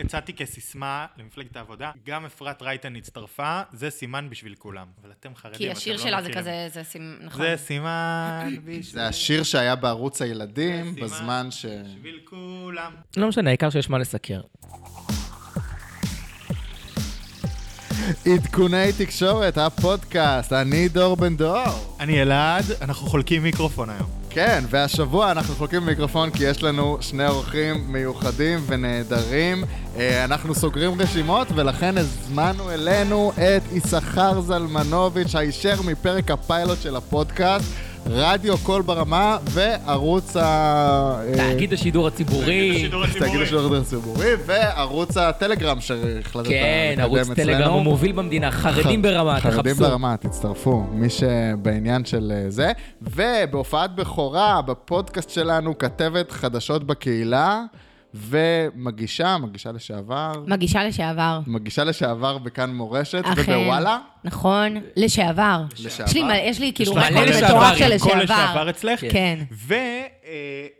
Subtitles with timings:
[0.00, 4.86] הצעתי כסיסמה למפלגת העבודה, גם אפרת רייטן הצטרפה, זה סימן בשביל כולם.
[5.02, 6.32] אבל אתם חרדים, כי השיר לא שלה זה.
[6.32, 7.46] כזה, זה סימן, נכון.
[7.46, 8.82] זה סימן בשביל...
[8.82, 11.66] זה השיר שהיה בערוץ הילדים בזמן ש...
[11.66, 12.92] בשביל כולם.
[13.16, 14.40] לא משנה, העיקר שיש מה לסקר.
[18.26, 21.96] עדכוני תקשורת, הפודקאסט, אני דור בן דור.
[22.00, 24.25] אני אלעד, אנחנו חולקים מיקרופון היום.
[24.36, 29.64] כן, והשבוע אנחנו חולקים מיקרופון כי יש לנו שני אורחים מיוחדים ונהדרים.
[29.96, 37.66] אה, אנחנו סוגרים רשימות ולכן הזמנו אלינו את יששכר זלמנוביץ' הישר מפרק הפיילוט של הפודקאסט,
[38.10, 40.42] רדיו קול ברמה וערוץ ה...
[40.42, 42.70] אה, תאגיד השידור הציבורי.
[42.76, 43.42] השידור תאגיד הציבורי.
[43.42, 47.34] השידור הציבורי וערוץ הטלגרם שהחלטת כן, לקדם ערוץ אצלנו.
[47.34, 49.90] טלגרם המוביל במדינה, חרדים ברמה, חרדים תחפשו.
[49.90, 52.72] ברמה, תצטרפו, מי שבעניין של אה, זה.
[53.02, 57.62] ובהופעת בכורה בפודקאסט שלנו, כתבת חדשות בקהילה,
[58.14, 61.40] ומגישה, מגישה לשעבר, מגישה לשעבר.
[61.46, 63.52] מגישה לשעבר בכאן מורשת, אכן.
[63.58, 65.62] ובוואלה, נכון, לשעבר.
[65.84, 66.10] לשעבר.
[66.10, 68.22] יש לי, יש לי כאילו רקורד מטורף של כל לשעבר.
[68.22, 69.00] לשעבר אצלך.
[69.10, 69.38] כן.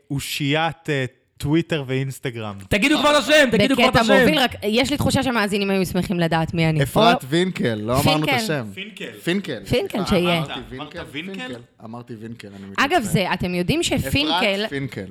[0.09, 1.05] ואושיית אה,
[1.37, 2.55] טוויטר ואינסטגרם.
[2.69, 4.19] תגידו כבר את השם, תגידו כבר את בקטע השם.
[4.19, 6.83] מוביל, רק יש לי תחושה שהמאזינים היו שמחים לדעת מי אני.
[6.83, 8.43] אפרת וינקל, לא אמרנו את פינקל.
[8.43, 8.65] השם.
[8.73, 9.11] פינקל.
[9.23, 9.65] פינקל.
[9.65, 10.37] פינקל, שיהיה.
[10.37, 11.03] אמרתי אמרת וינקל?
[11.11, 11.47] וינקל?
[11.47, 11.61] פינקל.
[11.83, 12.81] אמרתי וינקל, אני מתנצל.
[12.83, 14.65] אגב, זה, אתם יודעים שפינקל.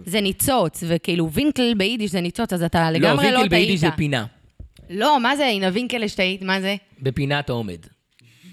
[0.07, 3.51] זה ניצוץ, וכאילו וינקל ביידיש זה ניצוץ, אז אתה לא, לגמרי לא וינקל טעית.
[3.51, 4.25] ביידיש זה פינה.
[4.91, 6.77] לא, מה זה, הנה וינקל שטעית, מה זה?
[7.03, 7.79] בפינה אתה עומד.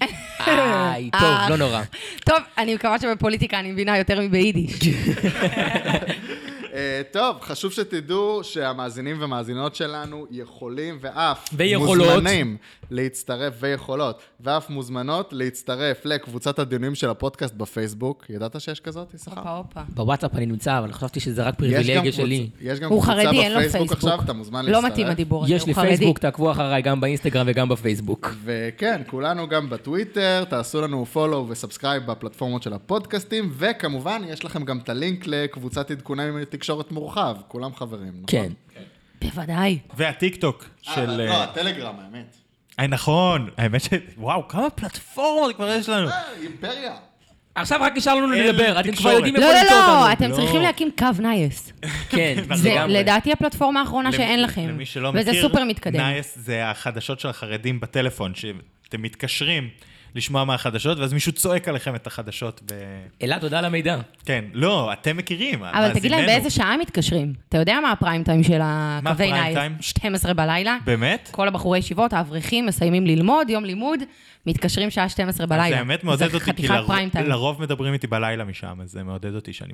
[0.46, 1.50] איי, טוב, אה.
[1.50, 1.82] לא נורא.
[2.24, 4.72] טוב, אני מקווה שבפוליטיקה אני מבינה יותר מביידיש.
[6.74, 12.06] אה, טוב, חשוב שתדעו שהמאזינים ומאזינות שלנו יכולים ואף ויכולות.
[12.06, 12.56] מוזמנים
[12.90, 18.26] להצטרף, ויכולות, ואף מוזמנות להצטרף לקבוצת הדיונים של הפודקאסט בפייסבוק.
[18.30, 19.40] ידעת שיש כזאת, יששכר?
[19.40, 19.80] הופה, הופה.
[19.88, 22.50] בוואטסאפ אני נמצא, אבל חשבתי שזה רק יש גם פריבילגיה שלי.
[22.60, 23.92] יש גם קבוצה בפייסבוק פייסבוק.
[23.92, 24.92] עכשיו, אתה מוזמן לא להצטרף.
[24.92, 25.88] מתאים הדיבור הזה, יש הוא לי חרדי.
[25.88, 28.34] פייסבוק, תעקבו אחריי גם באינסטגרם וגם בפייסבוק.
[28.44, 34.64] וכן, כולנו גם בטוויטר, תעשו לנו follow ו subscribe בפלטפורמות של הפודקאסטים, וכמובן, יש לכם
[34.64, 38.24] גם את הלינק לקבוצת עדכוני תקשורת מורחב, כולם חברים, נכון?
[38.26, 38.52] כן.
[39.22, 39.78] בוודאי.
[39.96, 41.00] והטיק טוק של...
[41.00, 42.43] אה, אה, לא, הטלגרם, האמת.
[42.80, 43.88] אה, נכון, האמת ש...
[44.16, 46.08] וואו, כמה פלטפורמות כבר יש לנו.
[46.08, 46.94] אה, אימפריה.
[47.54, 49.10] עכשיו רק נשאר לנו לדבר, אתם כבר.
[49.10, 50.12] יודעים לא, איפה לא, למצוא לא, אותנו.
[50.12, 50.36] אתם לא.
[50.36, 51.72] צריכים להקים קו נייעס.
[52.10, 52.34] כן.
[52.54, 52.74] זה.
[52.88, 54.68] לדעתי הפלטפורמה האחרונה שאין לכם.
[54.68, 56.00] למי שלא וזה מכיר, סופר מתקדם.
[56.00, 59.68] נייס זה החדשות של החרדים בטלפון, שאתם מתקשרים
[60.14, 62.74] לשמוע מהחדשות, ואז מישהו צועק עליכם את החדשות ב...
[63.22, 63.96] אלעד, תודה על המידע.
[64.24, 67.32] כן, לא, אתם מכירים, אבל תגיד להם באיזה שעה הם מתקשרים.
[67.48, 69.32] אתה יודע מה הפריים טיים של הקווי?
[69.54, 69.76] טיים?
[69.80, 70.76] 12 בלילה.
[70.84, 71.28] באמת?
[71.32, 74.00] כל הבחורי ישיבות, האברכים, מסיימים ללמוד, יום לימוד,
[74.46, 75.68] מתקשרים שעה 12 בלילה.
[75.68, 76.68] זה האמת מעודד אותי, כי.
[77.26, 79.72] לרוב מדברים איתי בלילה משם, אז זה מעודד אותי שאני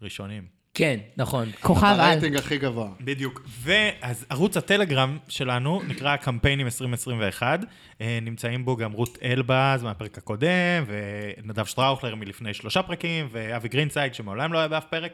[0.00, 0.60] בראשונים.
[0.80, 1.48] כן, נכון.
[1.60, 2.00] כוכב על.
[2.00, 2.88] הרייטינג הכי גבוה.
[3.00, 3.42] בדיוק.
[3.62, 7.60] ואז ערוץ הטלגרם שלנו נקרא קמפיינים 2021.
[8.00, 14.14] אה, נמצאים בו גם רות אלבז מהפרק הקודם, ונדב שטראוכלר מלפני שלושה פרקים, ואבי גרינסייד
[14.14, 15.12] שמעולם לא היה באף פרק.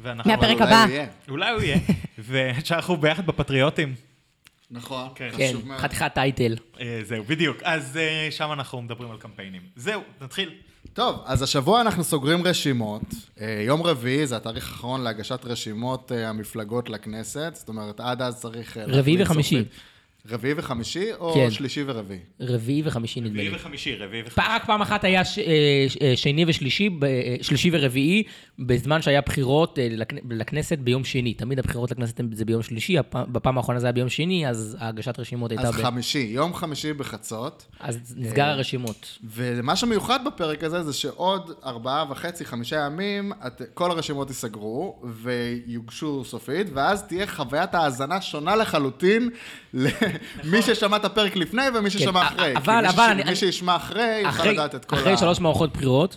[0.00, 0.30] ואנחנו...
[0.30, 0.86] מהפרק הבא.
[1.28, 1.78] אולי הוא יהיה.
[2.28, 3.94] ושאנחנו ביחד בפטריוטים.
[4.70, 5.80] נכון, כן, חשוב מאוד.
[5.80, 6.56] חתיכת טייטל.
[6.80, 7.56] אה, זהו, בדיוק.
[7.62, 9.62] אז אה, שם אנחנו מדברים על קמפיינים.
[9.76, 10.54] זהו, נתחיל.
[10.96, 13.02] טוב, אז השבוע אנחנו סוגרים רשימות.
[13.40, 18.40] אה, יום רביעי זה התאריך האחרון להגשת רשימות אה, המפלגות לכנסת, זאת אומרת, עד אז
[18.40, 18.76] צריך...
[18.76, 19.56] אה, רביעי וחמישי.
[19.56, 19.80] סופית.
[20.30, 21.50] רביעי וחמישי, או כן.
[21.50, 22.18] שלישי ורביעי?
[22.40, 23.56] רביעי וחמישי נדמה רביעי לי.
[23.56, 24.50] וחמישי, רביעי וחמישי.
[24.52, 25.44] רק פעם אחת היה ש- אה,
[25.88, 28.22] ש- אה, שני ושלישי, ב- אה, שלישי ורביעי,
[28.58, 31.34] בזמן שהיה בחירות לכ- לכנסת ביום שני.
[31.34, 35.18] תמיד הבחירות לכנסת זה ביום שלישי, הפ- בפעם האחרונה זה היה ביום שני, אז הגשת
[35.18, 35.82] רשימות הייתה אז ב...
[35.82, 37.66] חמישי, יום חמישי בחצות.
[37.80, 39.18] אז נסגר הרשימות.
[39.34, 46.24] ומה שמיוחד בפרק הזה זה שעוד ארבעה וחצי, חמישה ימים, את, כל הרשימות ייסגרו ויוגשו
[46.24, 49.30] סופית, ואז תהיה חוויית האזנה שונה לחלוטין
[50.44, 52.56] למי ששמע את הפרק לפני ומי ששמע כן, אחרי.
[52.56, 56.16] אבל- מי, אבל מי שישמע אחרי, יוכל אחרי, לדעת את כל אחרי שלוש מערכות בחירות,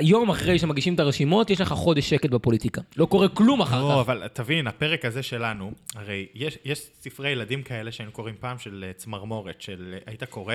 [0.00, 2.80] יום אחרי שמגישים את הרשימות, יש לך חודש שקט בפוליטיקה.
[2.96, 4.10] לא קורה כלום אחר לא, כך.
[4.10, 8.84] אבל תבין, הפרק הזה שלנו, הרי יש, יש ספרי ילדים כאלה שהיינו קוראים פעם של
[8.88, 10.54] אה, צמרמורת, של אה, היית קורא,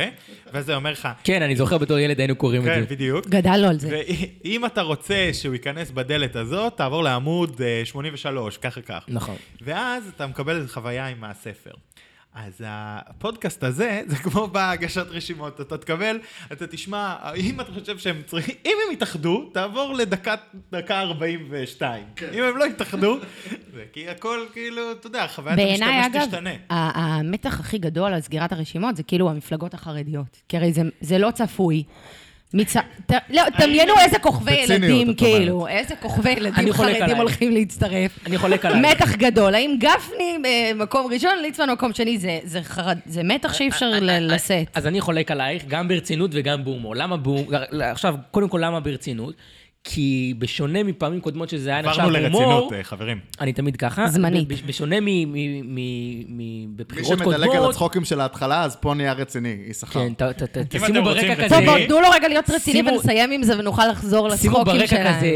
[0.54, 2.96] ואז זה אומר לך, כן, אני זוכר בתור ילד היינו קוראים את כן, זה.
[2.96, 3.28] בדיוק.
[3.28, 4.02] גדלנו על זה.
[4.44, 9.06] ואם אתה רוצה שהוא ייכנס בדלת הזאת, תעבור לעמוד אה, 83, ככה ככה.
[9.08, 9.36] נכון.
[9.62, 11.72] ואז אתה מקבל איזו חוויה עם הספר.
[12.46, 16.20] אז הפודקאסט הזה, זה כמו בהגשת רשימות, אתה תקבל,
[16.52, 20.36] אתה תשמע, אם אתה חושב שהם צריכים, אם הם יתאחדו, תעבור לדקה
[20.72, 22.04] דקה 42.
[22.34, 23.18] אם הם לא יתאחדו,
[23.74, 26.50] זה כי הכל כאילו, אתה יודע, חוויית בעיניי, המשתמש אגב, תשתנה.
[26.70, 30.42] ה- המתח הכי גדול על סגירת הרשימות זה כאילו המפלגות החרדיות.
[30.50, 31.84] כי הרי זה, זה לא צפוי,
[32.54, 32.78] מצ...
[32.78, 33.12] ת...
[33.30, 35.14] לא, דמיינו איזה כוכבי ילדים.
[35.14, 37.18] כאילו, איזה כוכבי ילדים חרדים.
[37.18, 38.20] הולכים להצטרף.
[38.26, 38.86] אני חולק עלייך.
[38.96, 39.56] מתח גדול.
[39.56, 42.98] האם גפני אה, מקום ראשון, ליצמן מקום שני, זה, זה, חרד...
[43.06, 44.68] זה מתח שאי אפשר ל- לשאת.
[44.74, 46.96] אז אני חולק עלייך, גם ברצינות וגם בהומור.
[46.96, 47.46] למה בהומור?
[47.82, 49.36] עכשיו, קודם כל, למה ברצינות?
[49.90, 53.20] כי בשונה מפעמים קודמות שזה היה נחשב עברנו הומור, לרצינות, אה, חברים.
[53.42, 54.08] אני תמיד ככה.
[54.08, 54.48] זמנית.
[54.66, 55.76] בשונה מ- מ- מ-
[56.38, 60.00] מ- מי שמדלג על קודמות, הצחוקים של ההתחלה, אז פה נהיה רציני, יששכר.
[60.00, 60.14] כן,
[60.70, 61.50] תשימו ברקע כזה...
[61.56, 64.74] טוב, בואו, תנו לו רגע להיות רציני שימו- ונסיים עם זה ונוכל לחזור שימו לצחוקים
[64.80, 65.18] ברקע שלנו.
[65.18, 65.28] כזה,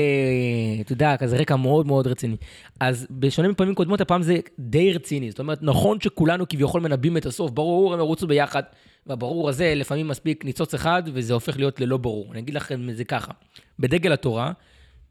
[0.81, 2.35] אתה יודע, כזה רקע מאוד מאוד רציני.
[2.79, 5.29] אז בשונה מפעמים קודמות, הפעם זה די רציני.
[5.29, 8.63] זאת אומרת, נכון שכולנו כביכול מנבאים את הסוף, ברור, הם ירוצו ביחד,
[9.07, 12.31] והברור הזה, לפעמים מספיק ניצוץ אחד, וזה הופך להיות ללא ברור.
[12.31, 13.31] אני אגיד לכם את זה ככה.
[13.79, 14.51] בדגל התורה,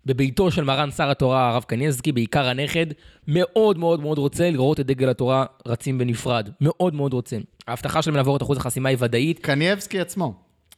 [0.06, 2.86] בביתו של מרן שר התורה, הרב קניאזקי, בעיקר הנכד,
[3.28, 6.48] מאוד מאוד מאוד רוצה לראות את דגל התורה רצים בנפרד.
[6.60, 7.36] מאוד מאוד רוצה.
[7.68, 9.38] ההבטחה שלהם לעבור את אחוז החסימה היא ודאית.
[9.38, 10.34] קנייבסקי עצמו.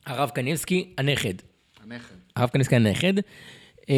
[0.06, 1.34] הרב קניאבסקי, הנכד.
[1.84, 2.14] הנכד.
[2.36, 3.14] הרב קניאבסקי, הנכד.
[3.90, 3.94] אה,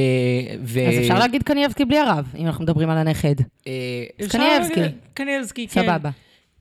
[0.64, 0.88] ו...
[0.88, 3.34] אז אפשר להגיד קנייבסקי בלי הרב, אם אנחנו מדברים על הנכד.
[3.66, 4.80] אה, קניאבסקי.
[5.14, 5.82] קניאבסקי, כן.
[5.82, 6.10] סבבה.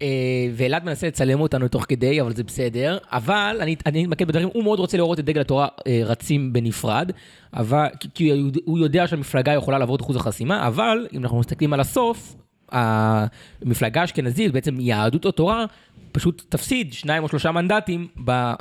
[0.03, 0.07] אה,
[0.53, 2.97] ואלעד מנסה לצלם אותנו תוך כדי, אבל זה בסדר.
[3.11, 7.11] אבל אני אני אתמקד בדברים, הוא מאוד רוצה לראות את דגל התורה אה, רצים בנפרד,
[7.53, 8.29] אבל, כי-
[8.65, 12.35] הוא- יודע שהמפלגה יכולה לעבור את אחוז החסימה, אבל אם אנחנו מסתכלים על הסוף,
[12.71, 15.65] המפלגה האשכנזית, בעצם יהדות התורה,
[16.11, 18.55] פשוט תפסיד שניים או שלושה מנדטים ב, אה,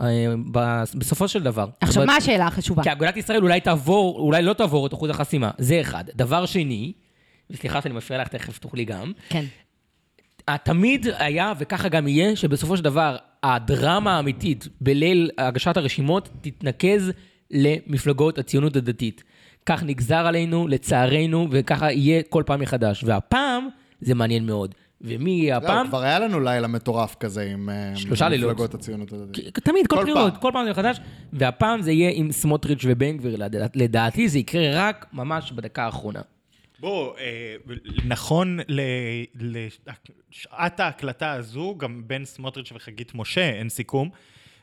[0.52, 1.66] ב, בסופו של דבר.
[1.80, 2.82] עכשיו, מה השאלה החשובה?
[2.82, 6.04] כי אגודת ישראל אולי תעבור, אולי לא תעבור את אחוז החסימה, זה אחד.
[6.16, 6.92] דבר שני,
[7.50, 9.44] וסליחה שאני מפריע לך, תכף תוכלי גם, כן.
[10.64, 17.12] תמיד היה, וככה גם יהיה, שבסופו של דבר, הדרמה האמיתית בליל הגשת הרשימות תתנקז
[17.50, 19.22] למפלגות הציונות הדתית.
[19.66, 23.04] כך נגזר עלינו, לצערנו, וככה יהיה כל פעם מחדש.
[23.04, 23.68] והפעם,
[24.00, 24.74] זה מעניין מאוד.
[25.04, 25.88] ומי יהיה זהו, הפעם?
[25.88, 28.50] כבר היה לנו לילה מטורף כזה עם אה, שלושה לילות.
[28.50, 29.58] מפלגות הציונות הדתית.
[29.58, 30.40] תמיד, כל בחירות, פעם.
[30.42, 31.00] כל פעם זה מחדש,
[31.32, 36.20] והפעם זה יהיה עם סמוטריץ' ובן גביר, לדע- לדעתי זה יקרה רק ממש בדקה האחרונה.
[36.82, 37.56] בוא, אה,
[38.04, 38.58] נכון
[39.34, 44.10] לשעת ההקלטה הזו, גם בין סמוטריץ' וחגית משה אין סיכום,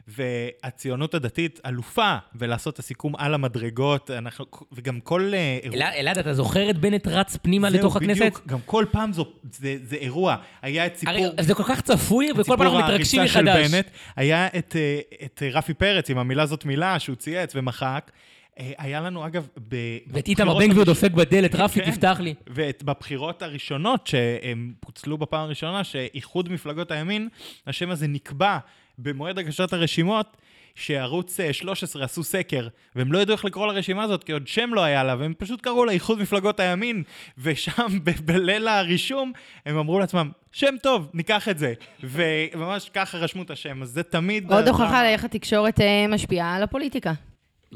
[0.07, 5.77] והציונות הדתית אלופה בלעשות את הסיכום על המדרגות, אנחנו, וגם כל אה, אירוע...
[5.77, 8.21] אלעד, אלעד, אתה זוכר את בנט רץ פנימה זהו, לתוך הכנסת?
[8.21, 10.35] בדיוק, גם כל פעם זו, זה, זה אירוע.
[10.61, 11.15] היה את סיפור...
[11.15, 13.67] הרי זה כל כך צפוי, וכל פעם אנחנו מתרגשים מחדש.
[13.67, 18.11] של בנט, היה את, אה, את רפי פרץ, עם המילה זאת מילה, שהוא צייץ ומחק.
[18.59, 19.75] אה, היה לנו, אגב, ב...
[20.07, 21.91] ואת איתמר בן גביר דופק בדלת, רפי, כן.
[21.91, 22.33] תפתח לי.
[22.47, 27.27] ובבחירות הראשונות, שהם פוצלו בפעם הראשונה, שאיחוד מפלגות הימין,
[27.67, 28.57] השם הזה נקבע
[28.97, 30.37] במועד הגשת הרשימות,
[30.75, 34.73] שערוץ אה, 13 עשו סקר, והם לא ידעו איך לקרוא לרשימה הזאת, כי עוד שם
[34.73, 37.03] לא היה לה, והם פשוט קראו לה איחוד מפלגות הימין,
[37.37, 39.31] ושם ב- בליל הרישום,
[39.65, 41.73] הם אמרו לעצמם, שם טוב, ניקח את זה.
[42.03, 44.51] וממש ככה רשמו את השם, אז זה תמיד...
[44.51, 47.13] עוד הוכחה לאיך התקשורת אה, משפיעה על הפוליטיקה.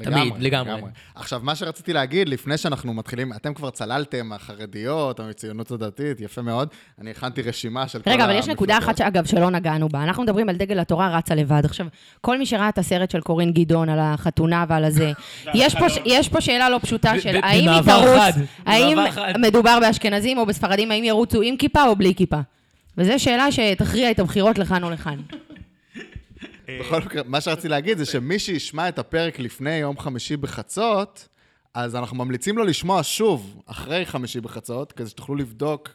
[0.04, 0.82] תמיד, לגמרי.
[1.16, 6.68] עכשיו, מה שרציתי להגיד, לפני שאנחנו מתחילים, אתם כבר צללתם, החרדיות, הציונות הדתית, יפה מאוד.
[7.02, 8.90] אני הכנתי רשימה של כל רגע, אבל יש נקודה המפלגות.
[9.00, 10.04] אחת, שאגב, שלא נגענו בה.
[10.04, 11.62] אנחנו מדברים על דגל התורה רצה לבד.
[11.66, 11.86] עכשיו,
[12.22, 15.12] כל מי שראה את הסרט של קורין גדעון על החתונה ועל הזה,
[15.54, 18.98] יש פה- יש פה שאלה לא פשוטה של האם היא תרוץ, האם.
[19.40, 22.40] מדובר באשכנזים או בספרדים, האם ירוצו עם כיפה או בלי כיפה.
[22.98, 25.16] וזו שאלה שתכריע את הבחירות לכאן או לכאן.
[26.70, 31.28] בכל מקרה, מה שרציתי להגיד זה שמי שישמע את הפרק לפני יום חמישי בחצות,
[31.74, 35.90] אז אנחנו ממליצים לו לשמוע שוב, אחרי חמישי בחצות, כדי שתוכלו לבדוק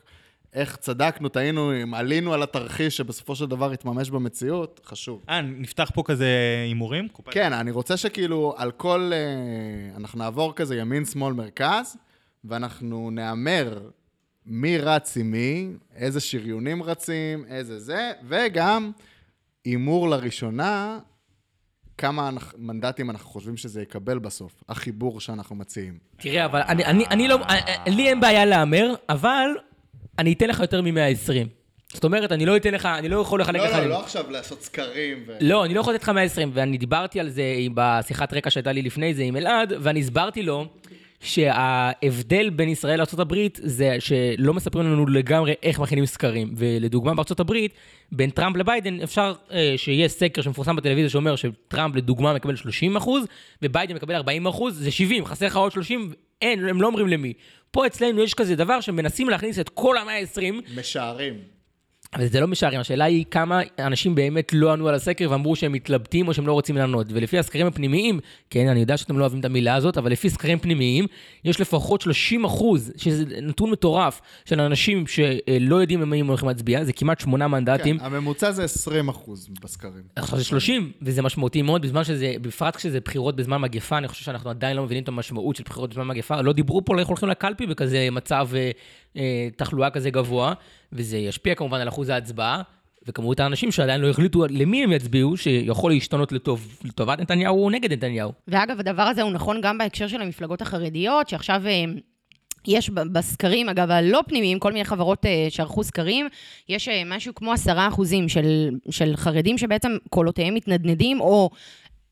[0.53, 5.25] איך צדקנו, טעינו, אם עלינו על התרחיש שבסופו של דבר יתממש במציאות, חשוב.
[5.29, 6.27] אה, נפתח פה כזה
[6.67, 7.09] הימורים?
[7.31, 9.11] כן, אני רוצה שכאילו על כל...
[9.15, 11.97] אה, אנחנו נעבור כזה ימין, שמאל, מרכז,
[12.45, 13.81] ואנחנו נהמר
[14.47, 18.91] מי רץ עם מי, איזה שריונים רצים, איזה זה, וגם
[19.69, 20.99] הימור לראשונה,
[21.99, 25.99] כמה אנחנו- מנדטים אנחנו חושבים שזה יקבל בסוף, החיבור שאנחנו מציעים.
[26.17, 27.37] תראה, אבל אני, אני, אני לא,
[27.87, 29.49] לי אין בעיה להמר, אבל
[30.19, 31.49] אני אתן לך יותר מ-120.
[31.93, 33.75] זאת אומרת, אני לא אתן לך, אני לא יכול לחלק לך...
[34.03, 35.37] עכשיו לעשות סקרים ו...
[35.41, 37.43] לא, אני לא יכול לתת לך 120, ואני דיברתי על זה
[37.75, 40.67] בשיחת רקע שהייתה לי לפני זה עם אלעד, ואני הסברתי לו
[41.21, 46.55] שההבדל בין ישראל לארה"ב זה שלא מספרים לנו לגמרי איך מכינים סקרים.
[46.57, 47.73] ולדוגמה הברית,
[48.13, 53.25] בין טראמפ לביידן אפשר אה, שיהיה סקר שמפורסם בטלוויזיה שאומר שטראמפ לדוגמה מקבל 30 אחוז,
[53.63, 57.33] וביידן מקבל 40 אחוז, זה 70, חסר לך עוד 30, אין, הם לא אומרים למי.
[57.71, 61.58] פה אצלנו יש כזה דבר שמנסים להכניס את כל ה-120, משערים.
[62.15, 65.73] אבל זה לא משערים, השאלה היא כמה אנשים באמת לא ענו על הסקר ואמרו שהם
[65.73, 67.07] מתלבטים או שהם לא רוצים לענות.
[67.11, 70.59] ולפי הסקרים הפנימיים, כן, אני יודע שאתם לא אוהבים את המילה הזאת, אבל לפי סקרים
[70.59, 71.07] פנימיים,
[71.45, 76.85] יש לפחות 30 אחוז, שזה נתון מטורף, של אנשים שלא יודעים אם הם הולכים להצביע,
[76.85, 77.99] זה כמעט שמונה מנדטים.
[77.99, 80.03] כן, הממוצע זה 20 אחוז בסקרים.
[80.17, 84.25] עכשיו זה 30, וזה משמעותי מאוד, בזמן שזה, בפרט כשזה בחירות בזמן מגפה, אני חושב
[84.25, 86.41] שאנחנו עדיין לא מבינים את המשמעות של בחירות בזמן מגפה.
[86.41, 88.71] לא דיברו פה על איך הולכים לקלפי בכזה מצב אה,
[89.17, 90.53] אה, תחלואה כזה גבוה,
[90.93, 92.63] וזה ישפיע כמובן על אחוז ההצבעה,
[93.07, 97.93] וכמות האנשים שעדיין לא החליטו למי הם יצביעו, שיכול להשתנות לטוב, לטובת נתניהו או נגד
[97.93, 98.33] נתניהו.
[98.49, 101.85] ואגב, הדבר הזה הוא נכון גם בהקשר של המפלגות החרדיות, שעכשיו אה,
[102.67, 106.29] יש בסקרים, אגב, הלא פנימיים, כל מיני חברות אה, שערכו סקרים,
[106.69, 111.51] יש אה, משהו כמו עשרה אחוזים של, של חרדים שבעצם קולותיהם מתנדנדים, או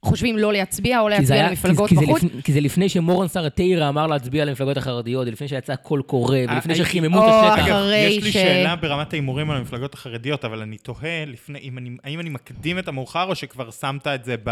[0.04, 2.22] חושבים לא להצביע, או כי זה להצביע היה- למפלגות כי זה בחוץ.
[2.22, 6.72] לפני- כי זה לפני שמורן סרטיירה אמר להצביע למפלגות החרדיות, ולפני שיצא קול קורא, ולפני
[6.72, 7.66] אה, שחיממו את או השטח.
[7.96, 11.90] יש לי ש- שאלה ברמת ההימורים על המפלגות החרדיות, אבל אני תוהה לפני, אם אני,
[12.04, 14.50] האם אני מקדים את המאוחר או שכבר שמת את זה ב...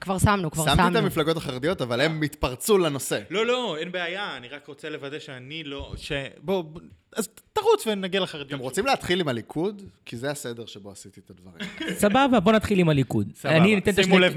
[0.00, 0.76] כבר שמנו, כבר שמנו.
[0.76, 3.18] שמתי את המפלגות החרדיות, אבל הם התפרצו לנושא.
[3.30, 5.92] לא, לא, אין בעיה, אני רק רוצה לוודא שאני לא...
[5.96, 6.12] ש...
[6.42, 6.80] בוא, בוא,
[7.16, 8.48] אז תרוץ ונגיע לחרדיות.
[8.48, 9.82] אתם רוצים להתחיל עם הליכוד?
[10.04, 11.66] כי זה הסדר שבו עשיתי את הדברים.
[11.94, 13.32] סבבה, בוא נתחיל עם הליכוד.
[13.34, 13.54] סבבה.
[14.02, 14.18] שימו.
[14.18, 14.34] לב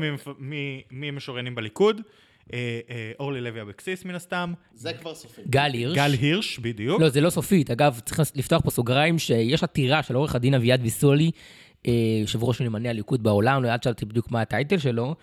[0.91, 2.01] מי משוריינים בליכוד.
[2.53, 4.53] אה, אה, אורלי לוי אבקסיס מן הסתם.
[4.73, 5.41] זה כבר סופי.
[5.49, 5.95] גל הירש.
[5.95, 7.01] גל הירש, בדיוק.
[7.01, 7.71] לא, זה לא סופית.
[7.71, 11.31] אגב, צריך לפתוח פה סוגריים, שיש עתירה של עורך הדין אביעד ויסולי,
[11.87, 15.15] אה, יושב ראש נאמני הליכוד בעולם, לא ידעתי בדיוק מה הטייטל שלו,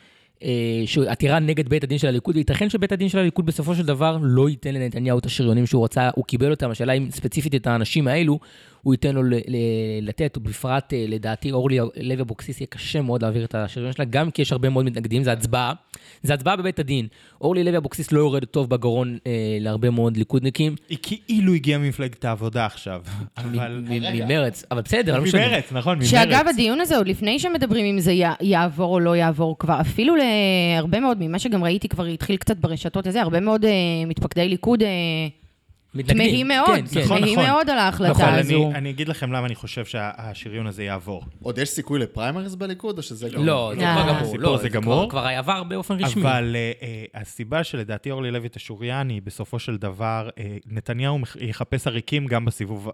[1.09, 4.49] עתירה נגד בית הדין של הליכוד, וייתכן שבית הדין של הליכוד בסופו של דבר לא
[4.49, 8.38] ייתן לנתניהו את השריונים שהוא רצה, הוא קיבל אותם, השאלה אם ספציפית את האנשים האלו,
[8.82, 9.22] הוא ייתן לו
[10.02, 14.30] לתת, ובפרט אה, לדעתי אורלי לוי אבוקסיס יהיה קשה מאוד להעביר את השריון שלה, גם
[14.30, 15.72] כי יש הרבה מאוד מתנגדים, זה הצבעה,
[16.22, 17.06] זה הצבעה בבית הדין.
[17.40, 22.25] אורלי לוי אבוקסיס לא יורד טוב בגרון אה, להרבה מאוד ליכודניקים, היא כאילו הגיעה ממפלגת
[22.25, 23.02] העבודה עכשיו.
[23.37, 23.82] אבל...
[23.88, 25.46] מ- מ- ממרץ, אבל בסדר, לא משנה.
[25.49, 26.10] ממרץ, נכון, ממרץ.
[26.10, 31.00] שאגב, הדיון הזה, עוד לפני שמדברים אם זה יעבור או לא יעבור, כבר אפילו להרבה
[31.00, 33.70] מאוד, ממה שגם ראיתי, כבר התחיל קצת ברשתות הזה, הרבה מאוד אה,
[34.06, 34.88] מתפקדי ליכוד אה,
[35.94, 36.16] מתנגדים.
[36.26, 37.00] תמהים מאוד, כן, כן.
[37.00, 37.50] נכון, תמהים נכון.
[37.50, 38.66] מאוד על ההחלטה אבל הזו.
[38.70, 41.25] אני, אני אגיד לכם למה אני חושב שהשריון הזה יעבור.
[41.42, 43.44] עוד יש סיכוי לפריימריז בליכוד, או שזה גם...
[43.44, 43.94] לא, זה אה.
[43.94, 44.20] כבר גמור.
[44.23, 45.11] הסיפור לא, זה גמור.
[45.11, 46.23] כבר עבר באופן רשמי.
[46.23, 51.87] אבל אה, אה, הסיבה שלדעתי אורלי לוי תשוריאן היא בסופו של דבר, אה, נתניהו יחפש
[51.87, 52.90] עריקים גם בסיבוב,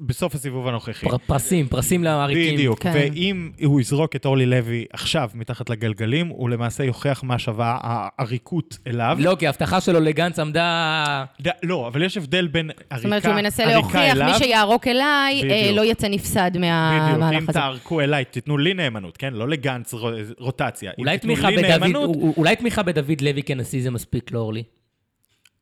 [0.00, 1.08] בסוף הסיבוב הנוכחי.
[1.08, 2.54] פר- פרסים, פרסים לעריקים.
[2.54, 2.92] בדיוק, כן.
[2.94, 8.78] ואם הוא יזרוק את אורלי לוי עכשיו מתחת לגלגלים, הוא למעשה יוכיח מה שווה העריקות
[8.86, 9.16] אליו.
[9.20, 11.24] לא, כי ההבטחה שלו לגנץ עמדה...
[11.46, 14.86] ד- לא, אבל יש הבדל בין עריקה זאת אומרת שהוא מנסה להוכיח, אליו, מי שיערוק
[14.86, 15.76] אליי, אה, בדיוק.
[15.76, 17.52] לא יצא נפסד בדיוק, מהמהלך אם הזה.
[17.52, 19.34] תערקו אליי, תיתנו לי נאמנות, כן?
[19.34, 20.90] לא לגנץ רו- רוטציה.
[20.90, 24.62] אם אולי תמיכה בדוד, נאמנות, אולי תמיכה בדוד לוי כנשיא זה מספיק לאורלי.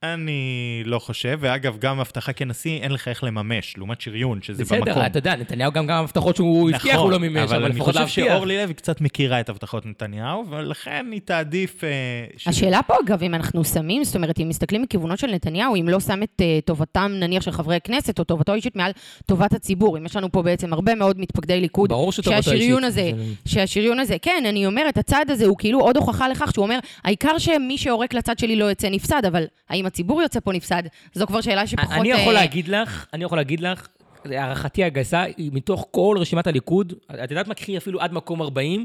[0.02, 0.42] אני
[0.84, 4.80] לא חושב, ואגב, גם הבטחה כנשיא, אין לך איך לממש, לעומת שריון, שזה במקום.
[4.80, 7.64] בסדר, אתה יודע, נתניהו גם גם הבטחות שהוא הבטיח הוא לא מימש, אבל נכון, אבל
[7.64, 8.34] אני לפחות חושב להבטיח.
[8.34, 11.84] שאורלי לוי קצת מכירה את הבטחות נתניהו, ולכן היא תעדיף...
[11.84, 11.90] אה,
[12.36, 15.88] ש- השאלה פה, אגב, אם אנחנו שמים, זאת אומרת, אם מסתכלים מכיוונו של נתניהו, אם
[15.88, 18.92] לא שם את uh, טובתם, נניח, של חברי הכנסת, או טובתו האישית מעל
[19.26, 23.14] טובת הציבור, אם יש לנו פה בעצם הרבה מאוד מתפקדי ליכוד, ברור שטובתו שהשריון האישית.
[23.14, 26.62] הזה, זה- שהשריון הזה, כן, אני אומרת, הצעד הזה הוא כאילו עוד הוכחה לכך שהוא
[26.64, 30.82] אומר, העיקר שמי שעורק לצד שלי לא יצא נפסד, אבל האם הציבור יוצא פה נפסד?
[31.14, 31.92] זו כבר שאלה שפחות...
[31.92, 33.88] אני יכול אה, להגיד לך, אני יכול להגיד לך,
[34.24, 36.92] הערכתי הגסה, מתוך כל רשימת הליכוד,
[37.24, 38.84] את יודעת מה, קחי אפילו עד מקום 40,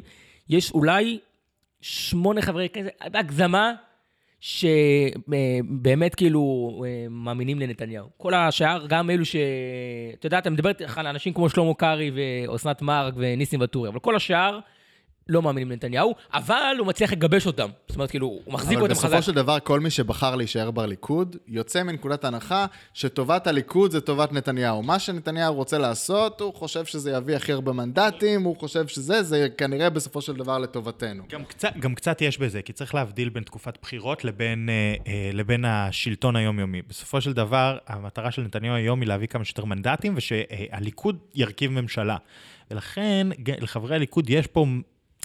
[0.49, 1.19] יש אולי
[1.81, 3.73] שמונה חברי כנסת, בהגזמה,
[4.39, 8.07] שבאמת כאילו אה, מאמינים לנתניהו.
[8.17, 9.35] כל השאר, גם אלו ש...
[10.19, 14.15] את יודעת, אני מדברת על אנשים כמו שלמה קרעי ואוסנת מארק וניסים ואטורי, אבל כל
[14.15, 14.59] השאר
[15.29, 17.69] לא מאמינים לנתניהו, אבל הוא מצליח לגבש אותם.
[17.87, 19.07] זאת אומרת, כאילו, הוא מחזיק אבל אותם חזק.
[19.07, 24.31] בסופו של דבר, כל מי שבחר להישאר בליכוד, יוצא מנקודת הנחה שטובת הליכוד זה טובת
[24.31, 24.83] נתניהו.
[24.83, 29.47] מה שנתניהו רוצה לעשות, הוא חושב שזה יביא הכי הרבה מנדטים, הוא חושב שזה, זה
[29.57, 31.23] כנראה בסופו של דבר לטובתנו.
[31.29, 35.29] גם קצת, גם קצת יש בזה, כי צריך להבדיל בין תקופת בחירות לבין, אה, אה,
[35.33, 36.81] לבין השלטון היומיומי.
[36.81, 42.17] בסופו של דבר, המטרה של נתניהו היום היא להביא כמה שיותר מנדטים, ושהליכוד ירכיב ממשלה.
[42.71, 43.27] ולכן,
[43.61, 44.65] לחברי הליכוד יש פה...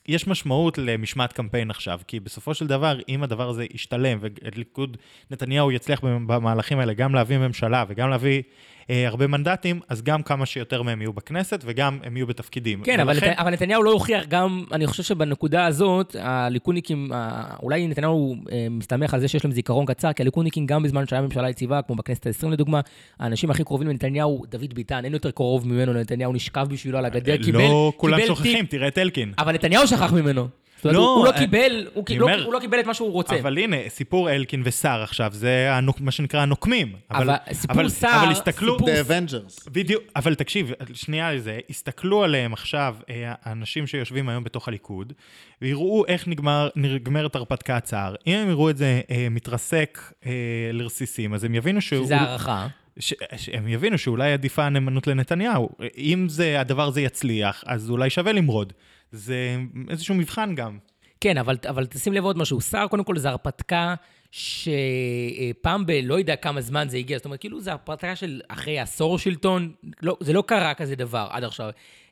[0.08, 4.96] יש משמעות למשמעת קמפיין עכשיו, כי בסופו של דבר, אם הדבר הזה ישתלם, וליכוד
[5.30, 8.42] נתניהו יצליח במהלכים האלה גם להביא ממשלה וגם להביא
[8.88, 12.82] הרבה מנדטים, אז גם כמה שיותר מהם יהיו בכנסת וגם הם יהיו בתפקידים.
[12.84, 13.38] כן, אבל, ולכן- נת...
[13.38, 17.10] אבל נתניהו לא הוכיח גם, אני חושב שבנקודה הזאת, הליכודניקים,
[17.62, 21.22] אולי נתניהו אה, מסתמך על זה שיש להם זיכרון קצר, כי הליכודניקים גם בזמן שהיה
[21.22, 22.80] ממשלה יציבה, כמו בכנסת העשרים לדוגמה,
[23.20, 27.36] האנשים הכי קרובים לנתניהו, דוד ביטן, אין יותר קרוב ממנו לנתניהו, נשכב בשבילו על הגדר,
[27.36, 29.32] קיבל, לא כולם קיבל שוכחים, תיק, תראה את אלקין.
[29.38, 30.48] אבל נתניהו שכח ממנו.
[30.84, 33.12] לא, הוא- הוא לא אה, קיבל, הוא לא- אומר- הוא לא קיבל את מה שהוא
[33.12, 33.40] רוצה.
[33.40, 36.92] אבל הנה, סיפור אלקין וסער עכשיו, זה הנוק, מה שנקרא הנוקמים.
[37.10, 39.70] אבל סיפור סער, אבל הסתכלו, סיפור- The Avengers.
[39.72, 45.12] בדיוק, אבל תקשיב, שנייה על זה, הסתכלו עליהם עכשיו, אה, האנשים שיושבים היום בתוך הליכוד,
[45.62, 48.14] ויראו איך נגמר, נגמרת הרפתקת סער.
[48.26, 50.30] אם הם יראו את זה אה, מתרסק אה,
[50.72, 52.04] לרסיסים, אז הם יבינו שהוא...
[52.04, 52.66] שזה הערכה.
[53.00, 55.68] ש- שהם יבינו שאולי עדיפה הנאמנות לנתניהו.
[55.98, 58.72] אם זה, הדבר הזה יצליח, אז אולי שווה למרוד.
[59.12, 59.56] זה
[59.90, 60.78] איזשהו מבחן גם.
[61.20, 62.60] כן, אבל, אבל תשים לב עוד משהו.
[62.60, 63.94] סער, קודם כל, זה הרפתקה
[64.30, 65.90] שפעם ב...
[66.02, 67.18] לא יודע כמה זמן זה הגיע.
[67.18, 69.72] זאת אומרת, כאילו, זה הרפתקה של אחרי עשור שלטון.
[70.02, 71.70] לא, זה לא קרה כזה דבר עד עכשיו.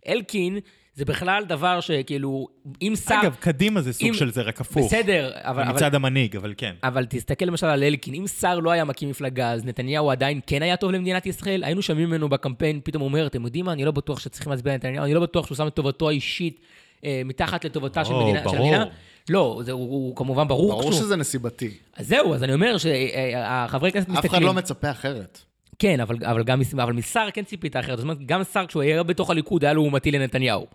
[0.09, 0.59] אלקין,
[0.95, 2.49] זה בכלל דבר שכאילו,
[2.83, 3.23] אם סער...
[3.23, 4.87] אגב, קדימה זה סוג אם- של זה, רק הפוך.
[4.87, 5.63] בסדר, אבל...
[5.63, 5.73] אבל...
[5.73, 6.75] מצד המנהיג, אבל כן.
[6.83, 10.63] אבל תסתכל למשל על אלקין, אם סער לא היה מקים מפלגה, אז נתניהו עדיין כן
[10.63, 11.65] היה טוב למדינת ישראל?
[11.65, 15.05] היינו שומעים ממנו בקמפיין, פתאום אומר, אתם יודעים מה, אני לא בטוח שצריכים להצביע לנתניהו,
[15.05, 16.61] אני לא בטוח שהוא שם את טובתו האישית
[17.05, 18.57] אה, מתחת לטובתה של מדינה- של ברור.
[18.59, 18.85] המדינה.
[19.31, 20.69] לא, זה, הוא, הוא כמובן ברור.
[20.71, 21.71] ברור שהוא- שזה נסיבתי.
[21.97, 24.47] אז זהו, אז אני אומר שהחברי כנסת אף אחד מסתכלים...
[24.47, 25.41] לא מצפה אחרת.
[25.79, 27.99] כן, אבל, אבל גם אבל מסער כן ציפית אחרת.
[27.99, 30.67] זאת אומרת, גם סער, כשהוא היה בתוך הליכוד, היה לעומתי לנתניהו.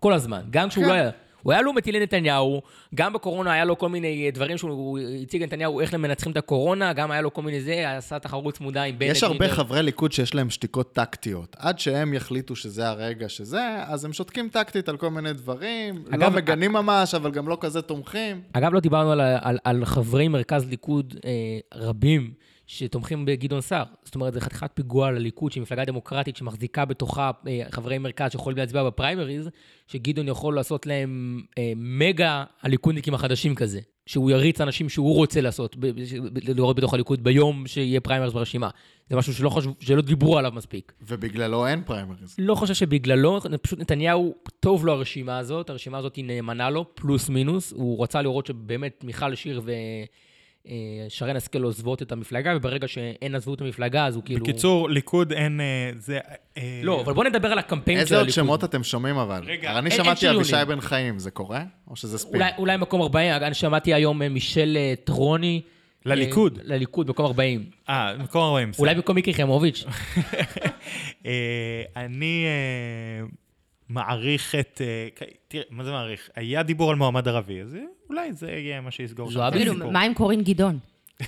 [0.00, 0.40] כל הזמן.
[0.50, 0.90] גם כשהוא כן.
[0.90, 1.10] לא היה...
[1.46, 2.62] הוא היה לעומתי לנתניהו,
[2.94, 6.92] גם בקורונה היה לו כל מיני דברים שהוא הציג לנתניהו איך הם מנצחים את הקורונה,
[6.92, 9.10] גם היה לו כל מיני זה, עשה תחרות צמודה עם בנט.
[9.10, 11.56] יש הרבה ועם- חברי ליכוד שיש להם שתיקות טקטיות.
[11.58, 16.04] עד שהם יחליטו שזה הרגע שזה, אז הם שותקים טקטית על כל מיני דברים.
[16.06, 18.40] לא אגב, מגנים ממש, אבל גם לא כזה תומכים.
[18.52, 21.30] אגב, לא דיברנו על, על, על חברי מרכז ליכוד אה,
[21.74, 22.30] רבים
[22.66, 23.84] שתומכים בגדעון סער.
[24.04, 28.58] זאת אומרת, זה חתיכת פיגוע לליכוד, שהיא מפלגה דמוקרטית שמחזיקה בתוכה אה, חברי מרכז שיכולים
[28.58, 29.48] להצביע בפריימריז,
[29.86, 33.80] שגדעון יכול לעשות להם אה, מגה הליכודניקים החדשים כזה.
[34.06, 35.76] שהוא יריץ אנשים שהוא רוצה לעשות,
[36.42, 38.70] לראות בתוך הליכוד ביום שיהיה פריימריז ברשימה.
[39.10, 40.92] זה משהו שלא, חשב, שלא דיברו עליו מספיק.
[41.02, 42.34] ובגללו אין פריימריז.
[42.38, 47.28] לא חושב שבגללו, פשוט נתניהו, טוב לו הרשימה הזאת, הרשימה הזאת היא נאמנה לו, פלוס
[47.28, 47.72] מינוס.
[47.72, 49.60] הוא רצה לראות שבאמת מיכל שיר
[51.06, 54.44] ושרן השכל עוזבות את המפלגה, וברגע שהן עזבו את המפלגה, אז הוא כאילו...
[54.44, 55.60] בקיצור, ליכוד אין...
[55.60, 56.18] אה, זה...
[56.58, 58.44] אה, לא, אבל בוא נדבר על הקמפיין של איזה עוד הליכוד.
[58.44, 59.42] שמות אתם שומעים אבל?
[59.46, 60.30] רגע, אני שמעתי.
[60.30, 61.62] אבישי בן חיים, זה קורה?
[61.90, 62.42] או שזה ספין?
[62.58, 65.62] אולי, מקום 40, אני שמעתי היום אה, מישל אה, טרוני.
[66.06, 66.58] לליכוד.
[66.58, 67.64] אה, לליכוד, מקום 40.
[67.88, 68.70] אה, מקום 40.
[68.78, 69.84] אולי במקום מיקי חיימוביץ'.
[71.26, 73.26] אה, אני אה,
[73.88, 74.80] מעריך את...
[74.84, 75.08] אה,
[75.48, 76.30] תראה, מה זה מעריך?
[76.34, 77.76] היה דיבור על מועמד ערבי, אז
[78.08, 79.40] אולי זה יהיה מה שיסגור שם.
[79.40, 79.90] הסיפור.
[79.90, 80.78] מה עם קורין גדעון?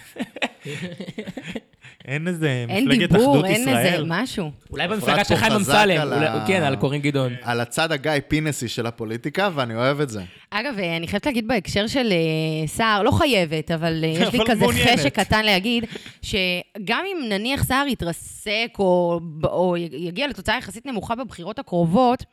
[2.09, 3.77] אין איזה אין מפלגת דיבור, אחדות אין ישראל.
[3.77, 4.51] איזה משהו.
[4.71, 6.13] אולי במפלגה של חיים אמסלם.
[6.47, 7.33] כן, על קורין גדעון.
[7.43, 10.23] על הצד הגיא פינסי של הפוליטיקה, ואני אוהב את זה.
[10.51, 14.39] אגב, אה, אני חייבת להגיד בהקשר של אה, סער, לא חייבת, אבל אה, יש לי
[14.47, 14.65] כזה.
[14.85, 15.85] חשק קטן להגיד,
[16.23, 22.25] שגם אם נניח סער יתרסק או, יגיע לתוצאה יחסית נמוכה בבחירות הקרובות,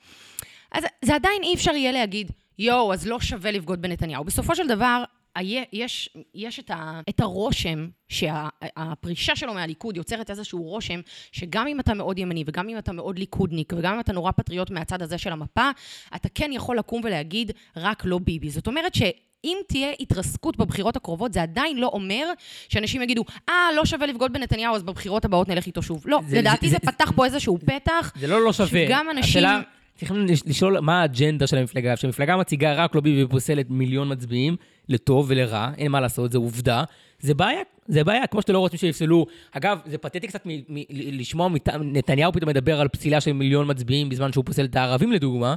[0.72, 4.24] אז זה עדיין אי אפשר יהיה להגיד, יואו, אז לא שווה לבגוד בנתניהו.
[4.24, 5.04] בסופו של דבר,
[5.42, 11.00] יש, יש את, ה, את הרושם שהפרישה שלו מהליכוד יוצרת איזשהו רושם
[11.32, 14.70] שגם אם אתה מאוד ימני וגם אם אתה מאוד ליכודניק וגם אם אתה נורא פטריוט
[14.72, 15.70] מהצד הזה של המפה,
[16.16, 18.50] אתה כן יכול לקום ולהגיד רק לא ביבי.
[18.50, 19.02] זאת אומרת ש...
[19.44, 22.28] אם תהיה התרסקות בבחירות הקרובות, זה עדיין לא אומר
[22.70, 26.04] שאנשים יגידו, אה, לא שווה לבגוד בנתניהו, אז בבחירות הבאות נלך איתו שוב.
[26.08, 28.12] לא, זה- לדעתי זה- זה, זה- פתח פה איזשהו פתח.
[28.20, 28.86] זה לא לא שווה.
[28.88, 29.62] שגם אנשים- השאלה,
[29.96, 31.96] צריכים לש- לשאול מה האג'נדה של המפלגה.
[31.96, 34.56] כשהמפלגה מציגה רק לא ביבי ופוסלת מיליון מצביעים,
[34.90, 36.84] לטוב ולרע, אין מה לעשות, זה עובדה.
[37.20, 39.26] זה בעיה, זה בעיה, כמו שאתם לא רוצים שיפסלו.
[39.52, 43.72] אגב, זה פתטי קצת מ- מ- לשמוע מטעם- נתניהו פתאום מדבר על פסילה של מיליון
[43.72, 45.56] מצביעים בזמן שהוא פוסל את הערבים לדוגמה,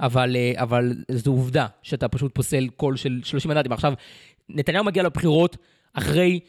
[0.00, 3.72] אבל, אה, אבל זו עובדה שאתה פשוט פוסל קול של 30 מנדטים.
[3.72, 3.92] עכשיו,
[4.48, 5.56] נתניהו מגיע לבחירות
[5.94, 6.40] אחרי,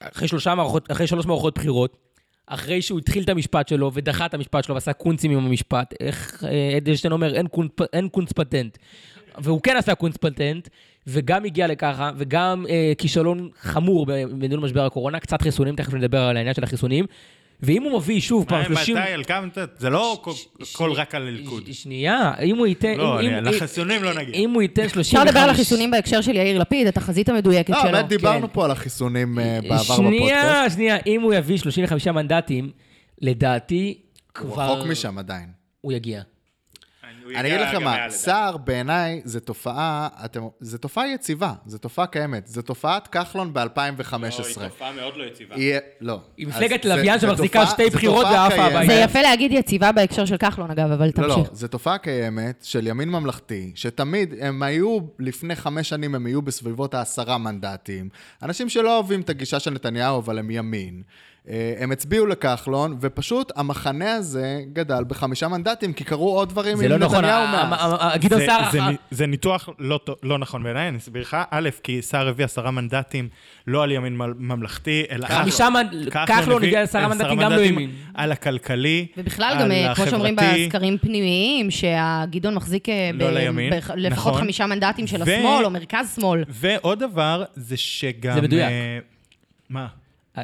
[0.00, 1.96] אחרי, מערכות, אחרי שלוש מערכות בחירות,
[2.48, 6.44] אחרי שהוא התחיל את המשפט שלו ודחה את המשפט שלו ועשה קונצים עם המשפט, איך
[6.44, 8.78] אה, אדלשטיין אומר, אין, קונפ, אין קונץ פטנט.
[9.38, 10.68] והוא כן עשה קונץ פטנט,
[11.06, 16.36] וגם הגיע לככה, וגם אה, כישלון חמור בניהול משבר הקורונה, קצת חיסונים, תכף נדבר על
[16.36, 17.04] העניין של החיסונים.
[17.62, 18.96] ואם הוא מביא שוב פעם מה, 30...
[18.96, 19.46] מתי, כמה,
[19.78, 20.22] זה לא
[20.62, 21.66] ש- רק על הליכוד.
[21.72, 22.94] ש- שנייה, אם הוא ייתן...
[22.96, 24.34] לא, לחיסונים לא נגיע.
[24.34, 25.06] אם הוא ייתן 35...
[25.14, 27.92] אפשר לדבר על החיסונים בהקשר של יאיר לפיד, התחזית המדויקת לא, שלו.
[27.92, 28.54] באמת דיברנו כן.
[28.54, 29.96] פה על החיסונים אה, בעבר בפודקאסט.
[29.96, 32.70] שנייה, שנייה, אם הוא יביא 35 מנדטים,
[33.20, 33.98] לדעתי,
[34.38, 34.72] הוא כבר...
[34.72, 35.46] רחוק משם עדיין.
[35.80, 36.22] הוא יגיע.
[37.36, 42.46] אני אגיד לכם מה, סער בעיניי זה תופעה, אתם, זה תופעה יציבה, זה תופעה קיימת,
[42.46, 44.68] זה תופעת כחלון ב-2015.
[44.68, 45.54] תופעה מאוד לא יציבה.
[45.58, 46.20] יהיה, לא.
[46.36, 48.62] היא מפלגת לוויין שמחזיקה שתי בחירות ועפה.
[48.62, 48.86] הביתה.
[48.86, 51.54] זה יפה להגיד יציבה בהקשר של כחלון, אגב, אבל לא, לא, תמשיך.
[51.54, 56.94] זו תופעה קיימת של ימין ממלכתי, שתמיד הם היו, לפני חמש שנים הם היו בסביבות
[56.94, 58.08] העשרה מנדטים.
[58.42, 61.02] אנשים שלא אוהבים את הגישה של נתניהו, אבל הם ימין.
[61.50, 66.84] אה, הם הצביעו לכחלון, ופשוט המחנה הזה גדל בחמישה מנדטים, כי קרו עוד דברים זה
[66.84, 67.92] עם לא נכון, נתניהו ה- מאז.
[67.92, 68.90] ה- ה- גדעון זה- סער...
[69.10, 71.36] זה ניתוח לא לא נכון בעיניי, אני אסביר לך.
[71.50, 73.28] א', כי סער הביא עשרה מנדטים,
[73.66, 75.26] לא על ימין ממלכתי, אלא...
[75.26, 77.90] חמישה מנ- כחלון הביא עשרה מנדטים, גם לא ימין.
[78.14, 80.36] על הכלכלי, ובכלל על גם, אה, כמו שאומרים.
[80.36, 84.42] בסקרים פנימיים, שהגדעון מחזיק אה, לא לימין, ב- לפחות נכון.
[84.42, 86.44] חמישה מנדטים של ו- השמאל, או מרכז שמאל.
[86.48, 88.34] ועוד דבר, זה שגם...
[88.34, 88.62] זה מדויק.
[88.70, 88.98] אה,
[89.70, 89.86] מה?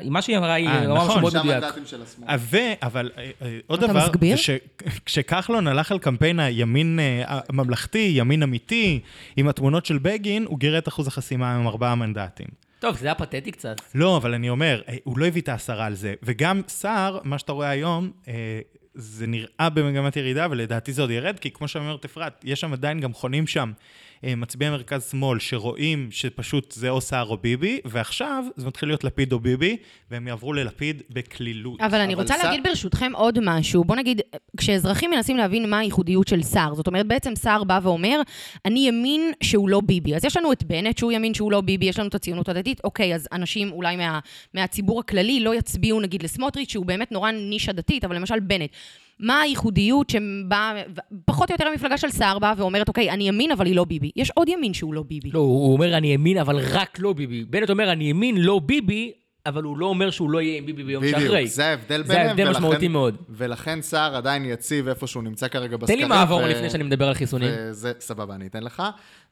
[0.04, 1.86] מה שהיא אמרה, היא אה, אמרה נכון, משהו מאוד מדויק.
[1.86, 2.28] של השמאל.
[2.54, 2.74] אה.
[2.82, 4.36] אבל אה, אה, עוד אתה דבר, מסביר?
[4.36, 9.00] זה שכשכחלון הלך על קמפיין הימין אה, הממלכתי, ימין אמיתי,
[9.36, 12.46] עם התמונות של בגין, הוא גירה את אחוז החסימה עם ארבעה מנדטים.
[12.78, 13.80] טוב, זה היה פתטי קצת.
[13.94, 16.14] לא, אבל אני אומר, אה, הוא לא הביא את העשרה על זה.
[16.22, 18.60] וגם סער, מה שאתה רואה היום, אה,
[18.94, 23.00] זה נראה במגמת ירידה, ולדעתי זה עוד ירד, כי כמו שאומרת אפרת, יש שם עדיין
[23.00, 28.66] גם חונים שם אה, מצביעי מרכז-שמאל, שרואים שפשוט זה או סער או ביבי, ועכשיו זה
[28.66, 29.76] מתחיל להיות לפיד או ביבי,
[30.10, 31.80] והם יעברו ללפיד בקלילות.
[31.80, 33.84] אבל אני אבל רוצה סער- להגיד ברשותכם עוד משהו.
[33.84, 34.20] בוא נגיד,
[34.56, 38.20] כשאזרחים מנסים להבין מה הייחודיות של סער, זאת אומרת, בעצם סער בא ואומר,
[38.64, 40.14] אני ימין שהוא לא ביבי.
[40.16, 42.80] אז יש לנו את בנט שהוא ימין שהוא לא ביבי, יש לנו את הציונות הדתית,
[42.84, 44.18] אוקיי, אז אנשים אולי מה,
[44.54, 48.70] מהציבור הכללי לא יצביעו נגיד לסמוטריץ', שהוא באמת נורא נישה דתית, אבל למשל בנט.
[49.20, 50.82] מה הייחודיות שבאה,
[51.24, 54.10] פחות או יותר המפלגה של סער באה ואומרת, אוקיי, אני ימין, אבל היא לא ביבי.
[54.16, 55.30] יש עוד ימין שהוא לא ביבי.
[55.32, 57.44] לא, הוא אומר אני ימין, אבל רק לא ביבי.
[57.44, 59.12] בנט אומר אני ימין, לא ביבי,
[59.46, 61.24] אבל הוא לא אומר שהוא לא יהיה עם ביבי ביום שאחרי.
[61.28, 62.26] בדיוק, זה ההבדל זה ביניהם.
[62.28, 63.16] ההבדל ולכן- משמעותי מאוד.
[63.30, 65.98] ולכן סער עדיין יציב איפה שהוא נמצא כרגע תן בסקרים.
[65.98, 67.50] לי מעבור ו- לפני שאני מדבר על חיסונים.
[67.52, 68.82] וזה, סבבה, אני אתן לך.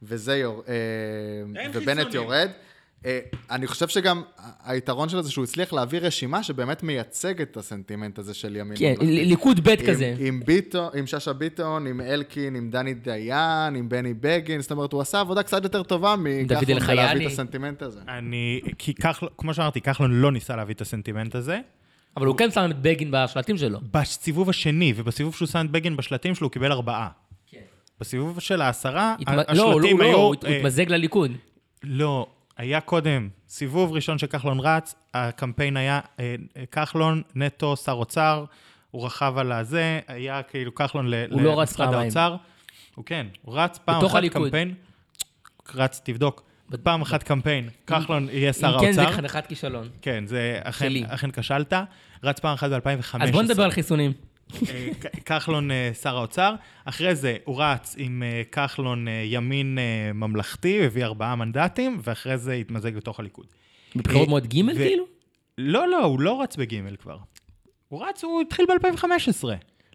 [0.02, 0.62] וזה יור...
[0.68, 0.74] אה,
[1.62, 2.14] אין ובנט חיסונים.
[2.28, 2.48] יורד.
[3.06, 4.22] אה, אני חושב שגם
[4.64, 8.76] היתרון שלו זה שהוא הצליח להביא רשימה שבאמת מייצגת את הסנטימנט הזה של ימין.
[8.78, 10.14] כן, ליכוד ב' כזה.
[10.18, 14.92] עם ביטון, עם שאשא ביטון, עם אלקין, עם דני דיין, עם בני בגין, זאת אומרת,
[14.92, 16.96] הוא עשה עבודה קצת יותר טובה מכחלון.
[16.96, 18.00] בלהביא את הסנטימנט הזה.
[18.08, 21.58] אני, כי כחלון, כמו שאמרתי, כחלון לא ניסה להביא את הסנטימנט הזה.
[22.16, 23.78] אבל הוא כן שם את בגין בשלטים שלו.
[23.92, 27.08] בסיבוב השני, ובסיבוב שהוא שם את בגין בשלטים שלו, הוא קיבל ארבעה.
[28.00, 30.12] בסיבוב של העשרה, התמ- לא, השלטים לא, היו...
[30.12, 31.30] לא, הוא אה, התמזג לליכוד.
[31.82, 32.26] לא,
[32.62, 38.44] היה קודם, סיבוב ראשון שכחלון רץ, הקמפיין היה אה, אה, כחלון, נטו, שר אוצר,
[38.90, 42.02] הוא רכב על הזה, היה כאילו כחלון ל- הוא לא רץ למשרד פעמיים.
[42.02, 42.36] האוצר.
[42.94, 44.42] הוא כן, הוא רץ פעם אחת הליכוד.
[44.44, 44.74] קמפיין,
[45.74, 46.42] רץ, תבדוק,
[46.82, 49.16] פעם אחת קמפיין, כחלון יהיה שר אם כן, זה האוצר.
[49.16, 49.88] חתיכת כישלון.
[50.02, 50.58] כן, זה.
[51.08, 51.72] אכן כשלת,
[52.24, 53.22] רץ פעם אחת ב-2015.
[53.22, 54.12] אז בוא נדבר על חיסונים.
[54.68, 54.88] אה,
[55.24, 59.78] כחלון אה, שר האוצר, אחרי זה הוא רץ עם אה, כחלון ימין
[60.14, 63.46] ממלכתי, הביא ארבעה מנדטים, ואחרי זה התמזג בתוך הליכוד.
[63.96, 65.04] בבחירות מועד ג' ו- כאילו?
[65.58, 67.18] לא, לא, הוא לא רץ בגימל כבר.
[67.88, 69.48] הוא רץ, הוא התחיל ב-2015,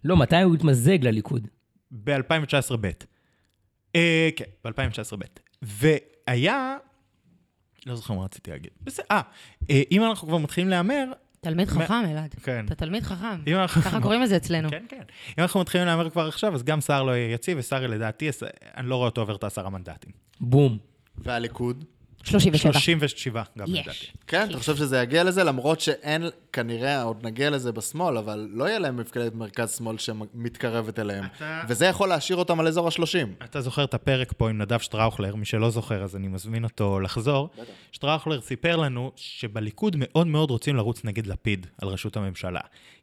[0.04, 1.48] לא, מתי הוא התמזג לליכוד?
[1.92, 2.90] ב-2019 ב'.
[3.96, 5.24] אה, כן, ב-2019 ב'.
[5.62, 6.78] והיה,
[7.86, 8.72] לא זוכר מה רציתי להגיד.
[8.84, 9.22] בסדר, אה,
[9.92, 11.12] אם אנחנו כבר מתחילים להמר,
[11.50, 12.36] תלמיד חכם, אלעד.
[12.44, 12.66] כן.
[12.66, 13.42] אתה תלמיד חכם.
[13.68, 14.70] ככה קוראים לזה אצלנו.
[14.70, 15.02] כן, כן.
[15.38, 18.30] אם אנחנו מתחילים להמר כבר עכשיו, אז גם סער לא יהיה יציב, וסער לדעתי,
[18.78, 20.12] אני לא רואה אותו עובר את העשרה מנדטים.
[20.42, 20.78] בום.
[21.18, 21.86] והליכוד?
[22.24, 22.74] 37.
[22.74, 23.90] 37 גם לדעתי.
[24.28, 25.44] כן, אתה חושב שזה יגיע לזה?
[25.44, 26.24] למרות שאין,
[26.62, 31.24] כנראה, עוד נגיע לזה בשמאל, אבל לא יהיה להם מפקדת מרכז-שמאל שמתקרבת אליהם.
[31.38, 33.44] אתה- וזה יכול להשאיר אותם על אזור ה-30.
[33.46, 37.00] אתה זוכר את הפרק פה עם נדב שטראוכלר, מי שלא זוכר אז אני מזמין אותו
[37.00, 37.50] לחזור.
[37.92, 42.60] שטראוכלר סיפר לנו שבליכוד מאוד מאוד רוצים לרוץ נגד לפיד על ראשות הממשלה.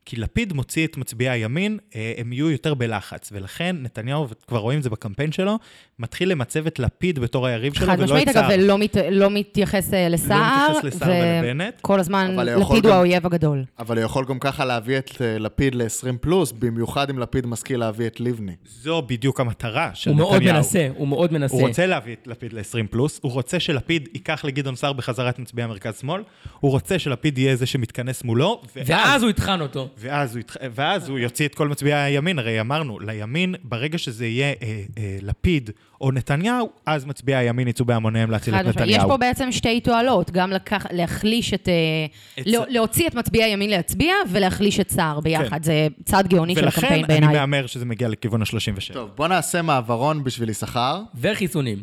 [0.06, 4.78] כי לפיד מוציא את מצביעי הימין, אה, הם יהיו יותר בלחץ, ולכן נתניהו, וכבר רואים
[4.78, 5.58] את זה בקמפיין שלו,
[5.98, 8.58] מתחיל למצב את לפיד בתור היריב שלו, חד ולא משמעית, את אגב, סער.
[8.58, 10.66] ולא מת- לא מתייחס אה, לסער.
[10.70, 11.10] מתייחס לסער
[11.42, 11.74] ולבנט.
[11.80, 13.43] כל הזמן, לפיד הוא גם- האויב הגדול.
[13.78, 17.80] אבל הוא יכול גם ככה להביא את אה, לפיד ל-20 פלוס, במיוחד אם לפיד משכיל
[17.80, 18.52] להביא את לבני.
[18.66, 20.40] זו בדיוק המטרה של הוא נתניהו.
[20.40, 21.54] מאוד מנסה, הוא מאוד מנסה.
[21.56, 25.38] הוא רוצה להביא את לפיד ל-20 פלוס, הוא רוצה שלפיד ייקח לגדעון סער בחזרה את
[25.38, 26.22] מצביעי המרכז-שמאל,
[26.60, 29.88] הוא רוצה שלפיד יהיה זה שמתכנס מולו, ואז הוא יטחן אותו.
[29.98, 30.56] ואז הוא, יתח...
[30.74, 35.18] ואז הוא יוציא את כל מצביעי הימין, הרי אמרנו, לימין, ברגע שזה יהיה אה, אה,
[35.22, 38.76] לפיד או נתניהו, אז מצביעי הימין יצאו בהמוניהם להציל את משמעית.
[38.76, 39.08] יש נתניהו.
[39.08, 41.68] פה בעצם שתי תועלות, גם לקח, להחליש את...
[41.68, 45.48] אה, את לא, להוציא את מצביעי הימין להצביע, ולהחליש את סער ביחד.
[45.50, 45.62] כן.
[45.62, 47.34] זה צעד גאוני של ולכן הקמפיין אני בעיניי.
[47.34, 48.92] מהמר שזה מגיע לכיוון ה-37.
[48.92, 51.02] טוב, בוא נעשה מעברון בשביל יששכר.
[51.20, 51.78] וחיסונים.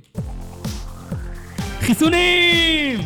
[1.79, 2.99] חיסונים!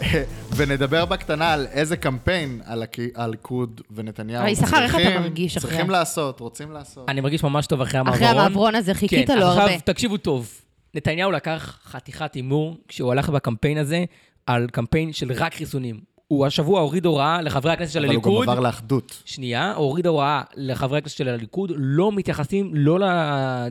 [0.56, 5.70] ונדבר בקטנה על איזה קמפיין על הליכוד ונתניהו אבל יששכר, איך אתה מרגיש אחרי?
[5.70, 7.08] צריכים לעשות, רוצים לעשות.
[7.08, 8.22] אני מרגיש ממש טוב אחרי המעברון.
[8.22, 9.64] אחרי המעברון הזה חיכית כן, לו הרבה.
[9.64, 10.60] עכשיו תקשיבו טוב.
[10.94, 14.04] נתניהו לקח חתיכת הימור כשהוא הלך בקמפיין הזה
[14.46, 16.00] על קמפיין של רק חיסונים.
[16.30, 18.46] הוא השבוע הוריד הוראה לחברי הכנסת של אבל הוא הליכוד.
[18.46, 19.22] גם עבר לאחדות.
[19.24, 22.98] שנייה, הוריד הוראה לחברי הכנסת של הליכוד, לא מתייחסים לא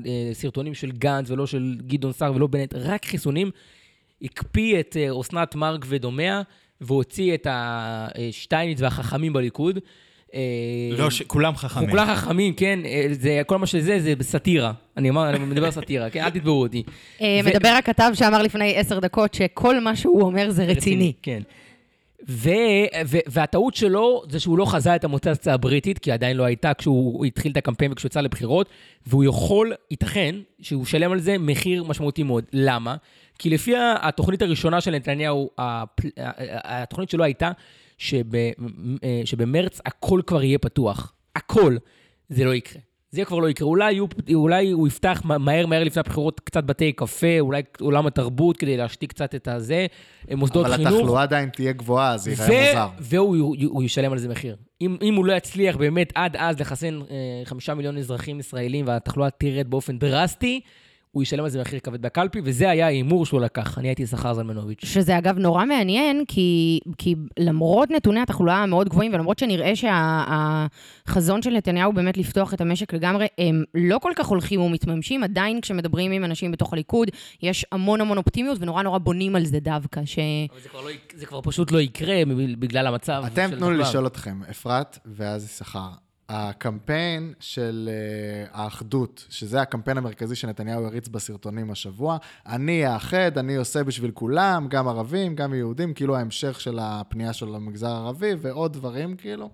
[0.06, 3.52] לסרטונים של גנץ ולא של גדעון סער ולא בנט, רק חיסונים.
[4.22, 6.42] הקפיא את אה, אסנת מארק ודומיה,
[6.82, 9.80] והוציא את השטייניץ והחכמים בליכוד.
[10.34, 10.40] אה,
[10.98, 11.90] לא, ש- כולם חכמים.
[11.90, 14.72] כולם חכמים, כן, אה, זה, כל מה שזה, זה סאטירה.
[14.98, 16.84] אני אומר, אני מדבר סאטירה, כן, אל תתבעו אותי.
[17.22, 21.14] ו- מדבר הכתב שאמר לפני עשר דקות שכל מה שהוא אומר זה רציני.
[21.22, 21.42] כן.
[22.28, 22.50] ו,
[23.06, 27.26] ו, והטעות שלו זה שהוא לא חזה את המוטציה הבריטית, כי עדיין לא הייתה כשהוא
[27.26, 28.70] התחיל את הקמפיין וכשהוא יצא לבחירות,
[29.08, 32.44] והוא יכול, ייתכן, שהוא ישלם על זה מחיר משמעותי מאוד.
[32.54, 32.96] למה?
[33.40, 35.50] כי לפי התוכנית הראשונה של נתניהו,
[36.64, 37.52] התוכנית שלו הייתה
[38.14, 41.14] אה, שבמרץ הכל כבר יהיה פתוח.
[41.36, 41.78] הכל.
[42.30, 42.89] זה לא יקרה.
[43.12, 43.68] זה כבר לא יקרה.
[43.68, 48.08] אולי, יהיו, אולי הוא יפתח מה- מהר מהר לפני הבחירות קצת בתי קפה, אולי עולם
[48.08, 49.86] התרבות כדי להשתיק קצת את הזה,
[50.36, 50.94] מוסדות אבל חינוך.
[50.94, 52.88] התחלואה עדיין תהיה גבוהה, זה ייראה מוזר.
[53.00, 54.56] והוא הוא, הוא ישלם על זה מחיר.
[54.82, 59.30] אם, אם הוא לא יצליח באמת עד אז לחסן אה, חמישה מיליון אזרחים ישראלים והתחלואה
[59.30, 60.62] תרד באופן דרסטי,
[61.12, 63.78] הוא ישלם על זה מחיר כבד בקלפי, וזה היה ההימור שהוא לקח.
[63.78, 64.86] אני הייתי שכר זלמנוביץ'.
[64.86, 71.50] שזה אגב נורא מעניין, כי, כי למרות נתוני התחלואה המאוד גבוהים, ולמרות שנראה שהחזון של
[71.50, 76.26] נתניהו באמת לפתוח את המשק לגמרי, הם לא כל כך הולכים ומתממשים, עדיין כשמדברים עם
[76.26, 77.08] אנשים בתוך הליכוד,
[77.42, 80.20] יש המון המון אופטימיות, ונורא נורא בונים על זה דווקא, ש...
[80.52, 82.22] אבל זה כבר, לא, זה כבר פשוט לא יקרה
[82.60, 83.78] בגלל המצב אתם תנו לי.
[83.78, 85.90] לשאול אתכם, אפרת ואז יששכר.
[86.30, 93.84] הקמפיין של uh, האחדות, שזה הקמפיין המרכזי שנתניהו הריץ בסרטונים השבוע, אני האחד, אני עושה
[93.84, 99.16] בשביל כולם, גם ערבים, גם יהודים, כאילו ההמשך של הפנייה שלו למגזר הערבי ועוד דברים,
[99.16, 99.50] כאילו.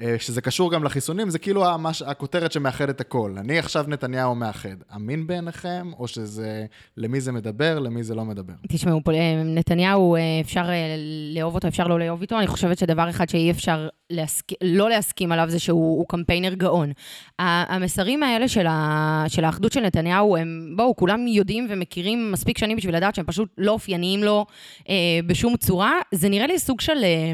[0.00, 3.34] אה, שזה קשור גם לחיסונים, זה כאילו המש, הכותרת שמאחדת הכל.
[3.38, 4.76] אני עכשיו נתניהו מאחד.
[4.94, 8.54] אמין בעיניכם, או שזה, למי זה מדבר, למי זה לא מדבר?
[8.68, 10.96] תשמעו, אה, נתניהו, אפשר אה,
[11.34, 12.38] לאהוב אותו, אפשר לא לאהוב איתו.
[12.38, 14.44] אני חושבת שדבר אחד שאי אפשר להסכ...
[14.62, 16.92] לא להסכים עליו זה שהוא הוא קמפיינר גאון.
[17.38, 19.24] המסרים האלה של, ה...
[19.28, 23.48] של האחדות של נתניהו, הם, בואו, כולם יודעים ומכירים מספיק שנים בשביל לדעת שהם פשוט
[23.58, 24.46] לא אופייניים לו
[24.88, 24.94] אה,
[25.26, 25.92] בשום צורה.
[26.12, 27.04] זה נראה לי סוג של...
[27.04, 27.32] אה,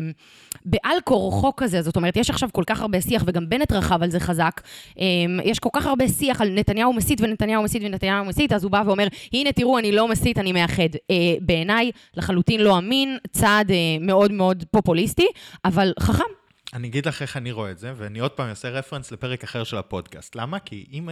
[0.66, 4.10] בעל כורחו כזה, זאת אומרת, יש עכשיו כל כך הרבה שיח, וגם בנט רכב על
[4.10, 4.60] זה חזק,
[4.98, 5.04] אה,
[5.44, 8.82] יש כל כך הרבה שיח על נתניהו מסית ונתניהו מסית ונתניהו מסית, אז הוא בא
[8.86, 10.88] ואומר, הנה תראו, אני לא מסית, אני מאחד.
[11.10, 15.26] אה, בעיניי, לחלוטין לא אמין, צעד אה, מאוד מאוד פופוליסטי,
[15.64, 16.35] אבל חכם.
[16.76, 19.64] אני אגיד לך איך אני רואה את זה, ואני עוד פעם אעשה רפרנס לפרק אחר
[19.64, 20.36] של הפודקאסט.
[20.36, 20.58] למה?
[20.58, 21.08] כי אם...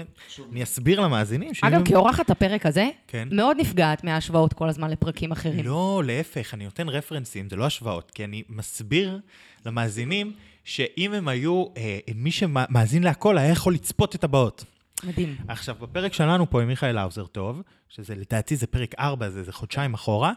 [0.52, 1.68] אני אסביר למאזינים שאם...
[1.68, 3.28] אגב, כאורחת הפרק הזה, כן.
[3.30, 5.64] מאוד נפגעת מההשוואות כל הזמן לפרקים אחרים.
[5.64, 9.18] לא, להפך, אני נותן רפרנסים, זה לא השוואות, כי אני מסביר
[9.66, 10.32] למאזינים
[10.64, 14.64] שאם הם היו, אה, מי שמאזין להכל היה יכול לצפות את הבאות.
[15.06, 15.36] מדהים.
[15.48, 19.52] עכשיו, בפרק שלנו פה עם מיכאל האוזר טוב, שזה לדעתי זה פרק 4, זה, זה
[19.52, 20.32] חודשיים אחורה,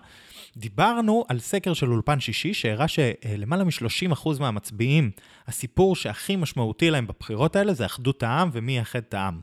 [0.57, 5.11] דיברנו על סקר של אולפן שישי, שהראה שלמעלה מ-30% מהמצביעים,
[5.47, 9.39] הסיפור שהכי משמעותי להם בבחירות האלה זה אחדות העם ומי יאחד את העם.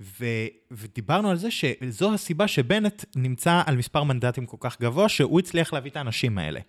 [0.00, 0.26] ו,
[0.70, 5.72] ודיברנו על זה שזו הסיבה שבנט נמצא על מספר מנדטים כל כך גבוה, שהוא הצליח
[5.72, 6.60] להביא את האנשים האלה.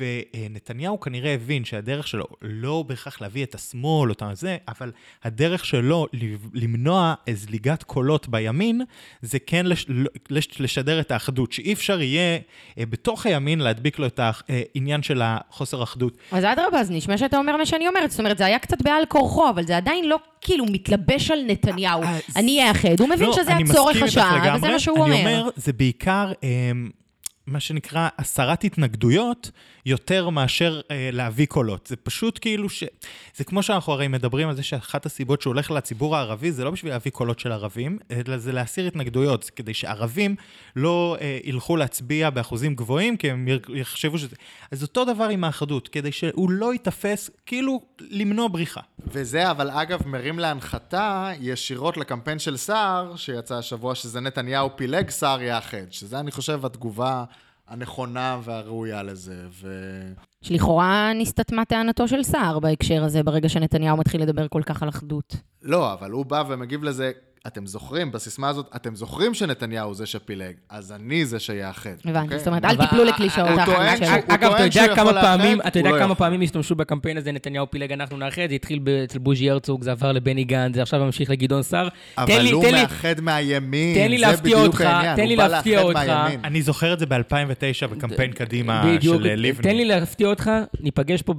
[0.00, 4.92] ונתניהו כנראה הבין שהדרך שלו לא בהכרח להביא את השמאל או את זה, אבל
[5.24, 6.06] הדרך שלו
[6.54, 8.80] למנוע זליגת קולות בימין,
[9.22, 9.86] זה כן לש,
[10.30, 12.38] לש, לשדר את האחדות, שאי אפשר יהיה
[12.78, 16.16] אה, בתוך הימין להדביק לו את העניין של החוסר אחדות.
[16.32, 18.10] אז אדרבה, אז נשמע שאתה אומר מה שאני אומרת.
[18.10, 22.02] זאת אומרת, זה היה קצת בעל כורחו, אבל זה עדיין לא כאילו מתלבש על נתניהו.
[22.04, 23.00] אז- אני אאחד.
[23.00, 24.68] הוא מבין לא, שזה אני הצורך השעה, וזה.
[24.68, 25.40] מה שהוא אני אומר.
[25.40, 26.32] אומר, זה בעיקר...
[27.46, 29.50] מה שנקרא הסרת התנגדויות,
[29.86, 31.86] יותר מאשר אה, להביא קולות.
[31.86, 32.84] זה פשוט כאילו ש...
[33.36, 36.70] זה כמו שאנחנו הרי מדברים על זה שאחת הסיבות שהוא הולך לציבור הערבי, זה לא
[36.70, 40.36] בשביל להביא קולות של ערבים, אלא זה להסיר התנגדויות, זה כדי שערבים
[40.76, 44.36] לא אה, ילכו להצביע באחוזים גבוהים, כי הם יחשבו שזה...
[44.70, 48.80] אז אותו דבר עם האחדות, כדי שהוא לא ייתפס, כאילו למנוע בריחה.
[49.06, 55.42] וזה, אבל אגב, מרים להנחתה ישירות לקמפיין של סער, שיצא השבוע, שזה נתניהו פילג, סער
[55.42, 55.92] יאחד.
[55.92, 57.24] שזה, אני חושב, התגובה
[57.68, 59.46] הנכונה והראויה לזה.
[59.50, 59.68] ו...
[60.42, 65.36] שלכאורה נסתתמה טענתו של סער בהקשר הזה, ברגע שנתניהו מתחיל לדבר כל כך על אחדות.
[65.62, 67.12] לא, אבל הוא בא ומגיב לזה,
[67.46, 71.90] אתם זוכרים, בסיסמה הזאת, אתם זוכרים שנתניהו זה שפילג, אז אני זה שיאחד.
[72.04, 72.38] הבנתי, אוקיי?
[72.38, 73.48] זאת אומרת, אל תיפלו לקלישאות
[74.28, 76.14] אגב, אתה יודע כמה פעמים, אתה יודע לא כמה.
[76.14, 80.12] פעמים השתמשו בקמפיין הזה, נתניהו פילג, אנחנו נאחד, זה התחיל אצל בוז'י הרצוג, זה עבר
[80.12, 81.88] לבני גנץ, זה עכשיו ממשיך לגדעון סער.
[82.18, 86.08] אבל הוא מאחד מהימין, זה בדיוק העניין, תן הוא לי בא להפתיע לאחד אותך.
[86.08, 86.40] מהימין.
[86.44, 89.62] אני זוכר את זה ב-2009 בקמפיין קדימה של לבני.
[89.62, 90.50] תן לי להפתיע אותך,
[90.80, 91.34] ניפגש פה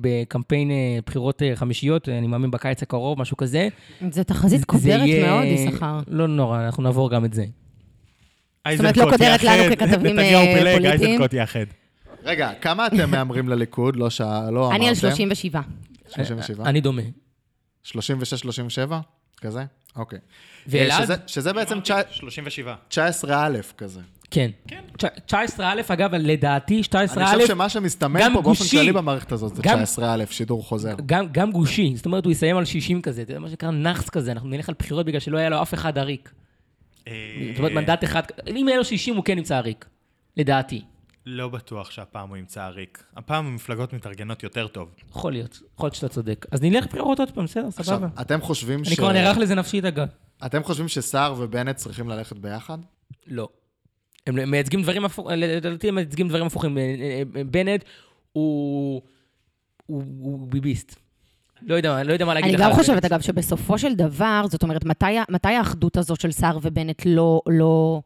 [0.00, 3.68] בקמפיין אה, בחירות אה, חמישיות, אני מאמין בקיץ הקרוב, משהו כזה.
[4.10, 6.00] זה תחזית קודרת יהיה- מאוד, יששכר.
[6.08, 7.44] לא נורא, אנחנו נעבור גם את זה.
[8.78, 11.10] אומרת, לא קודרת לנו ככתבים, נתניהו אה, פוליטיים.
[11.10, 11.64] איזנקוט יאחד.
[12.24, 13.96] רגע, כמה אתם מהמרים לליכוד?
[13.96, 14.74] לא שעה, לא אמרתם.
[14.80, 15.60] אני על 37.
[16.14, 16.64] 37?
[16.64, 17.02] אני דומה.
[17.86, 17.90] 36-37?
[19.40, 19.64] כזה?
[19.96, 20.18] אוקיי.
[20.66, 21.02] ואלעד?
[21.02, 21.14] שזה-
[21.52, 22.74] בעצם תשע- 37.
[22.90, 23.28] 19א
[23.78, 24.00] כזה.
[24.34, 24.50] כן.
[25.30, 26.96] 19א, אגב, לדעתי, 19א...
[27.16, 28.64] אני חושב שמה שמסתמן פה באופן.
[28.70, 30.94] כללי במערכת הזאת זה גם- 19א, שידור חוזר.
[31.06, 34.32] גם, גם גושי, זאת אומרת, הוא יסיים על 60 כזה, זה מה שנקרא נאחס כזה,
[34.32, 36.32] אנחנו נלך על בחירות בגלל שלא היה לו אף אחד עריק.
[37.08, 37.12] אה,
[37.50, 39.86] זאת אומרת, מנדט אחד, אם היה לו 60 הוא כן נמצא עריק,
[40.36, 40.82] לדעתי.
[41.26, 43.04] לא בטוח שהפעם הוא ימצא עריק.
[43.16, 44.88] הפעם המפלגות מתארגנות יותר טוב.
[45.10, 46.46] יכול להיות, יכול להיות שאתה צודק.
[46.50, 48.06] אז נלך לבחירות עוד פעם, בסדר, עכשיו, סבבה.
[48.20, 48.88] אתם חושבים ש...
[48.88, 50.08] אני כבר נערך לזה נפשית, אגב.
[50.46, 52.78] אתם חושבים שסער ובנט צריכים ללכת ביחד?
[53.26, 53.48] לא.
[54.26, 56.78] הם מייצגים דברים הפוכים, לדעתי הם מייצגים דברים הפוכים.
[56.78, 56.82] אה,
[57.36, 57.84] אה, בנט
[58.32, 59.02] הוא...
[59.86, 60.96] הוא הוא ביביסט.
[61.62, 62.62] לא יודע, לא יודע מה להגיד אני לך.
[62.62, 63.04] גם על חושבת.
[63.04, 68.02] אגב, שבסופו של דבר, זאת אומרת, מתי, מתי האחדות הזאת של סער ובנט לא, לא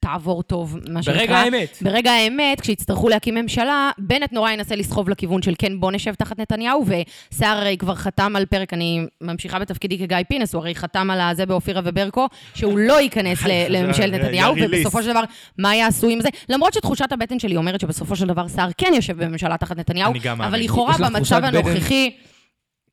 [0.00, 1.18] תעבור טוב, מה שנקרא?
[1.18, 1.78] ברגע האמת.
[1.80, 6.38] ברגע האמת, כשיצטרכו להקים ממשלה, בנט נורא ינסה לסחוב לכיוון של כן, בוא נשב תחת
[6.38, 11.10] נתניהו, וסער הרי כבר חתם על פרק, אני ממשיכה בתפקידי כגיא פינס, הוא הרי חתם
[11.10, 14.54] על הזה באופירה וברקו, שהוא לא ייכנס לממשלת נתניהו.
[14.60, 15.22] ובסופו של דבר,
[15.58, 16.28] מה יעשו עם זה?
[16.48, 20.12] למרות שתחושת הבטן שלי אומרת שבסופו של דבר סער כן יושב בממשלה תחת נתניהו.
[20.38, 21.44] אבל לכאורה במצב?
[21.44, 22.10] הנוכחי...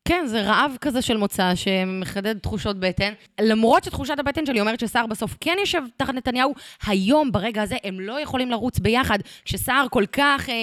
[0.08, 3.12] כן, זה רעב כזה של מוצא שמחדד תחושות בטן.
[3.40, 6.54] למרות שתחושת הבטן שלי אומרת שסער בסוף כן יושב תחת נתניהו,
[6.86, 9.18] היום, ברגע הזה, הם לא יכולים לרוץ ביחד.
[9.44, 10.54] כשסער כל כך אה,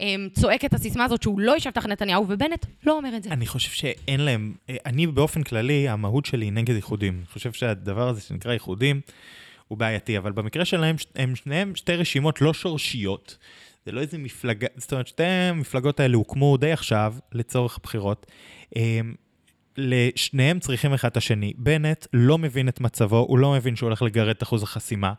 [0.00, 3.30] אה, צועק את הסיסמה הזאת שהוא לא יושב תחת נתניהו, ובנט לא אומר את זה.
[3.30, 7.14] אני חושב שאין להם, אה, אני באופן כללי, המהות שלי היא נגד איחודים.
[7.18, 9.00] אני חושב שהדבר הזה שנקרא איחודים
[9.68, 13.36] הוא בעייתי, אבל במקרה שלהם, הם שניהם שתי רשימות לא שורשיות.
[13.86, 18.26] זה לא איזה מפלגה, זאת אומרת, שתי המפלגות האלה הוקמו די עכשיו, לצורך בחירות.
[18.76, 19.14] הם,
[19.76, 21.52] לשניהם צריכים אחד את השני.
[21.56, 25.12] בנט לא מבין את מצבו, הוא לא מבין שהוא הולך לגרד את אחוז החסימה.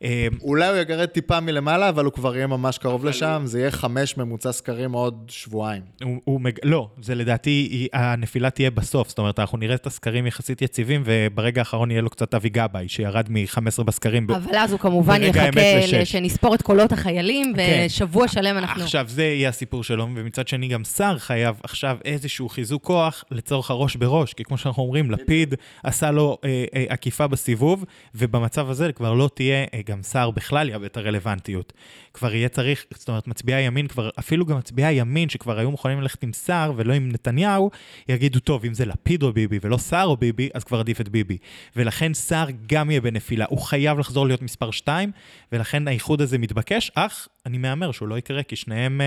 [0.00, 3.70] הם, אולי הוא יגרד טיפה מלמעלה, אבל הוא כבר יהיה ממש קרוב לשם, זה יהיה
[3.70, 5.82] חמש ממוצע סקרים עוד שבועיים.
[6.02, 6.58] הוא, הוא מג...
[6.64, 9.08] לא, זה לדעתי, הנפילה תהיה בסוף.
[9.08, 12.88] זאת אומרת, אנחנו נראה את הסקרים יחסית יציבים, וברגע האחרון יהיה לו קצת אבי גבאי,
[12.88, 14.26] שירד מ-15 בסקרים.
[14.26, 14.30] ב...
[14.30, 16.04] אבל אז הוא כמובן יחכה.
[16.04, 17.86] שנספור את קולות החיילים, כן.
[17.86, 18.82] ושבוע שלם אנחנו...
[18.82, 23.70] עכשיו, זה יהיה הסיפור שלו, ומצד שני, גם שר חייב עכשיו איזשהו חיזוק כוח לצורך
[23.70, 28.92] הראש בראש, כי כמו שאנחנו אומרים, לפיד עשה לו אה, אה, עקיפה בסיבוב, ובמצב הזה
[28.92, 31.72] כבר לא תהיה, אה, גם שר בכלל יאבד את הרלוונטיות.
[32.14, 36.00] כבר יהיה צריך, זאת אומרת, מצביעי הימין כבר, אפילו גם מצביעי הימין, שכבר היו מוכנים
[36.00, 37.70] ללכת עם שר ולא עם נתניהו,
[38.08, 41.08] יגידו, טוב, אם זה לפיד או ביבי ולא שר או ביבי, אז כבר עדיף את
[41.08, 41.38] ביבי.
[41.76, 45.10] ולכן שר גם יהיה בנפילה, הוא חייב לחזור להיות מספר 2,
[45.52, 49.06] ולכן האיחוד הזה מתבקש, אך אני מהמר שהוא לא יקרה, כי שניהם אה,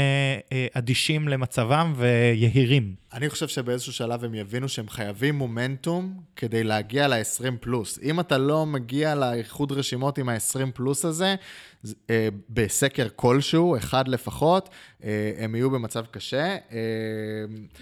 [0.52, 2.96] אה, אדישים למצבם ויהירים.
[3.14, 8.00] אני חושב שבאיזשהו שלב הם יבינו שהם חייבים מומנטום כדי להגיע ל-20 פלוס.
[8.04, 11.36] אם אתה לא מגיע לאיחוד רשימות עם ה-20 פלוס הזה,
[12.10, 14.70] אה, בסקר כלשהו, אחד לפחות,
[15.38, 16.58] הם יהיו במצב קשה.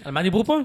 [0.04, 0.58] על מה דיברו פה?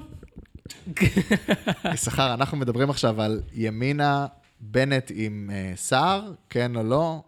[1.94, 4.26] יששכר, אנחנו מדברים עכשיו על ימינה,
[4.60, 7.22] בנט עם סער, כן או לא,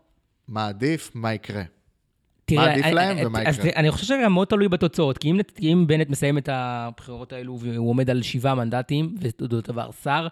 [0.48, 1.64] מה עדיף, מה יקרה.
[2.52, 3.72] מה עדיף אני- להם אני- ומה אז יקרה?
[3.76, 7.90] אני חושב שגם מאוד תלוי בתוצאות, כי אם אם בנט מסיים את הבחירות האלו והוא
[7.90, 10.28] עומד על שבעה מנדטים, ואותו דבר שר,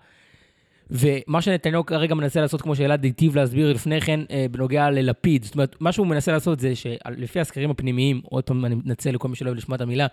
[0.91, 5.54] ומה שנתניהו כרגע מנסה לעשות, כמו שאלעד היטיב להסביר לפני כן, אה, בנוגע ללפיד, זאת
[5.56, 9.36] אומרת, מה שהוא מנסה לעשות זה שלפי הסקרים הפנימיים, עוד פעם אני מתנצל לכל מי
[9.36, 10.08] שלא אוהב לשמוע את המילה,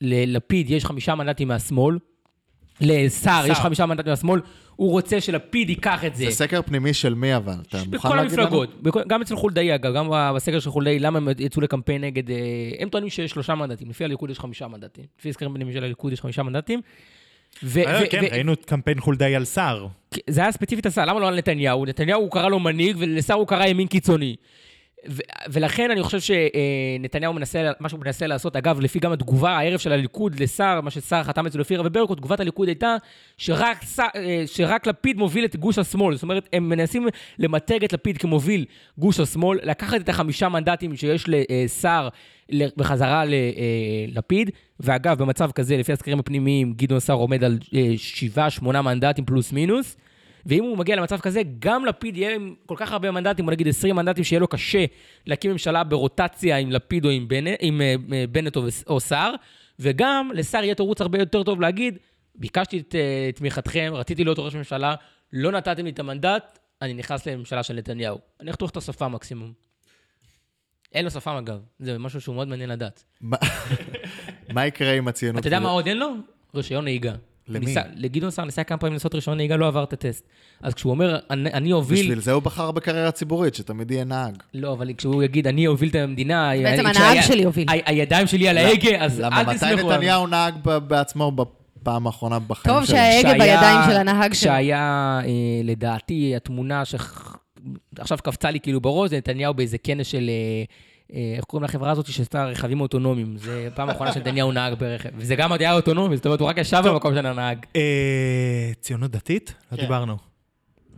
[0.00, 1.98] ללפיד יש חמישה מנדטים מהשמאל,
[2.80, 3.58] לסער יש.
[3.58, 4.40] חמישה מנדטים מהשמאל,
[4.76, 6.24] הוא רוצה שלפיד ייקח את זה.
[6.24, 7.52] זה סקר פנימי של מי אבל?
[7.68, 8.42] אתה מוכן להגיד לנו?
[8.42, 12.30] המפלגות, בכל- גם אצל חולדאי אגב, גם בסקר של חולדאי, למה הם יצאו לקמפיין נגד,
[12.30, 12.36] אה,
[12.78, 16.12] הם טוענים שיש שלושה מנדטים, לפי הליכוד יש חמישה מנדטים, לפי הסקרים פנימיים של הליכוד
[16.12, 16.80] יש חמישה מנדטים.
[17.62, 19.86] ו- אה, ו- כן, ו- ראינו את קמפיין חולדאי על שר.
[20.30, 21.84] זה היה ספציפית השר, למה לא על נתניהו?
[21.86, 24.36] נתניהו הוא קרא לו מנהיג ולשר הוא קרא ימין קיצוני.
[25.48, 29.92] ולכן אני חושב שנתניהו מנסה, מה שהוא מנסה לעשות, אגב, לפי גם התגובה הערב של
[29.92, 32.96] הליכוד לשר, מה ששר חתם אצלו לפי רבי ברקו, תגובת הליכוד הייתה
[33.36, 36.14] שרק, אה, שרק לפיד מוביל את גוש השמאל.
[36.14, 37.06] זאת אומרת, הם מנסים
[37.38, 38.64] למתג את לפיד כמוביל
[38.98, 42.08] גוש השמאל, לקחת את החמישה מנדטים שיש לשר
[42.50, 43.24] בחזרה
[44.12, 49.24] ללפיד, ואגב, במצב כזה, לפי הסקרים הפנימיים, גדעון סער עומד על אה, שבעה, שמונה מנדטים
[49.24, 49.96] פלוס מינוס.
[50.46, 53.68] ואם הוא מגיע למצב כזה, גם לפיד יהיה עם כל כך הרבה מנדטים, בוא נגיד
[53.68, 54.84] 20 מנדטים, שיהיה לו קשה
[55.26, 59.34] להקים ממשלה ברוטציה עם לפיד או עם בנט, עם, אה, אה, בנט או, או סער,
[59.78, 61.98] וגם לסער יהיה תירוץ הרבה יותר טוב להגיד,
[62.34, 64.94] ביקשתי את אה, תמיכתכם, רציתי להיות ראש ממשלה,
[65.32, 68.18] לא נתתם לי את המנדט, אני נכנס לממשלה של נתניהו.
[68.40, 69.52] אני אחתוך את השפה מקסימום.
[70.94, 73.04] אין לו שפם אגב, זה משהו שהוא מאוד מעניין לדעת.
[73.20, 73.36] מה-
[74.52, 75.40] מה יקרה עם הציונות?
[75.40, 76.08] אתה יודע מה עוד אין לו?
[76.54, 77.14] רישיון נהיגה.
[77.48, 77.66] למי?
[77.66, 80.28] ניסה- לגדעון סער ניסה כמה פעמים לעשות רישיון נהיגה, לא עבר את הטסט.
[80.62, 82.02] אז כשהוא אומר, אני אני אוביל...
[82.02, 84.34] בשביל זה הוא בחר בקריירה ציבורית, שתמיד יהיה נהג.
[84.54, 86.50] לא, אבל כשהוא יגיד, אני אוביל את המדינה...
[86.62, 87.68] בעצם אני- כשהיה- הנהג שלי הוביל.
[87.68, 89.92] ה- הידיים שלי על ההגה, אז למה אל מתי תסמכו עליו.
[89.92, 92.96] נתניהו נהג ב- בעצמו בפעם האחרונה בחיים טוב שלו?
[92.96, 94.40] שההגה כשהיה- בידיים של הנהג שלו.
[94.52, 94.80] כשהיה,
[95.24, 95.30] אה,
[95.64, 96.94] לדעתי, התמונה ש...
[97.98, 100.30] עכשיו קפצה לי כאילו בראש, זה נתניהו באיזה כנס של...
[100.30, 100.64] אה,
[101.36, 103.36] איך קוראים לחברה הזאת שעשתה רכבים אוטונומיים?
[103.36, 105.08] זה פעם אחרונה שנתניהו נהג ברכב.
[105.16, 107.58] וזה גם עוד היה אוטונומי, זאת אומרת, הוא רק ישב במקום של הנהג.
[107.76, 107.82] אה,
[108.80, 109.54] ציונות דתית?
[109.72, 109.82] לא כן.
[109.82, 110.16] דיברנו.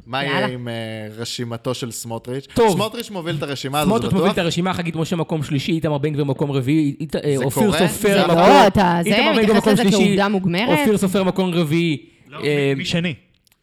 [0.06, 0.24] מה.
[0.24, 0.74] יהיה עם אה,
[1.16, 2.46] רשימתו של סמוטריץ'?
[2.54, 2.72] טוב.
[2.74, 4.34] סמוטריץ' מוביל את הרשימה הזאת, סמוטריץ' מוביל בטוח?
[4.34, 7.66] את הרשימה, חגית משה מקום שלישי, איתמר בן גביר מקום רביעי, אית- אה, זה אופיר
[7.66, 7.88] קורה?
[7.88, 8.36] סופר זה מקום...
[8.36, 10.78] לא, אתה זה, מתייחס מקום לזה כעובדה מוגמרת?
[10.78, 12.06] אופיר סופר מקום רביעי,
[12.44, 13.14] אה, מי שני?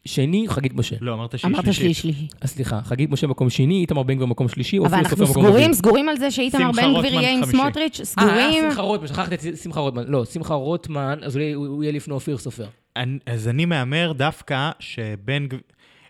[0.06, 0.96] שני, חגית משה.
[1.02, 1.96] לא, אמרת שהיא אמרת שלישית.
[1.96, 2.28] שלישי.
[2.42, 5.32] אז סליחה, חגית משה מקום שני, איתמר בן גביר מקום שלישי, אבל אופיר אנחנו סופר
[5.32, 5.54] מקום רביעי.
[5.60, 7.46] סגורים, סגורים על זה שאיתמר בן גביר יהיה עם.
[7.46, 8.00] סמוטריץ'?
[8.00, 8.64] אה, סגורים?
[8.70, 10.04] שמחה רוטמן, שכחתי את שמחה רוטמן.
[10.08, 12.66] לא, שמחה רוטמן, אז אולי הוא הוא יהיה לפני אופיר סופר.
[12.96, 15.60] אני- אז אני מהמר דווקא שבן גביר...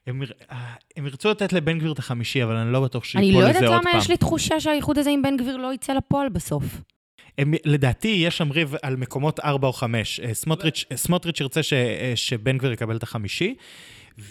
[0.08, 0.22] הם,
[0.52, 0.58] אה,
[0.98, 3.58] הם ירצו לתת לבן גביר את החמישי, אבל אני לא בטוח אני שיפול לא לזה
[3.58, 4.00] יודעת עוד למה פעם.
[4.00, 6.64] יש לי תחושה שהאיחוד הזה עם בן גביר לא יצא לפועל בסוף.
[7.38, 10.20] הם, לדעתי, יש שם ריב על מקומות 4 או 5.
[10.34, 13.56] סמוטריץ', סמוטריץ' ירצה ש, אה, שבן גביר יקבל את החמישי.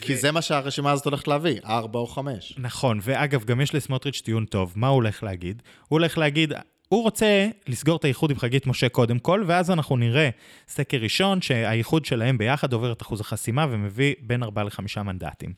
[0.00, 2.54] כי זה מה שהרשימה הזאת הולכת להביא, ארבע או חמש.
[2.58, 4.72] נכון, ואגב, גם יש לסמוטריץ' טיעון טוב.
[4.76, 5.62] מה הוא הולך להגיד?
[5.88, 6.52] הוא הולך להגיד,
[6.92, 10.30] הוא רוצה לסגור את האיחוד עם חגית משה קודם כל, ואז אנחנו נראה
[10.68, 15.52] סקר ראשון שהאיחוד שלהם ביחד עובר את אחוז החסימה ומביא בין 4 ל-5 מנדטים.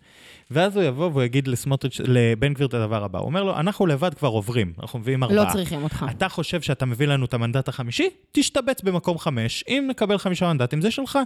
[0.51, 3.19] ואז הוא יבוא והוא יגיד לסמוטריץ', לבן גביר את הדבר הבא.
[3.19, 5.45] הוא אומר לו, אנחנו לבד כבר עוברים, אנחנו מביאים ארבעה.
[5.45, 6.07] לא צריכים אותך.
[6.11, 8.11] אתה חושב שאתה מביא לנו את המנדט החמישי?
[8.33, 9.65] תשתבץ במקום חמש.
[9.69, 11.19] אם נקבל חמישה מנדטים, זה שלך.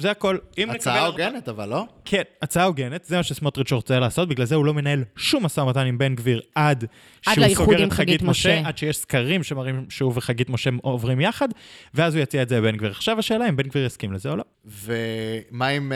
[0.00, 0.36] זה הכל.
[0.70, 1.06] הצעה נקבל...
[1.06, 1.84] הוגנת, אבל לא?
[2.04, 5.60] כן, הצעה הוגנת, זה מה שסמוטריץ' רוצה לעשות, בגלל זה הוא לא מנהל שום משא
[5.60, 6.84] ומתן עם בן גביר עד
[7.22, 8.68] שהוא לאיחוד סוגר את חגית חגית משה, משה.
[8.68, 11.48] עד שיש סקרים שמראים שהוא וחגית משה עוברים יחד,
[11.94, 12.90] ואז הוא יציע את זה לבן גביר.
[12.90, 14.44] עכשיו השאלה אם בן גביר יסכים לזה או לא.
[14.64, 15.94] ומה עם uh,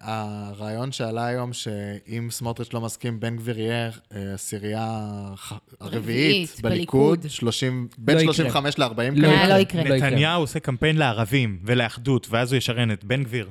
[0.00, 4.98] הרעיון שעלה היום, שאם סמוטריץ' לא מסכים, בן גביר יהיה uh, עשירייה
[5.36, 7.30] ח- הרביעית רביעית, בליכוד, בליכוד.
[7.30, 8.34] 30, בין לא יקרה.
[8.34, 8.92] 35 ל-40 לא
[9.28, 9.48] כנראה?
[9.48, 9.84] לא יקרה.
[9.84, 10.10] לא יקרה.
[10.10, 13.50] נתניהו עושה קמפיין לערבים ולאחדות, ואז הוא ישרן את בן גביר.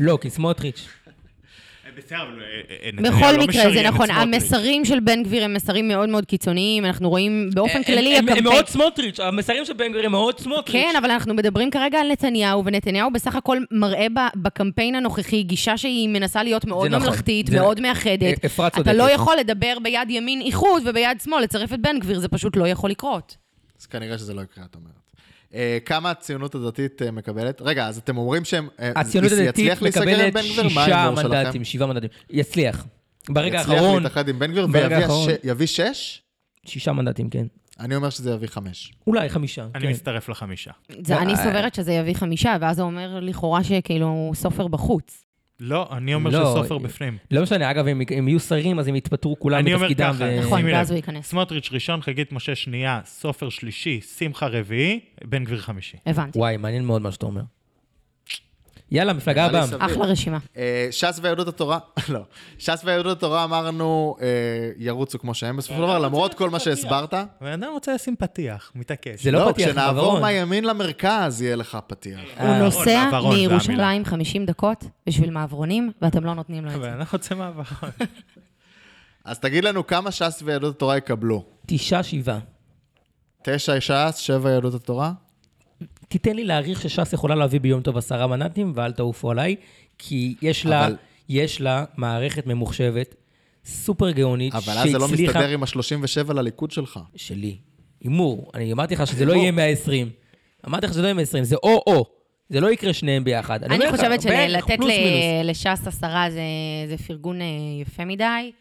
[0.00, 0.88] לא, כי סמוטריץ'.
[3.02, 7.10] בכל לא מקרה, זה נכון, המסרים של בן גביר הם מסרים מאוד מאוד קיצוניים, אנחנו
[7.10, 8.26] רואים באופן כללי הם-.
[8.42, 10.82] מאוד סמוטריץ', המסרים של בן גביר הם מאוד סמוטריץ'.
[10.82, 15.76] כן, אבל אנחנו מדברים כרגע על נתניהו, ונתניהו בסך הכל מראה ב- בקמפיין הנוכחי גישה
[15.76, 17.02] שהיא מנסה להיות מאוד נכון.
[17.08, 18.44] ממלכתית, מאוד מאחדת.
[18.44, 18.96] אפרת אתה צודקת.
[18.98, 22.68] לא יכול לדבר ביד ימין איחוד וביד שמאל לצרף את בן גביר, זה פשוט לא
[22.68, 23.36] יכול לקרות.
[23.80, 24.97] אז כנראה שזה לא יקרה, את אומרת.
[25.50, 27.62] Uh, כמה הציונות הדתית uh, מקבלת?
[27.62, 28.68] רגע, אז אתם אומרים שהם...
[28.76, 31.10] uh, הציונות הדתית יצליח מקבלת שישה?
[31.16, 32.10] מנדטים, שבעה מנדטים.
[32.30, 32.86] יצליח.
[33.28, 34.88] ברגע יצליח האחרון, להתאחד עם בן גביר
[35.44, 36.22] ויביא שש?
[36.66, 37.46] שישה מנדטים, כן.
[37.80, 38.92] אני אומר שזה יביא חמש.
[39.06, 39.66] אולי חמישה.
[39.74, 39.90] אני כן.
[39.90, 40.70] מצטרף לחמישה.
[41.06, 45.24] זה, אני אה, סוברת שזה יביא חמישה, ואז זה אומר לכאורה שכאילו סופר בחוץ.
[45.60, 47.18] לא, אני אומר לא, שסופר בפנים.
[47.30, 49.94] לא משנה, אגב, הם הם יהיו שרים, אז הם יתפטרו כולם אני אומר.
[49.94, 50.90] ככה, ו- נכון, ואז.
[50.90, 51.26] הוא ייכנס.
[51.26, 55.96] סמוטריץ' ראשון, חגית משה שנייה, סופר שלישי, שמחה רביעי, בן גביר חמישי.
[56.06, 56.38] הבנתי.
[56.38, 57.42] וואי, מעניין מאוד מה שאתה אומר.
[58.90, 59.64] יאללה, מפלגה הבאה.
[59.78, 60.38] אחלה רשימה.
[60.56, 61.78] אה, ש"ס ויהדות התורה,
[62.08, 62.20] לא.
[62.58, 64.26] ש"ס ויהדות התורה אמרנו, אה,
[64.76, 67.14] ירוצו כמו שהם בסופו של דבר, למרות כל מה שהסברת.
[67.40, 69.22] בן אדם רוצה לשים פתיח, מתעקש.
[69.24, 70.20] זה לא לא, פתיח, כשנעבור מעברון.
[70.20, 72.20] מהימין למרכז יהיה לך פתיח.
[72.38, 76.82] הוא אה, נוסע מעברון, מירושלים 50 דקות בשביל מעברונים, ואתם לא נותנים לו את אבל
[76.82, 76.90] זה.
[76.90, 77.62] אני לא רוצה מעבר.
[79.24, 81.44] אז תגיד לנו כמה ש"ס ויהדות התורה יקבלו.
[81.66, 82.38] תשעה, שבעה.
[83.42, 85.12] תשע ש"ס, שבע יהדות התורה?
[86.08, 89.56] תיתן לי להעריך שש"ס יכולה להביא ביום טוב עשרה מנדטים, ואל תעופו עליי,
[89.98, 90.96] כי יש לה, אבל-
[91.28, 93.14] יש לה מערכת ממוחשבת,
[93.64, 97.00] סופר גאונית, אבל אז זה לא שהצליחה- מסתדר עם ה-37 לליכוד שלך.
[97.16, 97.56] שלי.
[98.00, 98.50] הימור.
[98.54, 99.32] אני אמרתי לך שזה לא.
[99.32, 100.10] יהיה 120.
[100.68, 102.04] אמרתי לך שזה לא יהיה 120, זה או-או.
[102.48, 103.64] זה לא יקרה שניהם ביחד.
[103.64, 104.78] אני לך, חושבת שלתת.
[105.44, 106.40] לש"ס עשרה זה,
[106.88, 107.46] זה פרגון אה,
[107.82, 108.52] יפה מדי.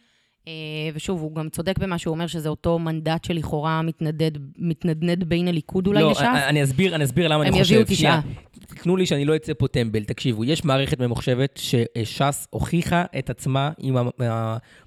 [0.47, 0.51] אה,
[0.93, 5.87] ושוב, הוא גם צודק במה שהוא אומר, שזה אותו מנדט שלכאורה מתנדד, מתנדנד בין הליכוד
[5.87, 6.21] אולי לא, לש"ס.
[6.21, 7.73] אני- אני אסביר, אני אסביר למה הם אני חושב.
[7.73, 8.21] יביאו תשעה.
[8.67, 10.03] תקנו לי שאני לא אצא פה טמבל.
[10.03, 14.09] תקשיבו, יש מערכת ממוחשבת שש"ס הוכיחה את עצמה עם המ-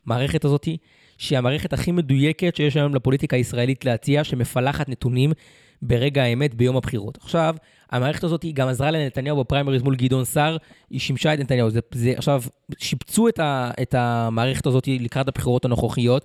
[0.07, 0.69] המערכת הזאת,
[1.19, 5.33] שהיא המערכת הכי מדויקת שיש היום לפוליטיקה הישראלית להציע, שמפלחת נתונים
[5.83, 7.19] ברגע האמת ביום הבחירות.
[7.23, 7.55] עכשיו,
[7.91, 10.57] המערכת הזאת גם עזרה לנתניהו בפריימריז מול גדעון סער,
[10.91, 11.71] היא שימשה את נתניהו.
[11.71, 12.43] זה, זה עכשיו,
[12.79, 16.25] שיפצו את, ה, את המערכת הזאת לקראת הבחירות הנוכחיות.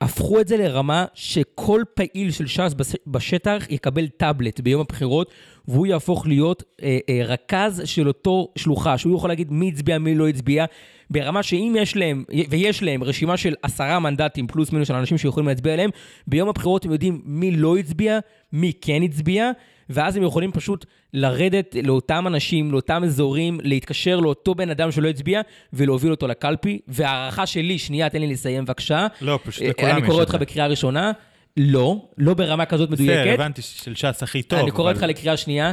[0.00, 5.30] הפכו את זה לרמה שכל פעיל של ש"ס בש- בשטח יקבל טאבלט ביום הבחירות,
[5.68, 10.14] והוא יהפוך להיות אה, אה, רכז של אותו שלוחה, שהוא יכול להגיד מי הצביע, מי
[10.14, 10.64] לא הצביע,
[11.10, 15.48] ברמה שאם יש להם, ויש להם רשימה של עשרה מנדטים פלוס מינוס של אנשים שיכולים
[15.48, 15.90] להצביע עליהם,
[16.26, 18.18] ביום הבחירות הם יודעים מי לא הצביע,
[18.52, 19.50] מי כן הצביע,
[19.90, 25.40] ואז הם יכולים פשוט לרדת לאותם אנשים, לאותם אזורים, להתקשר לאותו בן אדם שלא הצביע,
[25.72, 26.80] ולהוביל אותו לקלפי.
[26.88, 29.06] וההערכה שלי, שנייה, תן לי לסיים בבקשה.
[29.20, 30.38] לא, פשוט אה, לכולם אני יש קורא את אותך זה.
[30.38, 31.12] בקריאה ראשונה.
[31.56, 33.34] לא, לא ברמה כזאת בסדר, מדויקת.
[33.34, 34.58] הבנתי של ש"ס הכי טוב.
[34.58, 35.72] אני קורא אותך לקריאה שנייה.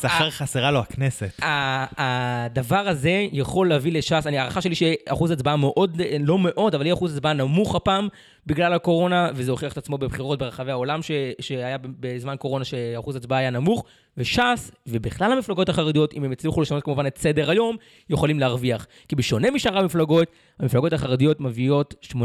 [0.00, 1.40] שכר חסרה לו הכנסת.
[1.42, 6.94] הדבר הזה יכול להביא לש"ס, אני, הערכה שלי שאחוז הצבעה מאוד, לא מאוד, אבל יהיה
[6.94, 8.08] אחוז הצבעה נמוך הפעם
[8.46, 13.38] בגלל הקורונה, וזה הוכיח את עצמו בבחירות ברחבי העולם, ש, שהיה בזמן קורונה שאחוז הצבעה
[13.38, 13.84] היה נמוך,
[14.16, 17.76] וש"ס, ובכלל המפלגות החרדיות, אם הם יצליחו לשנות כמובן את סדר היום,
[18.10, 18.86] יכולים להרוויח.
[19.08, 20.28] כי בשונה משאר המפלגות,
[20.60, 22.16] המפלגות החרדיות מביאות 80-90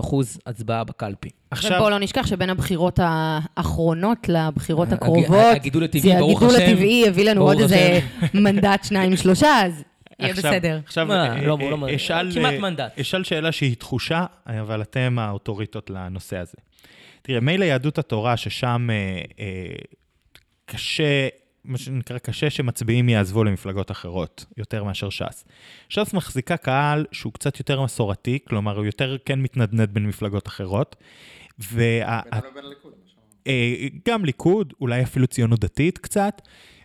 [0.00, 1.28] אחוז הצבעה בקלפי.
[1.50, 6.72] עכשיו, ובואו לא נשכח שבין הבחירות האחרונות לבחירות הקרובות, הגידול הטבעי, ברוך הגידול השם.
[6.72, 8.00] הטבעי הביא לנו עוד איזה.
[8.34, 9.84] מנדט, שניים, שלושה, אז
[10.18, 10.80] יהיה עכשיו- בסדר.
[10.84, 12.98] עכשיו, אה, לא, אה, לא, לא, אשאל, אה, מנדט.
[12.98, 16.56] אשאל שאלה שהיא תחושה, אבל אתם האוטוריטות לנושא הזה.
[17.22, 19.74] תראה, מילא יהדות התורה, ששם אה, אה,
[20.64, 21.28] קשה,
[21.64, 25.44] מה שנקרא, קשה שמצביעים יעזבו למפלגות אחרות, יותר מאשר ש"ס.
[25.88, 30.96] ש"ס מחזיקה קהל שהוא קצת יותר מסורתי, כלומר, הוא יותר כן מתנדנד בין מפלגות אחרות.
[31.58, 32.20] וה...
[33.46, 36.42] אה, גם ליכוד, אולי אפילו ציונות דתית קצת,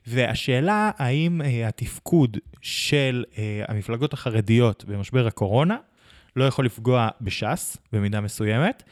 [0.08, 5.78] והשאלה האם אה, התפקוד של אה, המפלגות החרדיות במשבר הקורונה
[6.36, 8.84] לא יכול לפגוע בש"ס במידה מסוימת,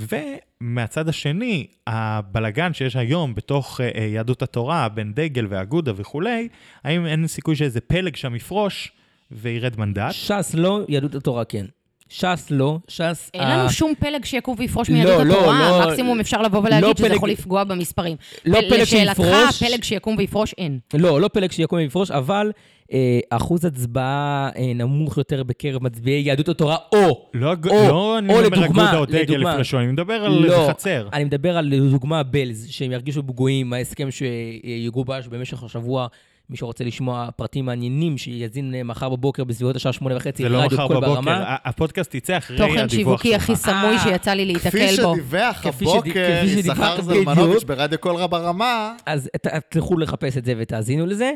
[0.00, 6.48] ומהצד השני, הבלגן שיש היום בתוך אה, אה, יהדות התורה, בין דגל ואגודה וכולי,
[6.84, 8.92] האם אין סיכוי שאיזה פלג שם יפרוש
[9.30, 10.12] וירד מנדט?
[10.12, 11.66] ש"ס לא, יהדות התורה כן.
[12.08, 13.30] ש"ס לא, ש"ס...
[13.34, 16.58] אין ה- לנו שום פלג שיקום ויפרוש לא, מיהדות לא, התורה, לא, מקסימום אפשר לבוא
[16.64, 18.16] ולהגיד לא שזה פלג- יכול לפגוע במספרים.
[18.44, 19.62] לא פלג לשאלתך, שיפרוש.
[19.62, 20.78] פלג שיקום ויפרוש אין.
[20.94, 22.52] לא, לא פלג שיקום ויפרוש, אבל
[22.92, 22.98] אה,
[23.30, 27.28] אחוז הצבעה אה, נמוך יותר בקרב מצביעי יהדות התורה, או...
[27.34, 29.50] לא, או- לא אני או אומר לדוגמה, אגודה או דגל לדוגמה.
[29.52, 31.08] יפרשו, אני מדבר על לא, חצר.
[31.12, 36.06] אני מדבר על, לדוגמה, בלז, שהם ירגישו פגועים מההסכם שיגובש במשך השבוע.
[36.50, 40.66] מי שרוצה לשמוע פרטים מעניינים, שיאזין אה, מחר בבוקר בסביבות השעה שמונה וחצי, זה לא
[40.66, 41.56] מחר בבוקר, ברמה.
[41.64, 43.42] הפודקאסט יצא אחרי תוכן הדיווח שיווקי שלך.
[43.42, 45.12] הכי סמוי אה, שיצא לי כפי להיתקל בו.
[45.14, 47.64] שדיווח כפי שד- הבוקר יששכר זלמנוביץ'.
[47.64, 49.30] ברדיו קול רב הרמה, אז
[49.68, 51.30] תלכו לחפש את זה ותאזינו לזה.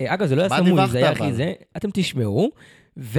[0.00, 1.10] אה, אגב, זה לא היה סמוי, זה היה?
[1.10, 1.52] הכי זה.
[1.76, 2.50] אתם תשמעו.
[2.96, 3.14] ושם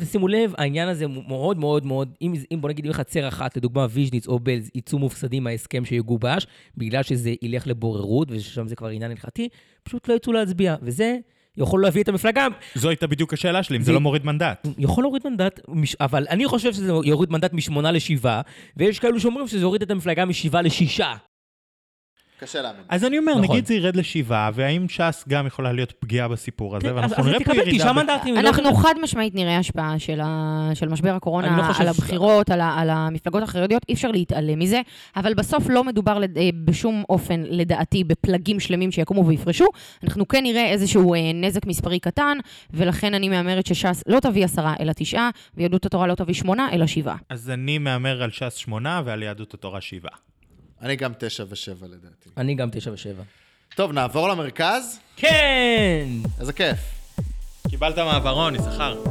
[0.00, 3.86] תשימו לב, העניין הזה מאוד מאוד מאוד, אם, אם בוא נגיד אם חצר אחת, לדוגמה
[3.90, 9.10] ויז'ניץ או בלז, יצאו מופסדים מההסכם שיגובש, בגלל שזה ילך לבוררות, וששם זה כבר עניין
[9.10, 9.48] הלכתי,
[9.82, 10.76] פשוט לא יצאו להצביע.
[10.82, 11.16] וזה
[11.56, 14.66] יכול להביא את המפלגה, זו הייתה בדיוק השאלה שלי, אם זה זה- לא מוריד מנדט.
[14.78, 15.60] יכול להוריד מנדט,
[16.00, 18.40] אבל אני חושב שזה יוריד מנדט משמונה לשבעה,
[18.76, 21.14] ויש כאלו שאומרים שזה יוריד את המפלגה משבעה לשישה.
[22.40, 22.82] קשה להאמין.
[22.88, 23.44] אז אני אומר, נכון.
[23.44, 27.44] נגיד זה ירד לשבעה, והאם ש"ס גם יכולה להיות פגיעה בסיפור הזה, ואנחנו נראה פה
[27.44, 27.78] תקבל ירידה...
[27.78, 28.34] תשעה מנדטים.
[28.34, 28.74] לא אנחנו.
[28.74, 30.70] חד משמעית נראה השפעה של, ה...
[30.74, 32.74] של משבר לא הקורונה חושב על ש- הבחירות, על, ה...
[32.80, 34.80] על המפלגות החרדיות, אי אפשר להתעלם מזה,
[35.16, 36.38] אבל בסוף לא מדובר לד...
[36.38, 39.66] אה, בשום אופן, לדעתי, בפלגים שלמים שיקומו ויפרשו.
[40.04, 42.38] אנחנו כן נראה איזשהו אה, נזק מספרי קטן,
[42.70, 46.86] ולכן אני מהמרת שש"ס לא תביא עשרה אלא תשעה, ויהדות התורה לא תביא שמונה אלא
[46.86, 47.16] שבעה.
[47.30, 50.25] אז אני מהמר על ש"ס שמונה ועל יהדות התורה שבעה.
[50.82, 52.30] אני גם תשע ושבע לדעתי.
[52.36, 53.22] אני גם תשע ושבע.
[53.76, 54.98] טוב, נעבור למרכז?
[55.16, 56.08] כן!
[56.40, 56.78] איזה כיף.
[57.70, 59.02] קיבלת מעברון, יששכר.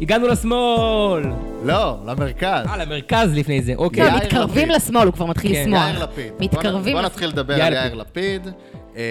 [0.00, 1.22] הגענו לשמאל!
[1.64, 2.66] לא, למרכז.
[2.66, 4.02] אה, למרכז לפני זה, אוקיי.
[4.02, 4.76] יאיר כן, מתקרבים לפיד.
[4.76, 5.88] לשמאל, הוא כבר מתחיל כן, לשמוח.
[5.88, 6.32] יאיר לפיד.
[6.40, 7.84] מתקרבים בוא, לס- בוא נתחיל לדבר יאיר על לפיד.
[7.84, 8.48] יאיר לפיד.
[8.96, 9.02] אה,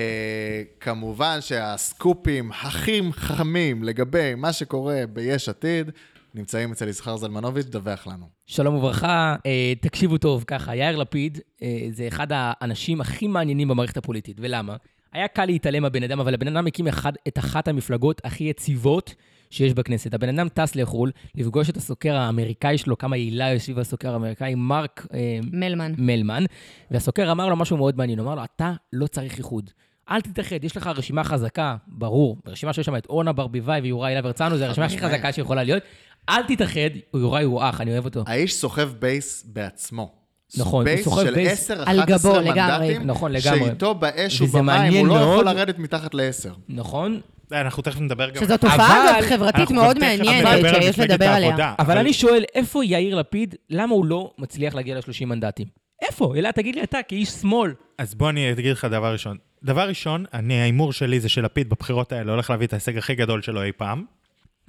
[0.80, 5.92] כמובן שהסקופים הכי חמים לגבי מה שקורה ביש עתיד
[6.36, 8.26] נמצאים אצל יששכר זלמנוביץ', דווח לנו.
[8.46, 13.98] שלום וברכה, אה, תקשיבו טוב, ככה, יאיר לפיד אה, זה אחד האנשים הכי מעניינים במערכת
[13.98, 14.76] הפוליטית, ולמה?
[15.14, 19.16] היה קל להתעלם מהבן אדם, אבל הבן אדם הקים אחד, את אחת המפלגות הכי יציבות
[19.50, 20.14] שיש בכנסת.
[20.14, 24.56] הבן אדם טס לחו"ל, לפגוש את הסוקר האמריקאי שלו, כמה יעילה יש סביב הסוקר האמריקאי,
[24.56, 25.94] מרק אה, מלמן.
[25.98, 26.44] מלמן,
[26.92, 29.72] והסוקר אמר לו משהו מאוד מעניין, הוא אמר לו, אתה לא צריך איחוד.
[30.12, 34.26] אל תתאחד, יש לך רשימה חזקה, ברור, ברשימה שיש שם את אורנה ברביבאי ויוראי להב
[34.26, 34.98] הרצנו, זו הרשימה הכי.
[35.00, 35.84] חזקה שיכולה להיות.
[36.30, 36.80] אל תתאחד,
[37.16, 38.24] יוראי הוא אח, אני אוהב אותו.
[38.28, 40.12] האיש סוחב base בעצמו.
[40.58, 42.88] נכון, הוא base סוחב של base 10-11 על גבו, לגמרי.
[42.88, 43.60] מנדטים, נכון, לגמרי.
[43.60, 45.46] שאיתו באש ובמים הוא לא יכול.
[45.46, 46.50] לרדת מתחת ל-10.
[46.70, 47.20] נכון?
[47.54, 48.42] אה, אנחנו תכף נדבר גם...
[48.44, 51.48] שזו על- תופעה, אבל- חברתית מאוד מעניינת, שיש לדבר עליה.
[51.48, 55.68] העבודה, אבל אני שואל, איפה יאיר לפיד, למה הוא לא מצליח להגיע ל-30 מנדטים?
[56.08, 56.34] איפה?
[56.38, 57.74] אלא תגיד לי אתה, כאיש שמאל.
[57.98, 59.38] אז בוא אני אגיד לך דבר ראשון.
[59.64, 63.42] דבר ראשון, אני, ההימור שלי זה שלפיד בבחירות האלה הולך להביא את ההישג הכי גדול
[63.42, 64.06] שלו אי פעם.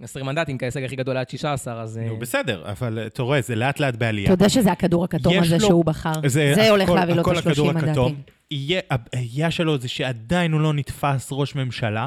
[0.02, 1.98] 20 מנדטים, כהישג הכי גדול עד 16, אז...
[1.98, 4.24] אה, נו, בסדר, אבל אה, אתה רואה, זה לאט לאט בעלייה.
[4.26, 6.12] אתה יודע שזה הכדור הכתום הזה לו- שהוא בחר.
[6.26, 8.12] זה הולך הכל- להביא לו את הכל הכדור ה-30 הכתום.
[8.12, 8.22] מנדטים.
[8.50, 12.06] יהיה- הבעיה שלו זה שעדיין הוא לא נתפס ראש ממשלה.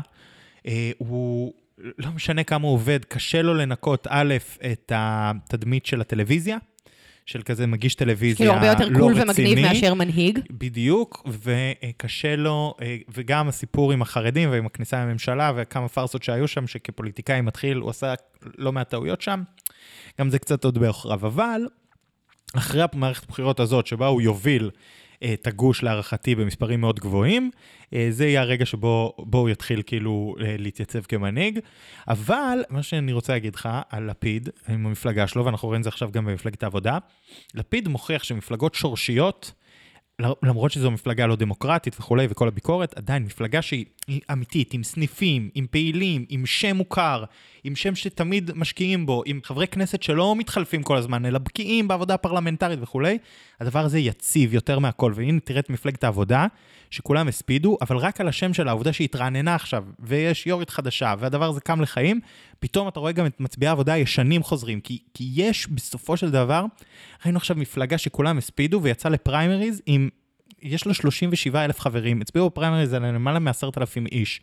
[0.68, 1.54] אה, הוא,
[1.98, 4.34] לא משנה כמה הוא עובד, קשה לו לנקות, א',
[4.72, 6.58] את התדמית של הטלוויזיה,
[7.26, 9.49] של כזה מגיש טלוויזיה כאילו הרבה יותר לא קול רציני.
[9.49, 10.39] ומגניב מאשר מנהיג.
[10.51, 16.67] בדיוק, וקשה לו, אה, וגם הסיפור עם החרדים ועם הכניסה לממשלה וכמה פארסות שהיו שם,
[16.67, 18.13] שכפוליטיקאי מתחיל, הוא עשה
[18.57, 19.43] לא מעט טעויות שם.
[20.19, 21.15] גם זה קצת עוד בעוכריו.
[21.15, 21.61] אבל
[22.55, 24.69] אחרי המערכת הבחירות הזאת, שבה הוא יוביל
[25.34, 27.51] את הגוש להערכתי במספרים מאוד גבוהים.
[27.93, 31.59] אה, זה יהיה הרגע שבו בו הוא יתחיל כאילו אה, להתייצב כמנהיג.
[32.07, 35.89] אבל מה שאני רוצה להגיד לך על לפיד, עם המפלגה שלו, ואנחנו רואים את זה
[35.89, 36.97] עכשיו גם במפלגת העבודה,
[37.53, 39.51] לפיד מוכיח שמפלגות שורשיות,
[40.19, 43.86] למרות שזו מפלגה לא דמוקרטית וכולי, וכל הביקורת, עדיין מפלגה שהיא
[44.32, 47.24] אמיתית, עם סניפים, עם פעילים, עם שם מוכר,
[47.64, 52.18] עם שם שתמיד משקיעים בו, עם חברי כנסת שלא מתחלפים כל הזמן, אלא בקיאים בעבודה
[52.18, 53.18] פרלמנטרית וכולי,
[53.59, 55.14] הדבר הזה יציב יותר מהכל.
[55.16, 56.47] והנה, תראה את מפלגת העבודה,
[56.89, 61.49] שכולם הספידו, אבל רק על השם של העובדה שהיא התרעננה עכשיו, ויש יו"רית חדשה, והדבר
[61.49, 62.20] הזה קם לחיים,
[62.59, 66.66] פתאום אתה רואה גם את מצביעי העבודה הישנים חוזרים, כי, כי יש בסופו של דבר,
[67.26, 70.09] ראינו עכשיו מפלגה שכולם הספידו ויצא לפריימריז עם,
[70.61, 74.41] יש לו 37 אלף חברים, הצביעו בפריימריז על למעלה מ-10,000 איש.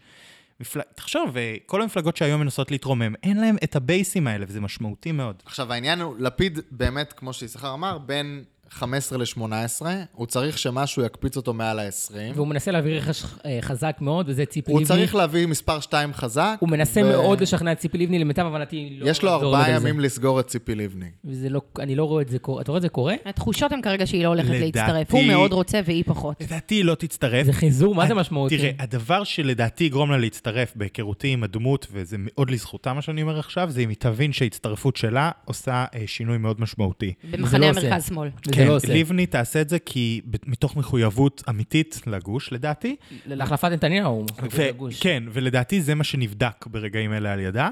[0.60, 0.80] מפל...
[0.94, 5.42] תחשוב, אה, כל המפלגות שהיום מנסות להתרומם, אין להם את הבייסים האלה, וזה משמעותי מאוד.
[5.46, 11.36] עכשיו, העניין הוא, לפיד באמת, כמו שיששכר אמר, בין 15 ל-18, הוא צריך שמשהו יקפיץ
[11.36, 12.14] אותו מעל ה-20.
[12.34, 14.88] והוא מנסה להביא רכש אה, חזק מאוד, וזה ציפי הוא לבני.
[14.96, 16.56] צריך להביא מספר 2 חזק.
[16.60, 19.88] הוא מנסה ו- מאוד לשכנע את ציפי לבני, למיטב הבנתי, לא יש לו ארבעה בזה.
[19.88, 21.06] ימים לסגור את ציפי לבני.
[21.24, 22.62] וזה לא, אני לא רואה את זה קורה.
[22.62, 23.14] אתה רואה את זה קורה?
[23.26, 25.10] התחושות הן כרגע שהיא לא הולכת לדעתי- להצטרף.
[25.10, 26.36] הוא מאוד רוצה והיא פחות.
[26.40, 27.46] לדעתי היא לא תצטרף.
[27.46, 28.58] זה חיזור, מה זה משמעותי?
[28.58, 33.38] תראה, הדבר שלדעתי יגרום לה להצטרף בהיכרותי עם הדמות, וזה מאוד לזכותה מה שאני אומר
[33.38, 37.12] עכשיו, זה אם היא תבין שההצטרפות שלה עושה אה, שינוי מאוד משמעותי.
[37.30, 37.68] במחנה.
[37.68, 38.28] המרכז-שמאל.
[38.62, 38.94] כן, לא עושה.
[38.94, 42.96] לבני תעשה את זה כי מתוך מחויבות אמיתית לגוש, לדעתי.
[43.26, 45.00] להחלפת נתניהו, ו- מחויבות לגוש.
[45.00, 47.68] כן, ולדעתי זה מה שנבדק ברגעים אלה על ידה.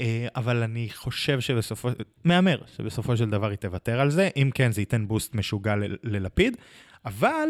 [0.00, 1.88] אה, אבל אני חושב שבסופו,
[2.24, 5.96] מהמר, שבסופו של דבר היא תוותר על זה, אם כן זה ייתן בוסט משוגע ל-
[6.04, 6.56] ללפיד,
[7.06, 7.48] אבל...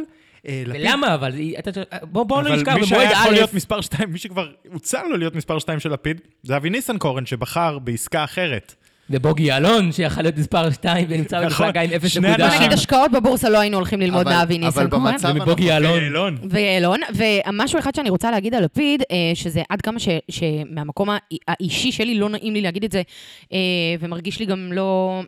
[0.48, 1.32] אה, לפיד- ולמה אבל?
[1.58, 1.70] אתה-
[2.02, 4.48] בוא בוא לא נשכח, אבל מי במועד שהיה יכול א', להיות מספר 2, מי שכבר
[4.72, 8.74] הוצע לו להיות מספר 2 של לפיד, זה אבי ניסנקורן שבחר בעסקה אחרת.
[9.10, 11.66] ובוגי יעלון, שיכל להיות מספר 2 ונמצא נכון.
[11.66, 12.46] במפלגה עם 0 שני בוא.
[12.58, 15.12] נגיד השקעות בבורסה לא היינו הולכים ללמוד אבל- מאבי אבל ניסנקורן.
[15.12, 15.98] במצב ומבוגי הנוכחי- יעלון.
[16.02, 16.38] אלון.
[16.50, 19.98] ואלון, ומשהו אחד שאני רוצה להגיד על לפיד, אה, שזה עד כמה
[20.30, 23.02] שמהמקום האי- האישי שלי, לא נעים לי להגיד את זה,
[23.52, 23.58] אה,
[24.00, 25.20] ומרגיש לי גם לא...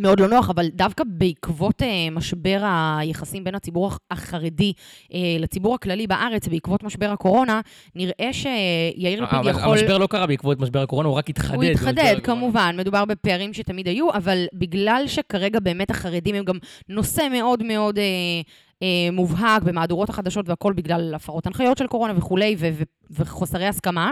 [0.00, 2.62] מאוד לא נוח, אבל דווקא בעקבות אה, משבר
[2.98, 4.72] היחסים בין הציבור הח- החרדי
[5.14, 7.60] אה, לציבור הכללי בארץ, בעקבות משבר הקורונה,
[7.94, 9.78] נראה שיאיר לפיד יכול...
[9.78, 11.54] המשבר לא קרה בעקבות משבר הקורונה, הוא רק התחדד.
[11.54, 12.20] הוא במשבר התחדד, הקורונה.
[12.40, 16.56] כמובן, מדובר בפערים שתמיד היו, אבל בגלל שכרגע באמת החרדים הם גם
[16.88, 22.68] נושא מאוד מאוד אה, מובהק במהדורות החדשות והכל בגלל הפרות הנחיות של קורונה וכולי, ו-
[22.72, 24.10] ו- וחוסרי הסכמה,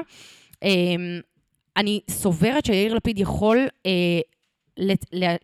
[1.76, 3.58] אני סוברת שיאיר לפיד יכול...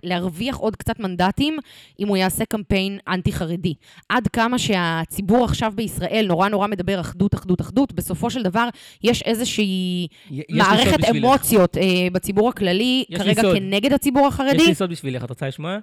[0.03, 1.59] להרוויח עוד קצת מנדטים
[2.01, 3.75] אם הוא יעשה קמפיין אנטי-חרדי.
[4.09, 8.69] עד כמה שהציבור עכשיו בישראל נורא נורא מדבר אחדות, אחדות, אחדות, בסופו של דבר
[9.05, 11.05] יש איזושהי יש מערכת.
[11.11, 11.83] אמוציות אה,
[12.13, 13.57] בציבור הכללי, יש לי כרגע סוד.
[13.57, 14.67] כנגד הציבור יש החרדי.
[14.67, 15.79] לי סוד בשבילך, את רוצה לשמוע?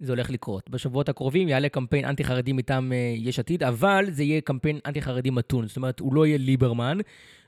[0.00, 0.70] זה הולך לקרות.
[0.70, 5.66] בשבועות הקרובים יעלה קמפיין אנטי-חרדי מטעם אה, יש עתיד, אבל זה יהיה קמפיין אנטי-חרדי מתון.
[5.66, 6.98] זאת אומרת, הוא לא יהיה ליברמן.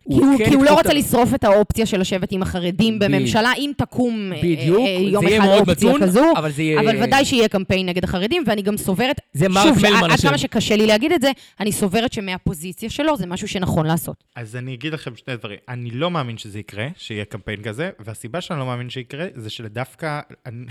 [0.08, 2.98] כי הוא, כן כי הוא לא רוצה לשרוף את האופציה של לשבת עם החרדים.
[2.98, 6.24] בממשלה, אם תקום אה, בדיוק, אה, יום אחד אופציה מתון, כזו.
[6.36, 6.80] אבל זה יהיה...
[6.80, 10.20] אבל ודאי שיהיה קמפיין נגד החרדים, ואני גם סוברת, שוב, עד.
[10.20, 11.30] כמה שקשה לי להגיד את זה,
[11.60, 14.24] אני סוברת שמהפוזיציה שלו זה משהו שנכון לעשות.
[14.36, 15.58] אז אני אגיד לכם שני דברים.
[15.68, 20.20] אני לא מאמין שזה יקרה, שיהיה קמפיין כזה, והסיבה שאני לא מאמין שיקרה, זה שדווקא,
[20.46, 20.64] אני-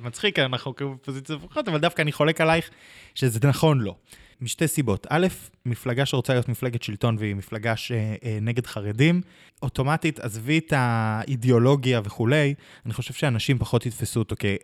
[0.00, 2.70] מצחיק, אנחנו כאילו בפוזיציה לפחות, אבל דווקא אני חולק עלייך
[3.14, 3.94] שזה נכון לו.
[4.40, 5.06] משתי סיבות.
[5.10, 5.26] א',
[5.66, 9.20] מפלגה שרוצה להיות מפלגת שלטון והיא מפלגה שנגד חרדים,
[9.62, 12.54] אוטומטית, עזבי את האידיאולוגיה וכולי,
[12.86, 14.36] אני חושב שאנשים פחות יתפסו אותו.
[14.38, 14.56] כי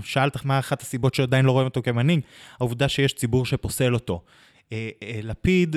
[0.00, 2.20] שאלת מה אחת הסיבות שעדיין לא רואים אותו כמנהיג,
[2.58, 4.22] העובדה שיש ציבור שפוסל אותו.
[4.72, 5.76] אה, אה, לפיד,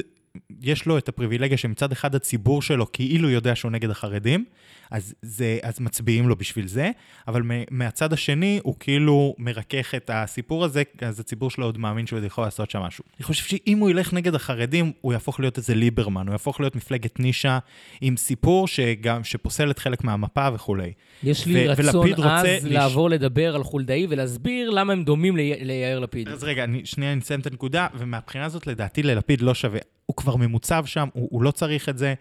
[0.62, 4.46] יש לו את הפריבילגיה שמצד אחד הציבור שלו כאילו יודע שהוא נגד החרדים,
[4.92, 6.92] אז, זה, אז מצביעים לו בשביל זה,
[7.28, 12.18] אבל מהצד השני הוא כאילו מרכך את הסיפור הזה, אז הציבור שלו עוד מאמין שהוא
[12.20, 13.04] עוד יכול לעשות שם משהו.
[13.18, 16.76] אני חושב שאם הוא ילך נגד החרדים, הוא יהפוך להיות איזה ליברמן, הוא יהפוך להיות
[16.76, 17.60] מפלגת נישה
[18.02, 20.92] עם סיפור שגם, שפוסלת חלק מהמפה וכולי.
[21.24, 25.04] יש לי ו- רצון ולפיד רוצה עז לש- לעבור לדבר על חולדאי ולהסביר למה הם
[25.04, 26.28] דומים לי- ליאיר לפיד.
[26.30, 29.80] אז רגע, אני, שנייה אני אסיים את הנקודה, ומהבחינה הזאת לדעתי ללפיד לא שווה.
[30.06, 32.14] הוא כבר ממוצב שם, הוא, הוא לא צריך את זה.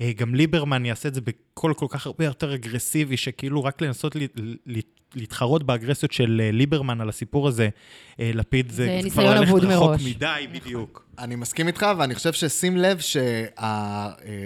[0.00, 4.16] אה, גם ליברמן יעשה את זה בקול כל כך הרבה יותר אגרסיבי, שכאילו רק לנסות
[4.16, 4.18] ל,
[4.66, 4.78] ל,
[5.14, 7.68] להתחרות באגרסיות של אה, ליברמן על הסיפור הזה,
[8.20, 10.02] אה, לפיד זה, זה זה כבר ללכת רחוק מראש.
[10.04, 11.06] מדי, בדיוק.
[11.18, 14.36] אני מסכים איתך, ואני חושב ששים לב שהקולות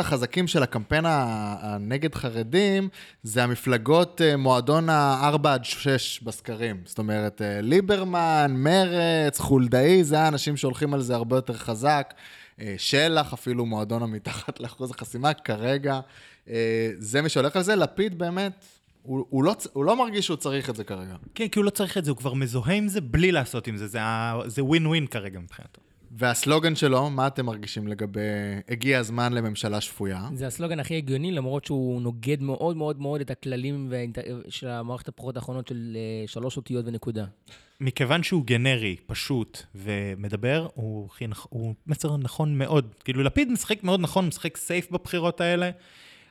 [0.00, 1.26] החזקים של הקמפיין ה-
[1.60, 2.88] הנגד חרדים,
[3.22, 6.76] זה המפלגות מועדון ה-4 עד 6 בסקרים.
[6.84, 12.14] זאת אומרת, ליברמן, מרץ, חולדאי, זה האנשים שהולכים על זה הרבה יותר חזק.
[12.60, 16.00] אה, שלח, אפילו מועדון המתחת לאחוז החסימה, כרגע.
[16.48, 17.76] אה, זה מי שהולך על זה.
[17.76, 18.52] לפיד באמת,
[19.02, 21.16] הוא, הוא, לא, הוא לא מרגיש שהוא צריך את זה כרגע.
[21.34, 23.76] כן, כי הוא לא צריך את זה, הוא כבר מזוהה עם זה בלי לעשות עם
[23.76, 23.86] זה.
[24.46, 25.80] זה ווין ווין כרגע מבחינתו.
[26.16, 28.20] והסלוגן שלו, מה אתם מרגישים לגבי
[28.68, 30.28] הגיע הזמן לממשלה שפויה?
[30.34, 33.92] זה הסלוגן הכי הגיוני, למרות שהוא נוגד מאוד מאוד מאוד את הכללים
[34.48, 37.24] של המערכת הבחירות האחרונות של אה, שלוש אותיות ונקודה.
[37.80, 42.94] מכיוון שהוא גנרי, פשוט, ומדבר, הוא, הכי נכ- הוא מסר נכון מאוד.
[43.04, 45.70] כאילו, לפיד משחק מאוד נכון, משחק סייף בבחירות האלה.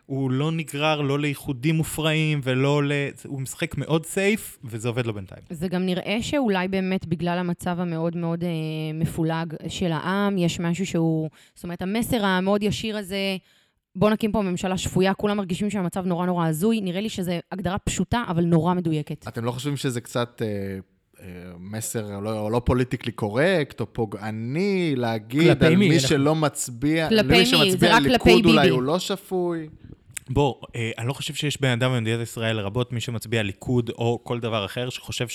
[0.06, 2.92] הוא לא נגרר לא לאיחודים מופרעים ולא ל...
[3.26, 5.42] הוא משחק מאוד סייף, וזה עובד לו בינתיים.
[5.50, 8.50] זה גם נראה שאולי באמת בגלל המצב המאוד מאוד אה,
[8.94, 11.30] מפולג של העם, יש משהו שהוא...
[11.56, 13.38] זאת אומרת, המסר המאוד ישיר הזה,
[13.96, 17.78] בוא נקים פה ממשלה שפויה, כולם מרגישים שהמצב נורא נורא הזוי, נראה לי שזו הגדרה
[17.78, 19.28] פשוטה, אבל נורא מדויקת.
[19.28, 20.48] אתם לא חושבים שזה קצת אה,
[21.60, 25.90] מסר לא, לא פוליטיקלי קורקט, או פוגעני, להגיד על מי?
[25.90, 27.46] מי אנחנו- שלא מצביע, למי מי?
[27.46, 28.70] שמצביע ליכוד אולי ביבי.
[28.70, 29.68] הוא לא שפוי?
[30.30, 34.20] בוא, אה, אני לא חושב שיש בן אדם במדינת ישראל, לרבות מי שמצביע ליכוד או
[34.24, 35.28] כל דבר אחר, שחושב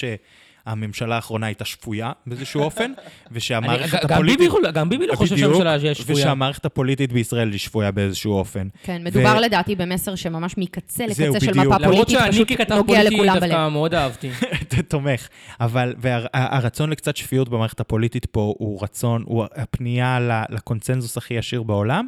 [0.68, 2.92] שהממשלה האחרונה הייתה שפויה באיזשהו אופן,
[3.32, 4.38] ושהמערכת אני- גם הפוליטית...
[4.38, 6.18] ביבי יכול- גם ביבי לא חושב שהממשלה תהיה שפויה.
[6.18, 8.68] ושהמערכת הפוליטית בישראל היא שפויה באיזשהו אופן.
[8.82, 11.66] כן, מדובר לדעתי במסר שממש מקצה זהו, לקצה של בדיוק.
[11.66, 13.50] מפה למרות פוליטית, שאני פשוט נוגע פוליטי לכולם בלב.
[13.50, 14.30] דווקא מאוד אהבתי.
[14.62, 15.28] אתה תומך.
[15.60, 20.18] אבל, והרצון לקצת שפיות במערכת הפוליטית פה הוא רצון, הוא הפנייה
[20.50, 22.06] לקונצנזוס הכי ישיר בעולם.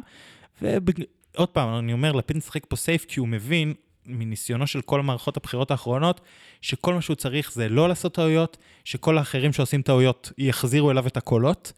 [0.61, 3.73] ועוד פעם, אני אומר, לפיד משחק פה סייף כי הוא מבין,
[4.05, 6.21] מניסיונו של כל מערכות הבחירות האחרונות,
[6.61, 11.17] שכל מה שהוא צריך זה לא לעשות טעויות, שכל האחרים שעושים טעויות יחזירו אליו את
[11.17, 11.73] הקולות.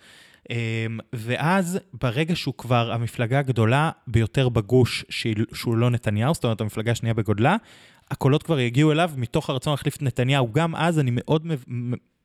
[0.49, 5.05] אמ, ואז ברגע שהוא כבר המפלגה הגדולה ביותר בגוש,
[5.53, 7.55] שהוא לא נתניהו, זאת אומרת המפלגה השנייה בגודלה,
[8.11, 10.53] הקולות כבר יגיעו אליו מתוך הרצון להחליף את נתניהו.
[10.53, 11.47] גם אז אני מאוד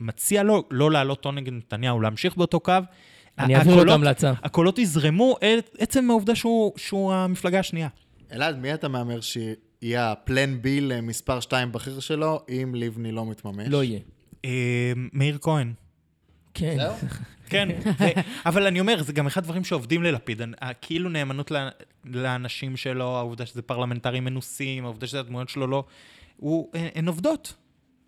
[0.00, 2.72] מציע לו לא לעלות טון נגד נתניהו, להמשיך באותו קו.
[3.38, 4.32] אני אעביר לו את ההמלצה.
[4.42, 5.36] הקולות יזרמו
[5.78, 7.88] עצם העובדה שהוא, שהוא המפלגה השנייה.
[8.32, 9.20] אלעד, מי אתה מהמר
[9.80, 13.68] שיהיה הפלן בי למספר 2 בכיר שלו, אם לבני לא מתממש?
[13.68, 14.00] לא יהיה.
[14.44, 15.72] אה, מאיר כהן.
[16.54, 16.76] כן.
[17.50, 17.68] כן,
[17.98, 18.10] זה,
[18.46, 20.42] אבל אני אומר, זה גם אחד הדברים שעובדים ללפיד.
[20.60, 21.52] ה- כאילו נאמנות
[22.04, 25.84] לאנשים שלו, העובדה שזה פרלמנטרים מנוסים, העובדה שהדמויות שלו לא...
[26.36, 27.54] הוא, הן הן עובדות.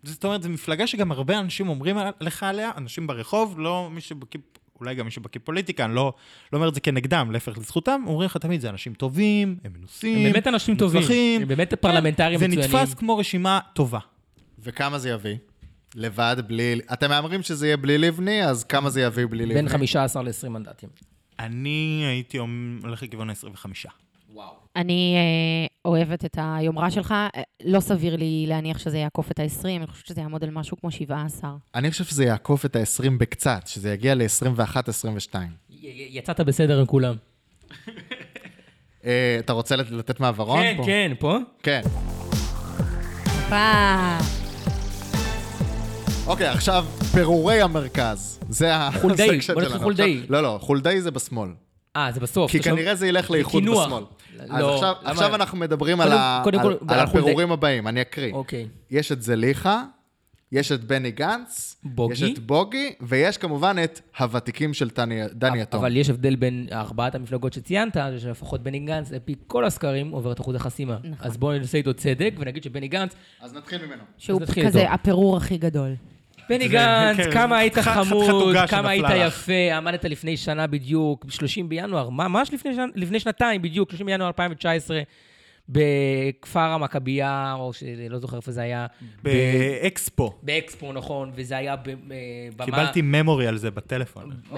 [0.03, 4.39] זאת אומרת, זו מפלגה שגם הרבה אנשים אומרים לך עליה, אנשים ברחוב, לא מי שבקיא,
[4.81, 6.13] אולי גם מי שבקיא פוליטיקה, אני לא,
[6.53, 10.17] לא אומר את זה כנגדם, להפך לזכותם, אומרים לך תמיד, זה אנשים טובים, הם מנוסים,
[10.17, 11.01] הם באמת אנשים טובים.
[11.01, 11.41] מוצלחים.
[11.41, 12.75] הם באמת פרלמנטרים זה מצוינים.
[12.75, 13.99] נתפס כמו רשימה טובה.
[14.59, 15.35] וכמה זה יביא?
[15.95, 16.79] לבד, בלי...
[16.93, 19.53] אתם מהמרים שזה יהיה בלי לבני, אז כמה זה יביא בלי לבני?
[19.53, 20.89] בין 15 ל-20 מנדטים.
[21.39, 22.37] אני הייתי
[22.83, 23.65] הולך לכיוון ה-25.
[24.75, 27.27] אני אה, אוהבת את היומרה שלך, אה,
[27.65, 30.91] לא סביר לי להניח שזה יעקוף את ה-20, אני חושבת שזה יעמוד על משהו כמו
[30.91, 31.51] 17.
[31.75, 35.35] אני חושב שזה יעקוף את ה-20 בקצת, שזה יגיע ל-21-22.
[36.09, 37.15] יצאת בסדר עם כולם.
[39.05, 40.83] אה, אתה רוצה לת- לתת מעברון כן, פה?
[40.85, 41.37] כן, פה?
[41.63, 41.81] כן.
[46.27, 48.39] אוקיי, עכשיו, פירורי המרכז.
[48.49, 48.71] זה
[49.01, 49.77] חולדאי, הסקשן בוא נתחיל.
[49.79, 50.21] חולדאי.
[50.29, 51.49] לא, לא, חולדאי זה בשמאל.
[51.95, 52.51] אה, זה בסוף.
[52.51, 53.63] כי עכשיו- כנראה זה ילך לאיחוד.
[53.63, 54.03] בשמאל.
[54.37, 55.11] לא, אז עכשיו- למה?
[55.11, 56.11] עכשיו אנחנו מדברים על.
[56.89, 58.33] הפירורים הבאים, אני אקריא.
[58.33, 58.67] אוקיי.
[58.91, 59.83] יש את זליכה,
[60.51, 62.13] יש את בני גנץ, בוגי.
[62.13, 65.79] יש את בוגי, ויש כמובן את הוותיקים של דני- דני יתום.
[65.79, 70.31] אבל יש הבדל בין ארבעת המפלגות שציינת, שלפחות בני גנץ, על פי כל הסקרים, עובר
[70.31, 70.97] את אחוז החסימה.
[71.03, 71.27] נכון.
[71.27, 74.03] אז בואו נעשה איתו צדק, ונגיד שבני גנץ, אז נתחיל ממנו.
[74.17, 74.91] שהוא נתחיל כזה.
[74.91, 75.93] הפירור הכי גדול.
[76.49, 79.05] בני גנץ, כן, כמה היית חמוד, כמה היית.
[79.17, 82.51] יפה, עמדת לפני שנה בדיוק, 30 בינואר, ממש
[82.95, 85.01] לפני שנתיים בדיוק, 30 בינואר 2019,
[85.71, 88.87] בכפר המכבייה, או שלא זוכר איפה זה היה.
[89.23, 89.29] ב-
[89.83, 90.33] באקספו.
[90.43, 91.95] באקספו, נכון, וזה היה ב- אה,
[92.55, 92.65] במה...
[92.65, 94.31] קיבלתי ממורי על זה בטלפון.
[94.55, 94.57] אה,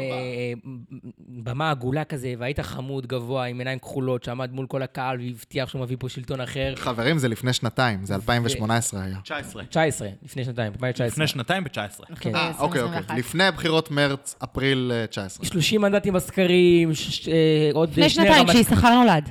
[1.30, 5.82] במה עגולה כזה, והיית חמוד, גבוה, עם עיניים כחולות, שעמד מול כל הקהל והבטיח שהוא
[5.82, 6.74] מביא פה שלטון אחר.
[6.76, 9.18] חברים, זה לפני שנתיים, זה 2018 היה.
[9.24, 9.64] 19.
[9.64, 11.08] 19, לפני שנתיים, 2019.
[11.08, 12.04] לפני שנתיים ב-19.
[12.10, 13.02] אנחנו אה, אוקיי, אוקיי.
[13.02, 13.14] ב-2021.
[13.18, 15.46] לפני בחירות מרץ, אפריל אה, 19.
[15.46, 16.92] 30 מנדטים בסקרים,
[17.28, 17.90] אה, עוד.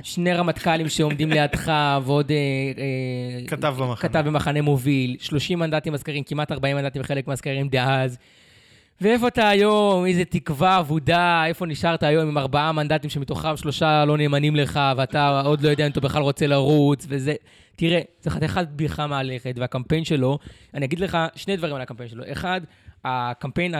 [0.03, 1.72] שני רמטכ"לים שעומדים לידך,
[2.03, 4.09] ועוד אה, אה, כתב במחנה.
[4.09, 8.17] כתב במחנה מוביל, 30 מנדטים בסקרים, כמעט 40 מנדטים בחלק מהסקרים דאז.
[9.01, 10.05] ואיפה אתה היום?
[10.05, 15.41] איזה תקווה אבודה, איפה נשארת היום עם ארבעה מנדטים שמתוכם שלושה לא נאמנים לך, ואתה
[15.41, 17.33] עוד לא יודע אם אתה בכלל רוצה לרוץ, וזה...
[17.75, 20.39] תראה, זה חתיכת בדיחה מהלכת, והקמפיין שלו,
[20.73, 22.23] אני אגיד לך שני דברים על הקמפיין שלו.
[22.31, 22.61] אחד,
[23.05, 23.75] הקמפיין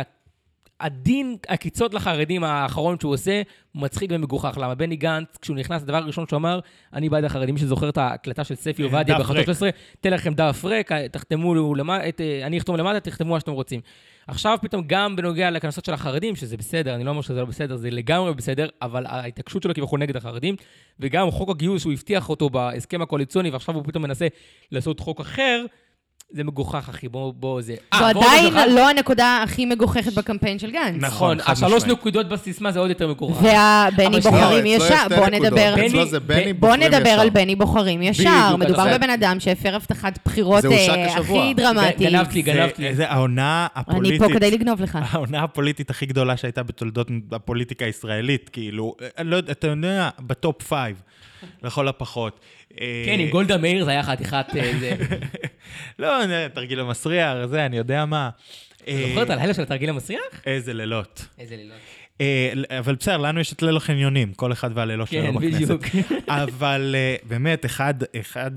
[0.83, 3.41] הדין עקיצות לחרדים האחרון שהוא עושה,
[3.75, 4.57] מצחיק ומגוחך.
[4.61, 6.59] למה בני גנץ, כשהוא נכנס, הדבר הראשון שהוא אמר,
[6.93, 9.45] אני בעד החרדים, מי שזוכר את ההקלטה של ספי עובדיה דף בחדשות ריק.
[9.45, 9.69] 13,
[10.01, 13.81] תן לכם דף ריק, תחתמו למטה, אה, אני אחתום למטה, תחתמו מה שאתם רוצים.
[14.27, 17.75] עכשיו פתאום גם בנוגע לקנסות של החרדים, שזה בסדר, אני לא אומר שזה לא בסדר,
[17.75, 20.55] זה לגמרי בסדר, אבל ההתעקשות שלו כביכול נגד החרדים,
[20.99, 24.27] וגם חוק הגיוס, שהוא הבטיח אותו בהסכם הקואליציוני, ועכשיו הוא פתאום מנסה
[24.71, 25.65] לעשות חוק אחר,
[26.33, 27.73] זה מגוחך, אחי, בוא, בוא, זה...
[27.73, 30.95] זו אה, ועוד עדיין לא הנקודה הכי מגוחכת בקמפיין של גנץ.
[31.01, 31.97] נכון, חד השלוש משמעית.
[31.99, 33.43] נקודות בסיסמה זה עוד יותר מגוחך.
[33.43, 35.43] והבני אבל בוחרים לא, אצלו יש ישר, שתי בוא נקודות.
[35.51, 35.73] נדבר.
[35.75, 37.19] בני- אצלו זה בני בוא בוחרים נדבר ישר.
[37.21, 38.23] על בני בוחרים ישר.
[38.45, 41.43] בדיוק, מדובר אתה- בבן אדם שהפר הבטחת בחירות זה הושק אה, השבוע.
[41.43, 41.99] הכי דרמטית.
[42.11, 42.89] גנבת לי, גנבת לי.
[42.89, 44.21] זה, זה העונה אני הפוליטית.
[44.21, 44.97] פה כדי לגנוב לך.
[45.11, 50.30] העונה הפוליטית הכי גדולה שהייתה בתולדות הפוליטיקה הישראלית, כאילו, אני לא יודע, אתה יודע, ב
[50.30, 51.01] top five,
[51.63, 52.39] לכל הפחות.
[52.81, 54.45] אה, כן, עם גולדה מאיר זה היה חתיכת...
[54.55, 54.95] אה, זה-
[55.99, 56.19] לא,
[56.53, 58.29] תרגיל המסריח, זה, אני יודע מה.
[58.87, 60.21] אה, זוכר את הלילה של התרגיל המסריח?
[60.45, 61.27] איזה לילות.
[61.39, 61.77] איזה לילות.
[62.21, 65.55] אה, אבל בסדר, לנו יש את ליל החניונים, כל אחד והלילות שלו כן, בכנסת.
[65.55, 65.83] בדיוק.
[66.27, 68.51] אבל אה, באמת, אחד, אחד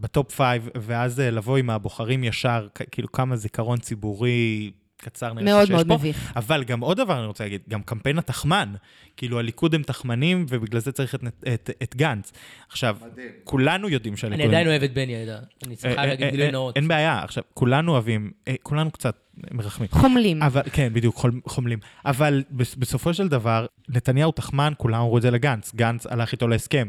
[0.00, 4.70] ב top five, ואז לבוא עם הבוחרים ישר, כאילו כמה זיכרון ציבורי
[5.04, 5.94] קצר נראה מאוד שיש מאוד פה.
[5.94, 6.32] מביך.
[6.36, 8.74] אבל גם עוד דבר אני רוצה להגיד, גם קמפיין התחמן.
[9.16, 11.24] כאילו, הליכוד הם תחמנים, ובגלל זה צריך את,
[11.54, 12.32] את, את גנץ.
[12.68, 12.96] עכשיו,
[13.44, 14.40] כולנו יודעים שהליכוד...
[14.40, 15.32] אני עדיין אוהב את בני, אני.
[15.66, 16.76] אני צריך אה, להגיד אה, גילוי אה, נאות.
[16.76, 19.16] אין בעיה, עכשיו, כולנו אוהבים, אה, כולנו קצת
[19.50, 19.88] מרחמים.
[19.92, 20.42] חומלים.
[20.42, 21.78] אבל, כן, בדיוק, חול, חומלים.
[22.04, 25.74] אבל בס, בסופו של דבר, נתניהו תחמן, כולם אמרו את זה לגנץ.
[25.74, 26.88] גנץ הלך איתו להסכם.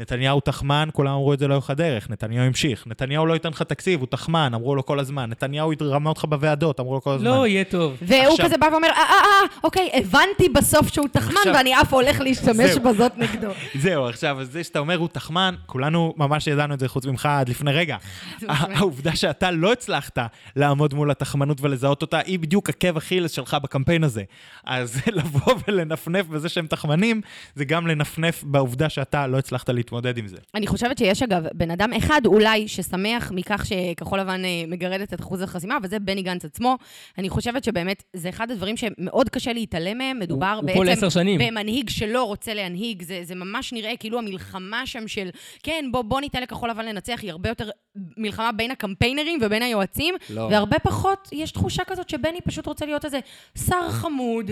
[0.00, 2.10] נתניהו תחמן, כולם אמרו את זה לאורך הדרך.
[2.10, 2.84] נתניהו המשיך.
[2.86, 5.30] נתניהו לא ייתן לך תקציב, הוא תחמן, אמרו לו כל הזמן.
[5.30, 7.28] נתניהו ירמה אותך בוועדות, אמרו לו כל הזמן.
[7.30, 7.96] לא, יהיה טוב.
[8.02, 11.80] והוא עכשיו- כזה בא ואומר, אה, אה, אה, אוקיי, הבנתי בסוף שהוא תחמן, עכשיו- ואני
[11.80, 12.82] אף הולך להשתמש זהו.
[12.82, 13.48] בזאת נגדו.
[13.82, 17.48] זהו, עכשיו, זה שאתה אומר הוא תחמן, כולנו ממש ידענו את זה חוץ ממך עד
[17.48, 17.96] לפני רגע.
[18.48, 20.18] העובדה שאתה לא הצלחת
[20.56, 24.22] לעמוד מול התחמנות ולזהות אותה, היא בדיוק עקב אכילס שלך בקמפיין הזה.
[24.64, 27.20] אז לבוא ולנפנף בזה שהם תחמנים,
[27.54, 30.36] זה גם לנפנף בעובדה שאתה לא הצלחת להתמודד עם זה.
[30.54, 35.20] אני חושבת שיש, אגב, בן אדם אחד אולי ששמח מכך שכחול לבן אה, מגרדת את
[35.20, 36.76] אחוז החסימה, וזה בני גנץ עצמו.
[37.18, 40.18] אני חושבת שבאמת זה אחד הדברים שמאוד קשה להתעלם מהם.
[40.18, 41.08] מדובר הוא פה בעצם.
[41.38, 43.02] במנהיג שלא רוצה להנהיג.
[43.02, 45.28] זה, זה ממש נראה כאילו המלחמה שם של,
[45.62, 47.70] כן, בוא, בוא ניתן לכחול לבן לנצח, היא הרבה יותר
[48.16, 50.48] מלחמה בין הקמפיינרים ובין היועצים, לא.
[50.50, 53.18] והרבה פחות יש תחושה כזאת שבני פשוט רוצה להיות איזה
[53.66, 54.50] שר חמוד,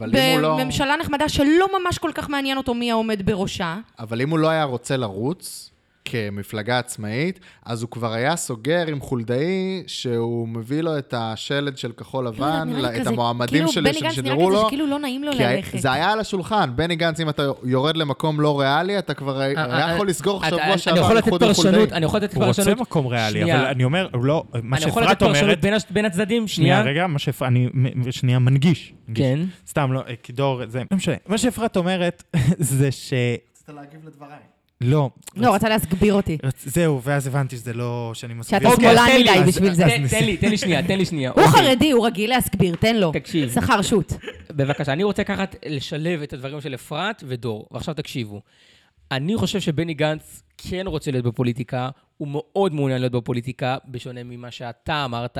[0.00, 0.56] לא...
[0.56, 3.76] בממשלה נחמדה שלא ממש כל כך מעניין אותו מי העומד בראשה.
[3.98, 5.70] אבל אם הוא לא היה רוצה לרוץ
[6.04, 11.92] כמפלגה עצמאית, אז הוא כבר היה סוגר עם חולדאי, שהוא מביא לו את השלד של
[11.92, 14.66] כחול לבן, נראה לי את כזה- המועמדים כאילו, של- בני גנץ נראה שנראו כזה לו.
[14.66, 15.78] שכאילו לא נעים לו ללכת.
[15.78, 19.94] זה היה על השולחן, בני גנץ, אם אתה יורד למקום לא ריאלי, אתה כבר היה
[19.94, 21.96] יכול לסגור אתה- שבוע אני שעבר יכול לתת איחוד עם פרשנות, חולדאי.
[21.96, 22.80] אני יכול לתת הוא רוצה פרשנות.
[22.80, 23.52] מקום ריאלי.
[23.54, 25.90] אבל אני אומר, לא, מה אני יכול לתת שאפרת פרשנות אומרת...
[25.92, 26.82] בין הצדדים, שנייה.
[26.82, 27.68] רגע, מה שאפרת, אני
[28.10, 28.92] שנייה מנגיש.
[29.14, 29.38] כן.
[29.68, 31.14] סתם, לא, אה, כדור, זה, לא משנה.
[31.26, 32.22] מה שאפרת אומרת,
[32.58, 33.12] זה ש...
[33.12, 34.38] רצית להגיב לדבריי.
[34.80, 35.10] לא.
[35.36, 36.38] לא, רצה להסביר אותי.
[36.64, 38.10] זהו, ואז הבנתי שזה לא...
[38.14, 38.58] שאני מסביר.
[38.58, 39.84] שאתה אוקיי, שמאלן מדי בשביל זה.
[40.10, 41.30] תן- לי, תן לי שנייה, תן לי שנייה.
[41.30, 41.62] הוא אוקיי.
[41.62, 43.12] חרדי, הוא רגיל להסביר, תן לו.
[43.12, 43.50] תקשיב.
[43.52, 44.12] שכר שוט.
[44.50, 47.66] בבקשה, אני רוצה לקחת, לשלב את הדברים של אפרת ודור.
[47.70, 48.40] ועכשיו תקשיבו.
[49.12, 54.50] אני חושב שבני גנץ כן רוצה להיות בפוליטיקה, הוא מאוד מעוניין להיות בפוליטיקה, בשונה ממה
[54.50, 55.38] שאתה אמרת,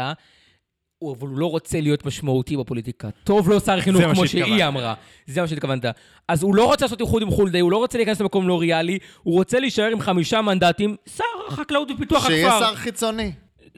[0.98, 3.08] הוא- אבל הוא לא רוצה להיות משמעותי בפוליטיקה.
[3.24, 4.26] טוב לו שר חינוך, כמו.
[4.26, 4.94] שהיא אמרה.
[5.26, 5.84] זה מה שהתכוונת.
[6.28, 8.98] אז הוא לא רוצה לעשות איחוד עם חולדאי, הוא לא רוצה להיכנס למקום לא ריאלי,
[9.22, 12.30] הוא רוצה להישאר עם חמישה מנדטים, שר החקלאות ופיתוח הכפר.
[12.34, 13.32] שיהיה שר חיצוני.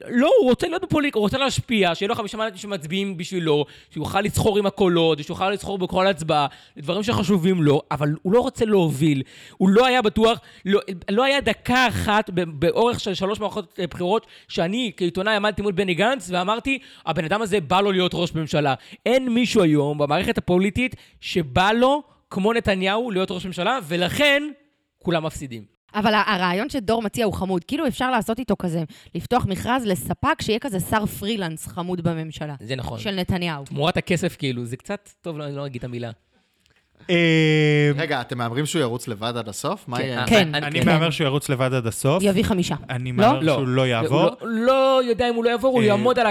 [0.04, 4.04] לא, הוא רוצה להיות בפוליטיקה, הוא רוצה להשפיע, שיהיה לו חמישה מנדטים שמצביעים בשבילו, שהוא
[4.04, 6.46] יוכל לסחור עם הקולות, שהוא יוכל לסחור בכל הצבעה,
[6.78, 9.22] דברים שחשובים לו, אבל הוא לא רוצה להוביל.
[9.56, 10.80] הוא לא היה בטוח, לא,
[11.10, 15.94] לא היה דקה אחת באורך של שלוש מערכות אה, בחירות, שאני כעיתונאי עמדתי מול בני
[15.94, 18.74] גנץ ואמרתי, הבן אדם הזה בא לו להיות ראש ממשלה.
[19.06, 24.42] אין מישהו היום במערכת הפוליטית שבא לו, כמו נתניהו, להיות ראש ממשלה, ולכן
[24.98, 25.75] כולם מפסידים.
[25.96, 27.64] אבל ה- הרעיון שדור מציע הוא חמוד.
[27.64, 28.82] כאילו אפשר לעשות איתו כזה,
[29.14, 32.54] לפתוח מכרז לספק שיהיה כזה שר פרילנס חמוד בממשלה.
[32.60, 32.98] זה נכון.
[32.98, 33.64] של נתניהו.
[33.64, 36.10] תמורת הכסף, כאילו, זה קצת, טוב, לא, אני לא אגיד את המילה.
[37.10, 39.88] אה, רגע, אתם מהמרים שהוא ירוץ לבד עד הסוף?
[39.88, 40.26] מה כן, יהיה?
[40.26, 40.54] כן.
[40.54, 40.86] אני כן.
[40.86, 42.22] מהמר שהוא ירוץ לבד עד הסוף.
[42.22, 42.74] יביא חמישה.
[42.90, 43.16] אני לא?
[43.16, 44.22] מהמר שהוא לא יעבור.
[44.22, 46.30] לא, לא יודע אם הוא לא יעבור, הוא אה, יעמוד על ה...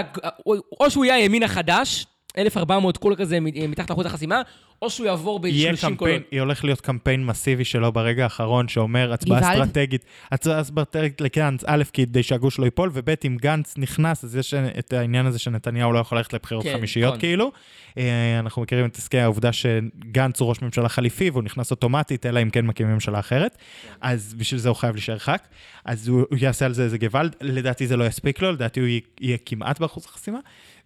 [0.80, 2.06] או שהוא יהיה הימין החדש,
[2.38, 4.42] 1400 קול כזה מתחת לאחוז החסימה,
[4.82, 6.22] או שהוא יעבור יהיה ב-30 קמפיין, קולות.
[6.32, 9.52] יהיה הולך להיות קמפיין מסיבי שלו ברגע האחרון, שאומר הצבעה?
[9.52, 14.54] אסטרטגית, הצבעה אסטרטגית לגנץ, א', כדי שהגוש לא ייפול, וב', אם גנץ נכנס, אז יש
[14.54, 17.20] את העניין הזה שנתניהו לא יכול ללכת לבחירות כן, חמישיות נכון.
[17.20, 17.52] כאילו.
[17.98, 22.42] אה, אנחנו מכירים את עסקי העובדה שגנץ הוא ראש ממשלה חליפי, והוא נכנס אוטומטית, אלא
[22.42, 23.58] אם כן מקימים ממשלה אחרת,
[24.00, 25.36] אז בשביל זה הוא חייב להישאר ח"כ,
[25.84, 28.88] אז הוא הוא יעשה על זה איזה גוואלד, לדעתי זה לא יספיק לו, לדעתי הוא
[28.88, 30.38] יהיה- יהיה כמעט באחוז החסימה,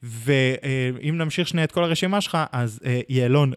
[0.03, 3.53] ואם נמשיך שנייה את כל הרשימה שלך, אז אה, יעלון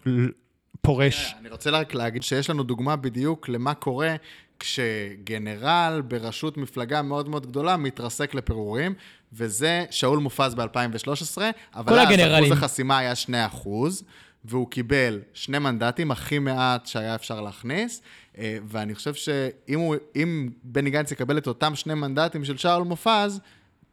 [0.82, 1.36] פורש.
[1.40, 4.16] אני רוצה רק להגיד שיש לנו דוגמה בדיוק למה קורה
[4.60, 8.94] כשגנרל בראשות מפלגה מאוד מאוד גדולה מתרסק לפירורים,
[9.34, 11.38] וזה שאול מופז ב-2013,
[11.76, 12.44] אבל אז הגנרלים.
[12.52, 14.04] אחוז החסימה היה 2 אחוז,
[14.46, 18.02] והוא קיבל שני מנדטים, הכי מעט שהיה אפשר להכניס,
[18.38, 22.84] אה, ואני חושב שאם הוא- אם בני גנץ יקבל את אותם שני מנדטים של שאול
[22.84, 23.40] מופז,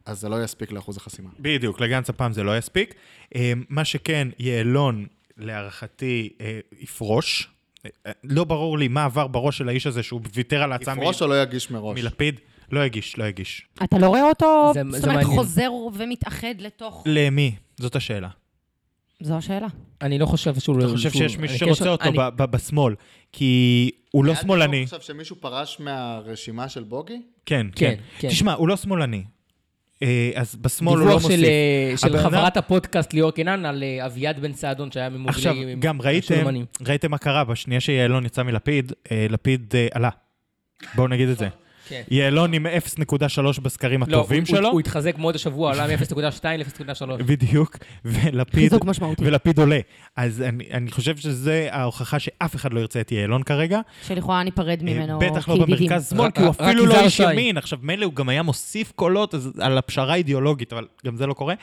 [0.05, 1.29] אז זה לא יספיק לאחוז החסימה.
[1.39, 2.93] בדיוק, לגנץ הפעם זה לא יספיק.
[3.35, 5.05] אה, מה שכן, יעלון,
[5.37, 7.49] להערכתי, אה, יפרוש.
[7.85, 11.21] אה, לא ברור לי מה עבר בראש של האיש הזה שהוא ויתר על ההצעה יפרוש
[11.21, 11.99] או לא יגיש מראש?
[11.99, 12.39] מלפיד.
[12.71, 13.67] לא יגיש, לא יגיש.
[13.83, 15.39] אתה לא רואה אותו, זה- זאת זה אומרת, מעניין.
[15.39, 17.03] חוזר ומתאחד לתוך...
[17.05, 17.55] למי?
[17.77, 18.29] זאת השאלה.
[19.21, 19.67] זו השאלה.
[20.01, 20.79] אני לא חושב שהוא...
[20.79, 22.95] אתה חושב שיש מישהו אני שרוצה אותו בשמאל,
[23.31, 24.67] כי הוא לא שמאלני.
[24.71, 27.21] דיבור עכשיו שמישהו פרש מהרשימה של בוגי?
[27.45, 28.01] כן, כן, כן.
[28.19, 28.27] כן.
[28.29, 29.23] תשמע, הוא לא שמאלני.
[30.03, 31.43] אה, אז בשמאל הוא לא דיווח מוסיף.
[31.43, 35.29] אה, של אדם- חברת הפודקאסט ליאור קינן על אה, אביעד בן סעדון שהיה ממובילי...
[35.29, 36.45] עכשיו, גם ראיתם.
[36.87, 40.09] ראיתם מה קרה בשנייה שיעלון יצא מלפיד, אה, לפיד אה, עלה.
[40.95, 41.47] בואו נגיד את זה.
[41.87, 42.01] כן.
[42.11, 42.71] יעלון עם 0.3
[43.61, 47.23] בסקרים לא, הטובים הוא- הוא- שלו, הוא התחזק מאוד השבוע, עלה מ-0.2 ל-0.3.
[47.31, 48.73] בדיוק, ולפיד.
[49.19, 49.79] ולפיד עולה.
[50.15, 53.79] אז אני, אני חושב שזה ההוכחה שאף אחד לא ירצה את יעלון כרגע.
[54.07, 55.65] שלכאורה ניפרד אה, ממנו בטח לא.
[55.65, 57.19] במרכז שמאל, כי הוא אפילו לא איש.
[57.19, 57.57] ימין.
[57.57, 61.33] עכשיו, מילא הוא גם היה מוסיף קולות אז, על הפשרה האידיאולוגית, אבל גם זה לא
[61.33, 61.53] קורה.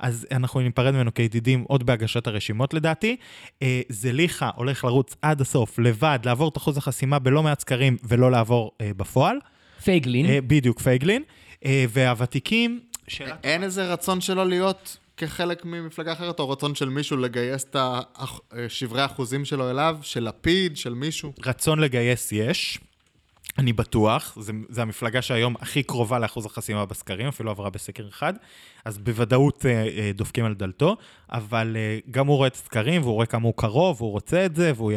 [0.00, 3.16] אז אנחנו ניפרד ממנו כידידים עוד בהגשת הרשימות לדעתי.
[3.62, 8.30] אה, זליכה הולך לרוץ עד הסוף, לבד, לעבור את אחוז החסימה בלא מעט סקרים ולא
[8.30, 9.36] לעבור אה, בפועל.
[9.84, 10.26] פייגלין.
[10.26, 11.22] אה, בדיוק, פייגלין.
[11.64, 17.16] אה, והוותיקים, שאלה אין איזה רצון שלו להיות כחלק ממפלגה אחרת, או רצון של מישהו
[17.16, 21.32] לגייס את האח- שברי האחוזים שלו אליו, של לפיד, של מישהו?
[21.46, 22.78] רצון לגייס יש,
[23.58, 24.38] אני בטוח,
[24.68, 28.34] זה המפלגה שהיום הכי קרובה לאחוז החסימה בסקרים, אפילו עברה בסקר אחד,
[28.84, 30.96] אז בוודאות אה, אה, דופקים על דלתו,
[31.32, 34.56] אבל אה, גם הוא רואה את הסקרים, והוא רואה כמה הוא קרוב, והוא רוצה את
[34.56, 34.92] זה, והוא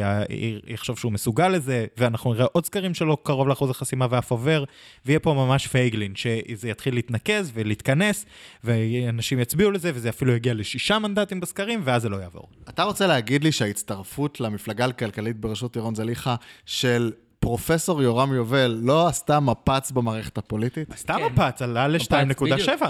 [0.66, 4.64] יחשוב שהוא מסוגל לזה, ואנחנו נראה עוד סקרים שלו קרוב לאחוז החסימה ואף עובר,
[5.06, 8.26] ויהיה פה ממש פייגלין, שזה יתחיל להתנקז ולהתכנס,
[8.64, 12.48] ואנשים יצביעו לזה, וזה אפילו יגיע לשישה מנדטים בסקרים, ואז זה לא יעבור.
[12.68, 16.34] אתה רוצה להגיד לי שההצטרפות למפלגה הכלכלית בראשות ירון זליכה
[16.66, 17.12] של
[17.48, 20.92] פרופסור יורם יובל לא עשתה מפץ במערכת הפוליטית?
[20.96, 21.32] סתם כן.
[21.32, 22.82] מפץ, עלה ל-2.7.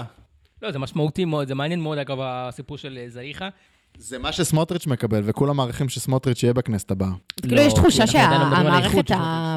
[0.61, 3.49] לא, זה משמעותי מאוד, זה מעניין מאוד, אגב, הסיפור של אה, זליכה.
[3.97, 7.09] זה מה שסמוטריץ' מקבל, וכולם מעריכים שסמוטריץ' יהיה בכנסת הבאה.
[7.41, 9.11] כאילו, לא, יש תחושה כי לא על האיכות שהמערכת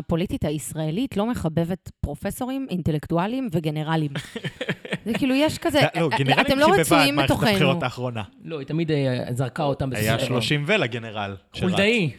[0.04, 4.10] הפוליטית הישראלית לא מחבבת פרופסורים, אינטלקטואלים וגנרלים.
[5.06, 7.50] זה כאילו, יש כזה, לא, גנרלים אתם לא רצויים את מערכת בתוכנו.
[7.50, 8.22] הבחירות האחרונה.
[8.44, 10.26] לא, היא תמיד אה, זרקה אותם היה בסדר.
[10.26, 11.36] 30 ולגנרל.
[11.52, 11.62] שרץ.
[11.62, 12.10] חולדאי.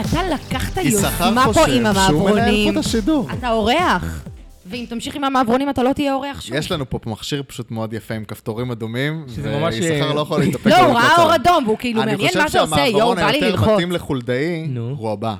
[0.00, 2.74] אתה לקחת יששכר יוזמה פה חושב עם שהוא מנהל המעברונים.
[2.74, 3.26] פה את השידור.
[3.38, 4.24] אתה אורח.
[4.66, 6.54] ואם תמשיך עם המעברונים, אתה לא תהיה אורח שוב.
[6.54, 10.20] יש לנו פה מכשיר פשוט מאוד יפה עם כפתורים אדומים, שזה ממש, ויששכר אה, לא
[10.20, 10.66] יכול להתאפק.
[10.66, 11.34] לא, הוא ראה אור.
[11.34, 13.68] אדום, והוא כאילו, מעניין מה אתה עושה, יואו, בא לי אני חושב שהמעברון ללחוץ.
[13.68, 14.68] היותר מתאים לחולדאי.
[14.96, 15.34] הוא הבא.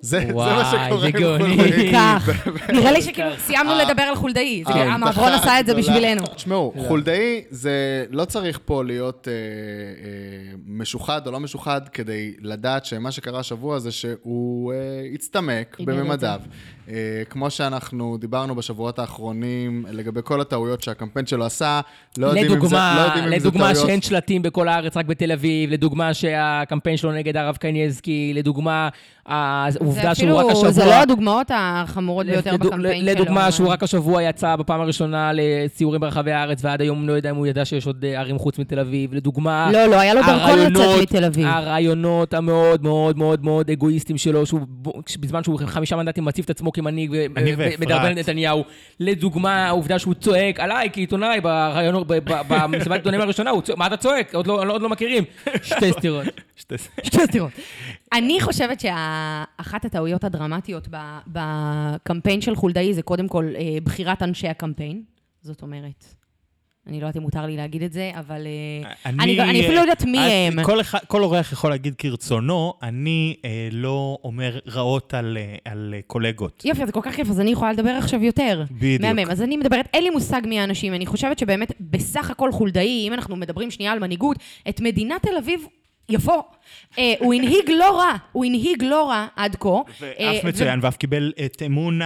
[0.00, 1.56] זה מה שקורה זה עם גאוני.
[1.56, 1.92] חולדאי.
[1.92, 2.30] כך.
[2.72, 4.62] נראה לי שכאילו סיימנו לדבר על חולדאי.
[4.66, 5.74] זה כאילו, המעברון ההבטחה עשה את זה.
[5.74, 6.26] בשבילנו.
[6.26, 12.84] תשמעו, חולדאי זה לא צריך פה להיות אה, אה, משוחד או לא משוחד כדי לדעת
[12.84, 14.78] שמה שקרה השבוע זה שהוא אה,
[15.14, 16.40] הצטמק בממדיו.
[16.88, 21.80] אה, כמו שאנחנו דיברנו בשבועות האחרונים לגבי כל הטעויות שהקמפיין שלו עשה,
[22.18, 23.86] לא יודעים אם זה, לא לדוגמה, יודעים אם זה לדוגמה טעויות...
[23.88, 28.88] שאין שלטים בכל הארץ, רק בתל אביב, לדוגמה שהקמפיין שלו נגד הרב קניאסקי, לדוגמה
[29.26, 30.70] העובדה שהוא רק השבוע...
[30.70, 33.10] זה לא הדוגמאות החמורות ביותר לדוג- בקמפיין שלו.
[33.12, 37.36] לדוגמה, שהוא רק השבוע יצא בפעם הראשונה לסיורים ברחבי הארץ, ועד היום לא יודע אם
[37.36, 39.14] הוא ידע שיש עוד אה, ערים חוץ מתל אביב.
[39.14, 41.46] לדוגמה, לא, לא, היה לו דרכון הרעיונות- לצאת מתל אביב.
[41.46, 44.88] הרעיונות המאוד מאוד מאוד מאוד אגואיסטיים שלו, שהוא ב-
[45.20, 47.80] בזמן שהוא חמישה מנדטים מציב את עצמו כמנהיג ו- אני ו- ואפרת.
[47.80, 48.64] מדרבן את נתניהו.
[49.00, 53.86] לדוגמה, העובדה שהוא צועק עליי כעיתונאי ברעיונות, ב- ב- במסיבת העיתונאים הראשונה, הוא צועק, מה
[53.86, 54.34] אתה צועק?
[54.34, 55.24] עוד לא עוד לא מכירים.
[55.62, 56.24] שתי סטירות.
[56.56, 56.74] שתי-
[57.08, 57.50] סתירות.
[58.12, 64.48] אני חושבת שאחת הטעויות הדרמטיות ב- בקמפיין של חולדאי זה קודם כל אה, בחירת אנשי
[64.48, 65.02] הקמפיין.
[65.42, 66.14] זאת אומרת,
[66.88, 68.46] אני לא יודעת אם מותר לי להגיד את זה, אבל
[68.86, 70.64] אה, אני אני אפילו לא יודעת מי את- הם.
[70.64, 75.94] כל אחד- כל אורח יכול להגיד כרצונו, אני אה, לא אומר רעות על אה, על,
[75.96, 76.62] אה, קולגות.
[76.64, 78.64] יופי, זה כל כך יפה, אז אני יכולה לדבר עכשיו יותר.
[78.70, 79.02] בדיוק.
[79.02, 79.30] מהמם.
[79.30, 83.12] אז אני מדברת, אין לי מושג מי האנשים, אני חושבת שבאמת, בסך הכל חולדאי, אם
[83.12, 84.36] אנחנו מדברים שנייה על מנהיגות,
[84.68, 85.60] את מדינת תל אביב...
[86.10, 86.42] יפו.
[86.98, 89.68] אה, הוא הנהיג לא רע, הוא הנהיג לא רע עד כה.
[89.68, 92.00] אה, ואף ו- מצוין, ואף קיבל את אמון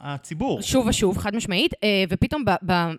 [0.00, 0.62] הציבור.
[0.62, 2.44] שוב ושוב, חד משמעית, אה, ופתאום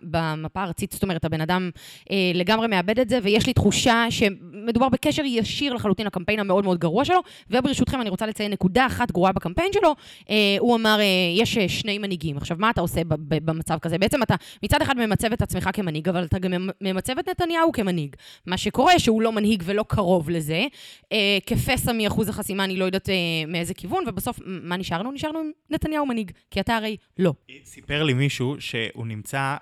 [0.02, 1.70] במפה הארצית, זאת אומרת, הבן אדם
[2.10, 6.78] אה, לגמרי מאבד את זה, ויש לי תחושה שמדובר בקשר ישיר לחלוטין לקמפיין המאוד מאוד
[6.78, 7.20] גרוע שלו,
[7.50, 9.94] וברשותכם אני רוצה לציין נקודה אחת גרועה בקמפיין שלו,
[10.30, 11.04] אה, הוא אמר, אה,
[11.36, 12.36] יש אה, שני מנהיגים.
[12.36, 13.98] עכשיו, מה אתה עושה במצב כזה?
[13.98, 18.16] בעצם אתה מצד אחד ממצב את עצמך כמנהיג, אבל אתה גם ממצב את נתניהו כמנהיג.
[18.46, 20.66] מה שקורה שהוא לא מנהיג ולא קרוב לזה,
[21.12, 23.14] אה, כפסע מאחוז החסימה, אני לא יודעת אה,
[23.48, 25.12] מאיזה כיוון, ובסוף, מה נשארנו?
[25.12, 27.32] נשארנו עם נתניהו מנהיג, כי אתה הרי לא.
[27.64, 29.56] סיפר לי מישהו שהוא נמצא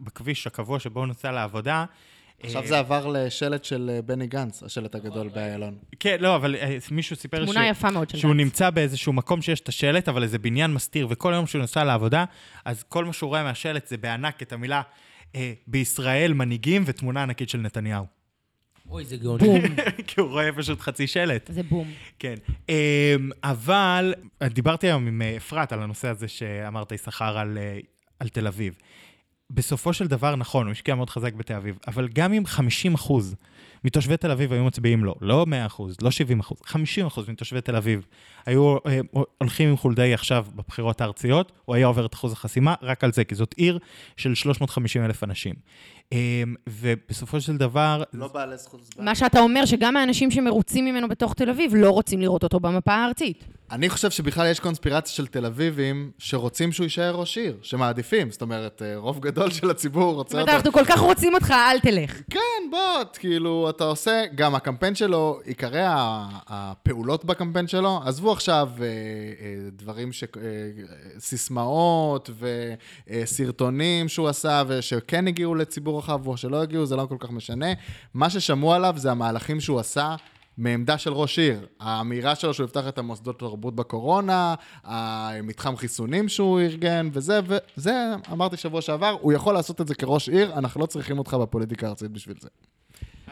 [0.00, 1.84] בכביש הקבוע שבו הוא נוסע לעבודה.
[2.42, 5.78] עכשיו אה, זה עבר לשלט של אה, בני גנץ, השלט הגדול באיילון.
[6.00, 8.40] כן, לא, אבל אה, מישהו סיפר תמונה יפה מאוד של שהוא גנץ.
[8.40, 12.24] נמצא באיזשהו מקום שיש את השלט, אבל איזה בניין מסתיר, וכל יום שהוא נוסע לעבודה,
[12.64, 14.82] אז כל מה שהוא רואה מהשלט זה בענק את המילה
[15.34, 18.13] אה, בישראל מנהיגים ותמונה ענקית של נתניהו.
[18.90, 19.60] אוי, זה גאוני.
[20.06, 21.50] כי הוא רואה פשוט חצי שלט.
[21.52, 21.90] זה בום.
[22.18, 22.34] כן.
[22.68, 22.74] אמ,
[23.44, 27.78] אבל דיברתי היום עם אה, אפרת על הנושא הזה שאמרת, יששכר, על, אה,
[28.20, 28.74] על תל אביב.
[29.50, 33.34] בסופו של דבר, נכון, הוא השקיע מאוד חזק בתל אביב, אבל גם אם 50 אחוז
[33.84, 37.60] מתושבי תל אביב היו מצביעים לו, לא 100 אחוז, לא 70 אחוז, 50 אחוז מתושבי
[37.60, 38.06] תל אביב
[38.46, 39.00] היו אה,
[39.38, 43.24] הולכים עם חולדאי עכשיו בבחירות הארציות, הוא היה עובר את אחוז החסימה רק על זה,
[43.24, 43.78] כי זאת עיר
[44.16, 45.54] של 350 אלף אנשים.
[46.12, 49.04] אמ, ובסופו של דבר, לא בעלי זכות הצבעה.
[49.04, 52.92] מה שאתה אומר, שגם האנשים שמרוצים ממנו בתוך תל אביב לא רוצים לראות אותו במפה
[52.92, 53.44] הארצית.
[53.74, 58.30] אני חושב שבכלל יש קונספירציה של תל אביבים שרוצים שהוא יישאר ראש עיר, שמעדיפים.
[58.30, 60.52] זאת אומרת, אה, רוב גדול של הציבור רוצה אותו.
[60.52, 62.20] אנחנו כל כך רוצים אותך, אל תלך.
[62.30, 65.82] כן, בוא, כאילו, אתה עושה, גם הקמפיין שלו, עיקרי
[66.48, 68.90] הפעולות בקמפיין שלו, עזבו עכשיו אה, אה,
[69.72, 70.24] דברים ש...
[71.18, 72.30] סיסמאות
[73.08, 77.66] וסרטונים שהוא עשה, ושכן הגיעו לציבור רחב או שלא הגיעו, זה לא כל כך משנה.
[78.14, 80.16] מה ששמעו עליו זה המהלכים שהוא עשה.
[80.58, 86.60] מעמדה של ראש עיר, האמירה שלו שהוא יפתח את המוסדות תרבות בקורונה, המתחם חיסונים שהוא
[86.60, 87.40] ארגן, וזה,
[87.76, 87.94] וזה,
[88.32, 91.86] אמרתי שבוע שעבר, הוא יכול לעשות את זה כראש עיר, אנחנו לא צריכים אותך בפוליטיקה
[91.86, 92.48] הארצית בשביל זה.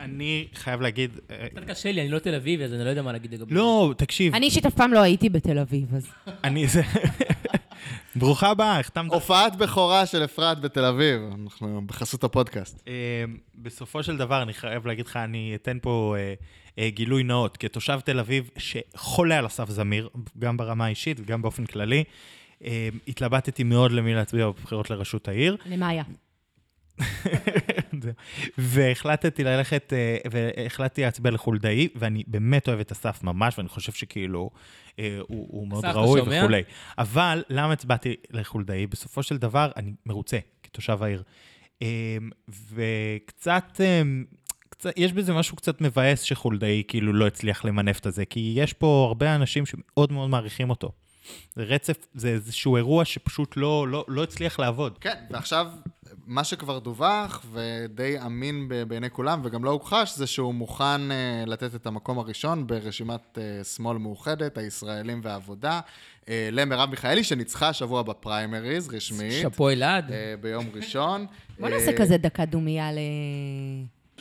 [0.00, 1.10] אני חייב להגיד...
[1.30, 3.54] אה, קצת קשה לי, אני לא תל אביבי, אז אני לא יודע מה להגיד לגבי
[3.54, 6.06] לא, תקשיב, אני אישית אף פעם לא הייתי בתל אביב, אז...
[6.44, 6.82] אני זה...
[8.16, 12.82] ברוכה הבאה, החתמת הופעת בכורה של אפרת בתל אביב, אנחנו בחסות הפודקאסט.
[12.88, 16.34] אה, בסופו של דבר, אני חייב להגיד לך, אני אתן פה אה,
[16.80, 17.56] גילוי נאות.
[17.56, 20.08] כתושב תל אביב שחולה על אסף זמיר,
[20.38, 22.04] גם ברמה האישית וגם באופן כללי,
[22.64, 25.56] אה, התלבטתי מאוד למי להצביע בבחירות לראשות העיר.
[25.66, 26.02] למאיה.
[28.58, 34.50] והחלטתי ללכת, אה, והחלטתי להצביע לחולדאי, ואני באמת אוהב את אסף ממש, ואני חושב שכאילו
[34.98, 36.20] אה, הוא, הוא מאוד ראוי?
[36.20, 36.62] וכולי.
[36.98, 38.86] אבל למה הצבעתי לחולדאי?
[38.86, 41.22] בסופו של דבר, אני מרוצה כתושב העיר.
[41.82, 42.16] אה,
[42.48, 43.80] וקצת...
[44.96, 49.04] יש בזה משהו קצת מבאס שחולדאי כאילו לא הצליח למנף את זה, כי יש פה
[49.08, 50.92] הרבה אנשים שמאוד מאוד מעריכים אותו.
[51.54, 54.98] זה רצף, זה איזשהו אירוע שפשוט לא, לא, לא הצליח לעבוד.
[54.98, 55.66] כן, ועכשיו,
[56.26, 61.74] מה שכבר דווח, ודי אמין בעיני כולם, וגם לא הוכחש, זה שהוא מוכן אה, לתת
[61.74, 65.80] את המקום הראשון ברשימת אה, שמאל מאוחדת, הישראלים והעבודה,
[66.28, 70.12] אה, למרב מיכאלי, שניצחה השבוע בפריימריז, רשמית, שאפו אלעד.
[70.40, 71.26] ביום ראשון.
[71.60, 72.98] בוא נעשה כזה דקה דומייה ל...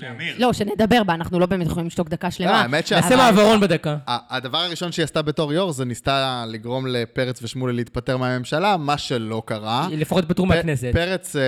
[0.02, 0.36] לאמיר.
[0.40, 2.62] לא, שנדבר בה, אנחנו לא באמת יכולים לשתוק דקה לא, שלמה.
[2.62, 3.98] האמת שה- נעשה מעברון בדקה.
[4.08, 9.42] הדבר הראשון שהיא עשתה בתור יו"ר, זה ניסתה לגרום לפרץ ושמולי להתפטר מהממשלה, מה שלא
[9.46, 9.88] קרה.
[9.92, 10.90] לפחות פטרו מהכנסת.
[10.94, 11.42] פרץ אה,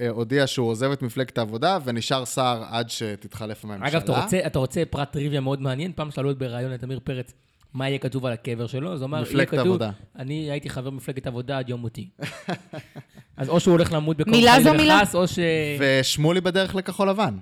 [0.00, 3.88] אה, הודיע שהוא עוזב את מפלגת העבודה ונשאר שר עד שתתחלף הממשלה.
[3.88, 5.92] אגב, אתה רוצה- אתה רוצה פרט טריוויה מאוד מעניין?
[5.94, 7.32] פעם שאלו את בריאיון את עמיר פרץ,
[7.74, 8.92] מה יהיה כתוב על הקבר שלו?
[8.92, 9.90] אז הוא אמר, יהיה מפלגת כתוב, העבודה.
[10.18, 12.08] אני הייתי חבר מפלגת העבודה עד יום מותי.
[13.36, 14.16] אז או שהוא הולך למות
[14.62, 15.00] זו מילה.
[15.02, 15.38] וחס, או ש...
[15.78, 17.34] ושמולי בדרך לכחול לבן.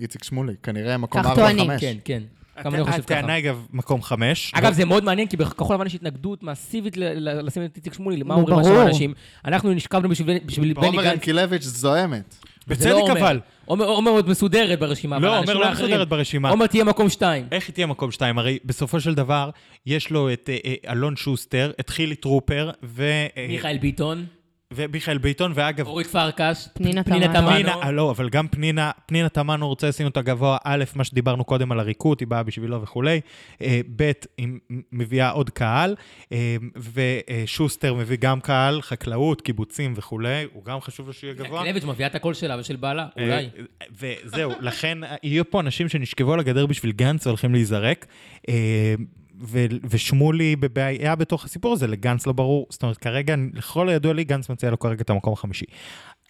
[0.00, 1.34] איציק שמולי, כנראה מקום כך 4-5.
[1.34, 1.70] טוענים.
[1.80, 2.22] כן, כן.
[2.64, 3.18] גם אני חושב ככה.
[3.18, 4.52] הטענה היא אגב מקום חמש.
[4.54, 6.42] אגב, זה מאוד מעניין, כי בכחול לבן יש התנגדות
[6.96, 8.58] ל- לשים את איציק שמולי, למה אומרים.
[8.58, 9.14] עכשיו אנשים?
[9.44, 11.12] אנחנו נשכבנו בשביל בני עומר גנץ.
[11.12, 12.34] ינקילביץ' זועמת.
[12.66, 13.20] זה בצדק לא עומר.
[13.20, 13.40] אבל.
[13.64, 16.50] עומר עומר עוד מסודרת ברשימה, לא, עומר לא מסודרת ברשימה.
[16.50, 17.46] עומר תהיה מקום שתיים.
[17.52, 18.38] איך היא תהיה מקום שתיים?
[18.38, 19.50] הרי בסופו של דבר,
[19.86, 23.02] יש לו את אה, אה, אלון שוסטר, את חילי טרופר, ו...
[23.36, 24.26] אה, מיכאל ביטון,
[24.72, 27.50] ומיכאל ביטון, ואגב, אורית פרקש, פנינה פנינה תמנו.
[27.50, 31.44] פנינה, אה, לא, אבל גם פנינה, פנינה תמנו רוצה לשים אותה גבוה, א', מה שדיברנו
[31.44, 33.20] קודם על עריקות, היא באה בשבילו וכולי,
[33.62, 34.48] אה, ב', היא
[34.92, 35.94] מביאה עוד קהל,
[36.32, 36.56] אה,
[36.94, 41.60] ושוסטר מביא גם קהל, חקלאות, קיבוצים וכולי, הוא גם חשוב לו שיהיה גבוה.
[41.60, 43.48] ינקלביץ' מביאה את הקול שלה ושל בעלה, אולי.
[44.00, 48.06] וזהו, לכן יהיו פה אנשים שנשכבו על הגדר בשביל גנץ והולכים להיזרק.
[49.40, 52.66] ו- ושמולי בבעיה בתוך הסיפור הזה, לגנץ לא ברור.
[52.70, 55.64] זאת אומרת, כרגע, לכל הידוע לי, גנץ מציע לו כרגע את המקום החמישי.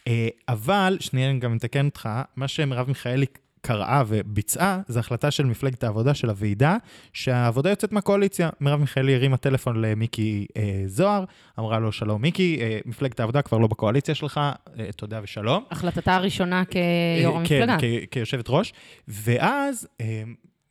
[0.09, 3.27] אה, אבל, שנייה, אני גם מתקן אותך, מה שמרב מיכאלי
[3.61, 6.77] קראה וביצעה, זו החלטה של מפלגת העבודה של הוועידה,
[7.13, 8.51] שהעבודה יוצאת מהקואליציה.
[8.61, 11.25] מרב מיכאלי הרימה טלפון למיקי אה, זוהר,
[11.59, 14.41] אמרה לו, שלום מיקי, אה, מפלגת העבודה כבר לא בקואליציה שלך,
[14.79, 15.65] אה, תודה ושלום.
[15.71, 17.77] החלטתה הראשונה כיו"ר אה, המפלגה.
[17.81, 18.73] כן, כ- כיושבת ראש.
[19.09, 20.23] ואז אה,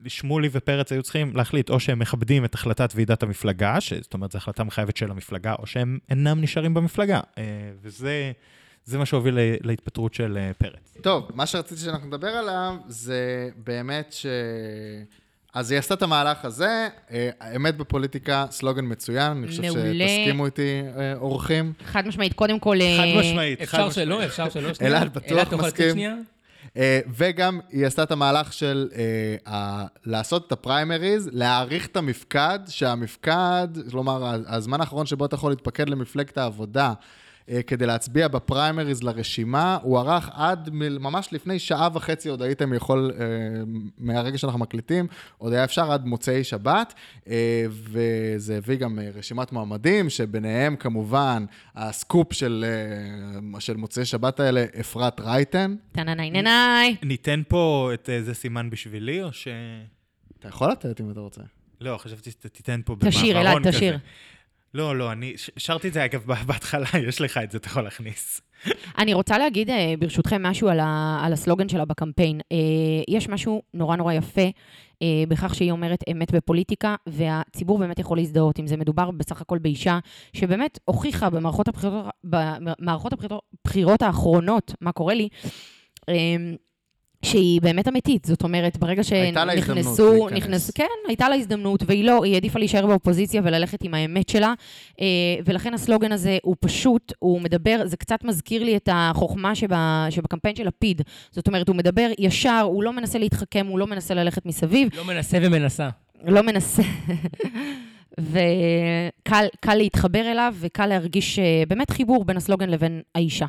[0.09, 4.37] שמולי ופרץ היו צריכים להחליט או שהם מכבדים את החלטת ועידת המפלגה, זאת אומרת, זו
[4.37, 7.19] החלטה מחייבת של המפלגה, או שהם אינם נשארים במפלגה.
[7.38, 7.43] אה,
[7.81, 8.31] וזה
[8.85, 10.97] זה מה שהוביל להתפטרות של אה, פרץ.
[11.01, 14.25] טוב, מה שרציתי שאנחנו נדבר עליו זה באמת ש...
[15.53, 20.07] אז היא עשתה את המהלך הזה, אה, האמת בפוליטיקה, סלוגן מצוין, אני חושב מעולה.
[20.07, 20.81] שתסכימו איתי,
[21.15, 21.73] אורחים.
[21.85, 22.77] חד משמעית, קודם כל...
[22.97, 24.07] חד משמעית, חד אפשר משמעית.
[24.07, 24.69] שלא, אפשר שלא.
[24.81, 26.23] אלעד בטוח אלעד, אתה יכול מסכים.
[26.77, 32.59] אה, וגם היא עשתה את המהלך של אה, ה- לעשות את הפריימריז, להעריך את המפקד,
[32.67, 36.93] שהמפקד, כלומר, הזמן האחרון שבו אתה יכול להתפקד למפלגת העבודה,
[37.68, 43.11] כדי להצביע בפריימריז לרשימה, הוא ערך עד מ- ממש לפני שעה וחצי, עוד הייתם יכול,
[43.20, 43.26] אה,
[43.98, 45.07] מהרגע שאנחנו מקליטים,
[45.38, 46.94] עוד היה אפשר עד מוצאי שבת,
[47.28, 51.45] אה, וזה הביא גם אה, רשימת מועמדים, שביניהם כמובן
[51.76, 52.65] הסקופ של,
[53.53, 55.76] אה, של מוצאי שבת האלה, אפרת רייטן.
[55.91, 56.95] טננאי ננאי.
[57.03, 59.48] ניתן פה את איזה סימן בשבילי, או ש...
[60.40, 61.41] אתה יכול לתת אם אתה רוצה.
[61.82, 63.98] לא, חשבתי שתיתן פה במעברון תשאיר, אלעד, כזה.
[64.73, 68.41] לא, לא, אני שרתי את זה, אגב, בהתחלה, יש לך את זה, אתה יכול להכניס.
[68.97, 72.39] אני רוצה להגיד, אה, ברשותכם, משהו על, ה, על הסלוגן שלה בקמפיין.
[72.51, 72.57] אה,
[73.07, 74.41] יש משהו נורא נורא יפה
[75.01, 78.77] אה, בכך שהיא אומרת אמת בפוליטיקה, והציבור באמת יכול להזדהות עם זה.
[78.77, 79.99] מדובר בסך הכל באישה
[80.33, 85.29] שבאמת הוכיחה במערכות הבחירות, במערכות הבחירות, האחרונות, מה קורה לי,
[86.09, 86.35] אה,
[87.23, 88.25] שהיא באמת אמיתית.
[88.25, 90.43] זאת אומרת, ברגע הייתה לה הזדמנות שנכנסו, להיכנס.
[90.43, 94.53] נכנס, כן, הייתה לה הזדמנות, והיא לא, היא העדיפה להישאר באופוזיציה וללכת עם האמת שלה.
[95.01, 95.05] אה,
[95.45, 100.55] ולכן הסלוגן הזה הוא פשוט, הוא מדבר, זה קצת מזכיר לי את החוכמה שבה, שבקמפיין
[100.55, 101.01] של לפיד.
[101.31, 105.05] זאת אומרת, הוא מדבר ישר, הוא לא מנסה להתחכם, הוא לא מנסה ללכת מסביב, לא
[105.05, 105.89] מנסה ומנסה.
[106.25, 106.83] לא מנסה.
[108.19, 113.45] וקל קל להתחבר אליו, וקל להרגיש אה, באמת חיבור בין הסלוגן לבין האישה.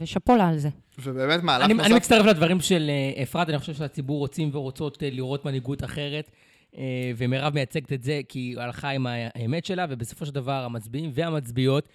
[0.00, 0.68] ושאפו לה על זה.
[0.98, 1.86] ובאמת מהלך אני, נוסף...
[1.86, 6.30] אני מצטרף לדברים של אה, אפרת, אני חושב שהציבור רוצים ורוצות אה, לראות מנהיגות אחרת,
[6.76, 11.10] אה, ומירב מייצגת את זה כי היא הלכה עם האמת שלה, ובסופו של דבר המצביעים
[11.14, 11.88] והמצביעות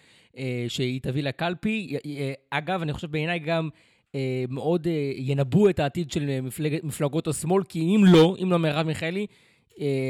[0.68, 1.98] שהיא תביא לקלפי,
[2.49, 3.69] אגב, אני חושב בעיניי גם
[4.49, 4.88] מאוד
[5.18, 9.28] ינבאו את העתיד של מפלג, מפלגות השמאל, כי אם לא, אם לא מרב מיכאלי,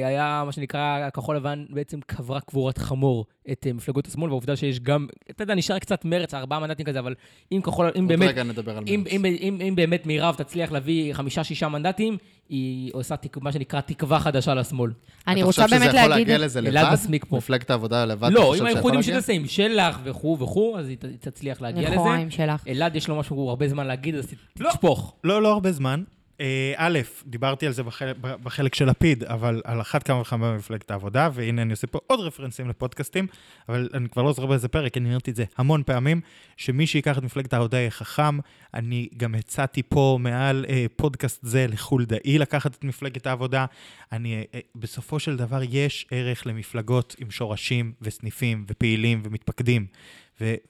[0.06, 4.80] היה מה שנקרא, כחול לבן בעצם קברה קבורת חמור את אה, מפלגות השמאל, והעובדה שיש
[4.80, 7.16] גם, אתה יודע, נשאר קצת מרץ, ארבעה מנדטים כזה, אבל
[7.52, 8.30] אם כחול, אם עוד באמת...
[8.30, 9.14] רגע נדבר על אם, מרץ.
[9.14, 12.18] אם, אם, אם באמת מירב תצליח להביא חמישה-שישה מנדטים,
[12.50, 14.92] היא עושה תק, מה שנקרא תקווה חדשה לשמאל.
[15.28, 16.28] אני אתה רוצה חושב באמת שזה יכול להגיד...
[16.28, 16.94] להגיע לזה אלעד לבד?
[16.94, 17.38] מסמיק פה.
[17.38, 18.28] מפלגת העבודה לבד?
[18.32, 19.04] אתה לא, חושב עם שיכול האיחודים?
[19.04, 21.96] שתעשה עם שלח וכו' וכו', אז היא תצליח להגיע לזה.
[21.96, 22.68] נכועיים שלך.
[22.68, 24.70] אלעד יש לו משהו הרבה זמן להגיד, אז לא.
[24.70, 25.16] תשפוך.
[25.24, 26.04] לא, לא הרבה זמן.
[26.42, 30.92] אה, א', דיברתי על זה בחלק, בחלק של לפיד, אבל על אחת כמה וכמה במפלגת
[30.92, 33.28] העבודה, והנה אני עושה פה עוד רפרנסים לפודקאסטים,
[33.70, 36.22] אבל אני כבר לא זוכר באיזה פרק, אני אמרתי את זה המון פעמים,
[36.58, 38.38] שמי שיקח את מפלגת העבודה יהיה חכם.
[38.74, 43.66] אני גם הצעתי פה מעל אה, פודקאסט זה לחולדאי לקחת את מפלגת העבודה.
[44.12, 49.86] אני, אה, בסופו של דבר יש ערך למפלגות עם שורשים וסניפים ופעילים ומתפקדים.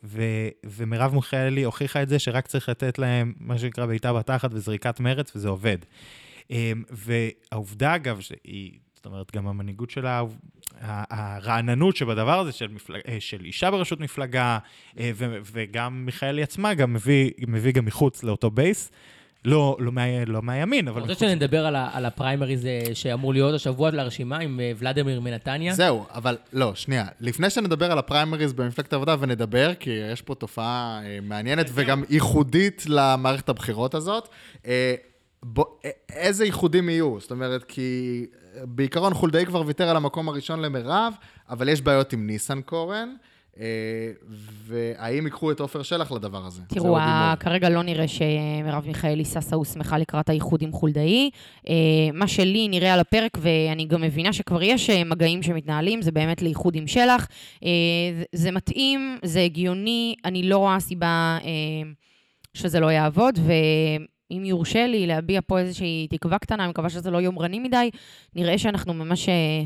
[0.03, 4.99] ו- ומרב מיכאלי הוכיחה את זה שרק צריך לתת להם מה שנקרא בעיטה בתחת וזריקת
[4.99, 5.77] מרץ, וזה עובד.
[6.51, 10.23] אמ, והעובדה, אגב, שהיא, זאת אומרת, גם המנהיגות שלה,
[10.81, 14.57] הרעננות שבדבר הזה של, מפלג, אה, של אישה בראשות מפלגה,
[14.99, 15.11] אה,
[15.51, 18.91] וגם מיכאלי עצמה גם מביא, מביא גם מחוץ לאותו base.
[19.45, 21.01] לא, לא, מה, לא מהימין, אבל...
[21.01, 25.19] אני רוצה מחוץ- שנדבר על ה- על הפריימריז שאמור להיות השבוע לרשימה עם אה, ולדימיר
[25.21, 25.73] מנתניה.
[25.73, 27.05] זהו, אבל לא, שנייה.
[27.19, 32.83] לפני שנדבר על הפריימריז במפלגת העבודה, ונדבר, כי יש פה תופעה אה, מעניינת וגם ייחודית
[32.87, 34.29] למערכת הבחירות הזאת,
[34.65, 34.95] אה,
[35.43, 35.65] בוא,
[36.13, 37.19] איזה ייחודים יהיו?
[37.19, 38.25] זאת אומרת, כי
[38.63, 41.13] בעיקרון חולדאי כבר ויתר על המקום הראשון למירב,
[41.49, 43.13] אבל יש בעיות עם ניסנקורן,
[44.65, 46.61] והאם ייקחו את עופר שלח לדבר הזה?
[46.61, 46.97] זה תראו.
[47.39, 51.29] כרגע לא נראה שמרב מיכאלי ששה ושמחה לקראת האיחוד עם חולדאי.
[51.69, 51.73] אה,
[52.13, 56.41] מה שלי נראה על הפרק, ואני גם מבינה שכבר יש אה, מגעים שמתנהלים, זה באמת
[56.41, 57.27] לאיחוד עם שלח.
[57.63, 57.69] אה,
[58.35, 61.49] זה- מתאים, זה הגיוני, אני לא רואה סיבה אה,
[62.53, 67.17] שזה לא יעבוד, ואם יורשה לי להביע פה איזושהי תקווה קטנה, אני מקווה שזה לא
[67.17, 67.89] יומרני מדי,
[68.35, 69.63] נראה שאנחנו ממש אה,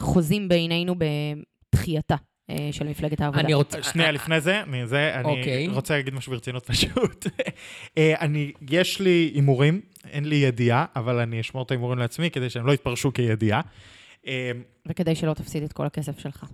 [0.00, 2.16] חוזים בינינו בתחייתה.
[2.50, 3.40] אה, של מפלגת העבודה.
[3.40, 3.82] אני רוצה...
[3.82, 5.68] שנייה לפני זה, אני, זה, אני אוקיי.
[5.68, 7.26] רוצה להגיד משהו ברצינות פשוט.
[7.98, 12.50] אה, אני, יש לי הימורים, אין לי ידיעה, אבל אני אשמור את ההימורים לעצמי כדי
[12.50, 13.60] שהם לא יתפרשו כידיעה.
[14.26, 14.50] אה,
[14.86, 16.44] וכדי שלא תפסיד את כל הכסף שלך.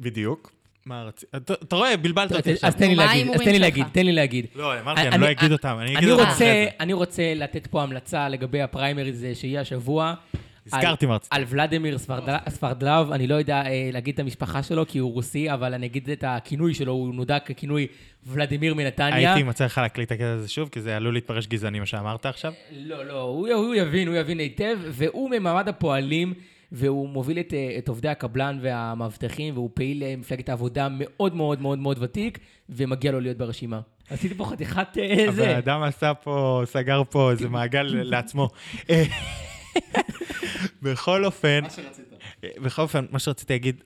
[0.00, 0.52] בדיוק.
[0.86, 1.28] מה רצית?
[1.34, 2.68] אתה רואה, בלבלת אותי עכשיו.
[2.68, 3.58] אז תן לי מה להגיד, אז תן לי?
[3.58, 4.46] להגיד, תן לי להגיד.
[4.54, 6.68] לא, אמרתי, אני לא אגיד אותם, אני אגיד אותם רוצה, אחרי זה.
[6.80, 10.14] אני רוצה לתת פה המלצה לגבי הפריימריז שיהיה השבוע.
[10.66, 11.36] הזכרתי מה רציתי.
[11.36, 15.52] על ולדימיר ספרד- ספרדלב, אני לא יודע אה, להגיד את המשפחה שלו כי הוא רוסי,
[15.52, 17.86] אבל אני אגיד את הכינוי שלו, הוא נודע ככינוי
[18.26, 19.32] ולדימיר מנתניה.
[19.32, 22.26] הייתי מציע לך להקליט את הקטע הזה שוב, כי זה עלול להתפרש גזעני מה שאמרת
[22.26, 22.52] עכשיו.
[22.72, 26.34] לא, לא, הוא, יבין, הוא יבין היטב, והוא ממעמד הפועלים,
[26.72, 31.60] והוא מוביל את, אה, את עובדי הקבלן והמאבטחים, והוא פעיל אה, מפלגת העבודה מאוד מאוד
[31.60, 33.80] מאוד מאוד ותיק, ומגיע לו להיות ברשימה.
[34.10, 35.48] עשיתי פה חתיכת אה, הבן.
[35.56, 38.48] אדם עשה פה, סגר פה איזה מעגל לעצמו.
[40.82, 41.60] בכל אופן,
[42.42, 43.82] בכל אופן, מה שרציתי להגיד,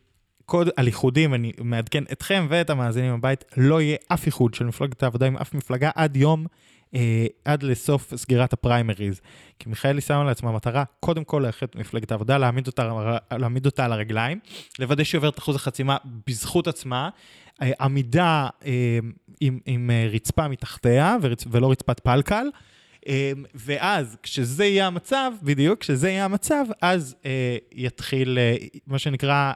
[0.46, 5.02] קוד על איחודים, אני מעדכן אתכם ואת המאזינים בבית, לא יהיה אף איחוד של מפלגת
[5.02, 6.46] העבודה עם אף מפלגה עד יום,
[6.94, 9.20] אה, עד לסוף סגירת הפריימריז.
[9.58, 12.92] כי מיכאלי שמה לעצמה מטרה, קודם כל לאחד את מפלגת העבודה, להעמיד אותה,
[13.32, 14.38] להעמיד אותה על הרגליים,
[14.78, 15.96] לוודא שהיא עוברת אחוז החסימה
[16.26, 17.08] בזכות עצמה,
[17.62, 18.98] אה, עמידה אה,
[19.40, 22.46] עם, עם אה, רצפה מתחתיה ורצ, ולא רצפת פלקל.
[23.06, 28.56] אה, ואז, כשזה יהיה המצב, בדיוק, כשזה יהיה המצב, אז אה, יתחיל, אה,
[28.86, 29.52] מה שנקרא,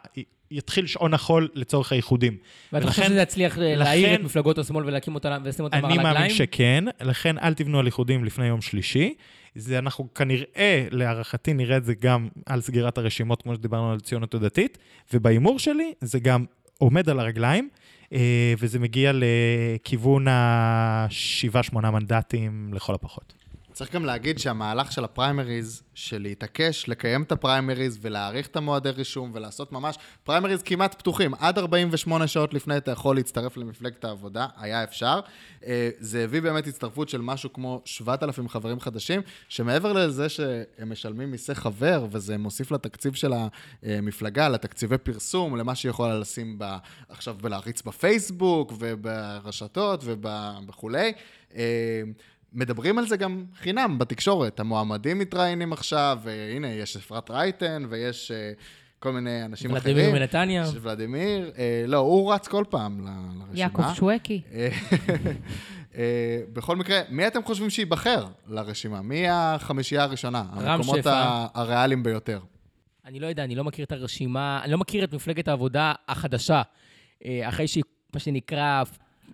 [0.50, 2.36] יתחיל שעון החול לצורך האיחודים.
[2.72, 5.94] ואתה חושב שזה יצליח אה, להעיר את מפלגות השמאל ולהקים אותה, ולשים אותם על אני
[5.94, 6.14] הרגליים?
[6.14, 9.14] מאמין שכן, לכן אל תבנו על איחודים לפני יום שלישי.
[9.54, 14.34] זה אנחנו כנראה, להערכתי, נראה את זה גם על סגירת הרשימות, כמו שדיברנו על הציונות
[14.34, 14.78] הדתית,
[15.12, 16.44] ובהימור שלי זה גם
[16.78, 17.68] עומד על הרגליים,
[18.58, 23.39] וזה מגיע לכיוון השבעה-שמונה מנדטים לכל הפחות.
[23.72, 29.30] צריך גם להגיד שהמהלך של הפריימריז, של להתעקש, לקיים את הפריימריז ולהאריך את המועדי רישום
[29.34, 31.34] ולעשות ממש פריימריז כמעט פתוחים.
[31.34, 35.20] עד 48 שעות לפני אתה יכול להצטרף למפלגת העבודה, היה אפשר.
[35.66, 41.30] אה, זה הביא באמת הצטרפות של משהו כמו 7,000 חברים חדשים, שמעבר לזה שהם משלמים
[41.30, 43.32] מיסי חבר, וזה מוסיף לתקציב של
[43.82, 46.76] המפלגה, לתקציבי פרסום, למה שהיא יכולה לשים ב,
[47.08, 50.04] עכשיו בלהריץ בפייסבוק וברשתות
[50.68, 51.12] וכולי.
[52.52, 54.60] מדברים על זה גם חינם בתקשורת.
[54.60, 58.52] המועמדים מתראיינים עכשיו, והנה, יש אפרת רייטן, ויש אה,
[58.98, 59.96] כל מיני אנשים אחרים.
[59.96, 60.62] ולדימיר מנתניה.
[60.62, 61.50] יש ולדימיר.
[61.58, 63.04] אה, לא, הוא רץ כל פעם ל-
[63.38, 63.58] לרשימה.
[63.58, 63.82] יעקב.
[64.52, 64.68] אה,
[65.96, 69.02] אה, בכל מקרה, מי אתם חושבים שייבחר לרשימה?
[69.02, 70.44] מי החמישייה הראשונה?
[70.56, 71.12] רם המקומות שפע.
[71.12, 72.40] ה- הריאליים ביותר.
[73.06, 76.62] אני לא יודע, אני לא מכיר את הרשימה, אני לא מכיר את מפלגת העבודה החדשה.
[77.44, 78.82] אחרי שהיא, מה שנקרא,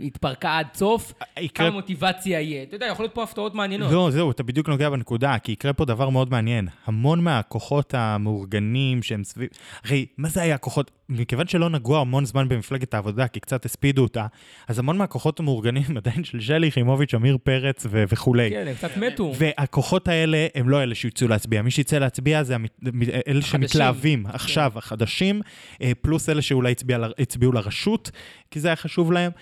[0.00, 2.62] התפרקה עד סוף, יקרה- כמה מוטיבציה יהיה.
[2.62, 3.92] אתה יודע, יכול להיות פה הפתעות מעניינות.
[3.92, 6.68] לא, זהו, אתה בדיוק נוגע בנקודה, כי יקרה פה דבר מאוד מעניין.
[6.86, 9.48] המון מהכוחות המאורגנים שהם סביב...
[9.84, 10.90] הרי, מה זה היה הכוחות?
[11.08, 14.26] מכיוון שלא נגעו המון זמן במפלגת העבודה, כי קצת הספידו אותה,
[14.68, 18.50] אז המון מהכוחות המאורגנים עדיין של שלי יחימוביץ', עמיר פרץ ו- וכולי.
[18.50, 19.32] כן, הם קצת מתו.
[19.38, 21.62] והכוחות האלה הם לא אלה שיצאו להצביע.
[21.62, 22.80] מי שיצא להצביע זה המת...
[23.28, 25.40] אלה שמתלהבים עכשיו, החדשים,
[25.82, 28.10] אה, פלוס אלה שאולי הצביע, ל- הצביעו לרשות,
[28.50, 29.32] כי זה היה חשוב להם.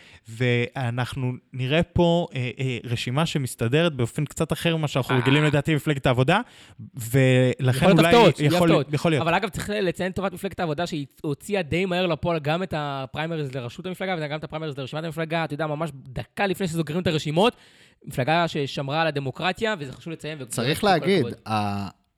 [0.44, 5.20] ואנחנו נראה פה אה, אה, רשימה שמסתדרת באופן קצת אחר ממה שאנחנו אה.
[5.20, 6.40] רגילים לדעתי במפלגת העבודה,
[7.10, 8.08] ולכן יכול להיות אולי...
[8.08, 8.94] הפתעות, יכול, הפתעות.
[8.94, 9.22] יכול להיות.
[9.22, 13.54] אבל אגב, צריך לציין לטובת מפלגת העבודה, שהיא הוציאה די מהר לפועל גם את הפריימריז
[13.54, 17.56] לראשות המפלגה, וגם את הפריימריז לרשימת המפלגה, אתה יודע, ממש דקה לפני שסוגרים את הרשימות.
[18.04, 20.44] מפלגה ששמרה על הדמוקרטיה, וזה חשוב לציין.
[20.44, 21.26] צריך להגיד.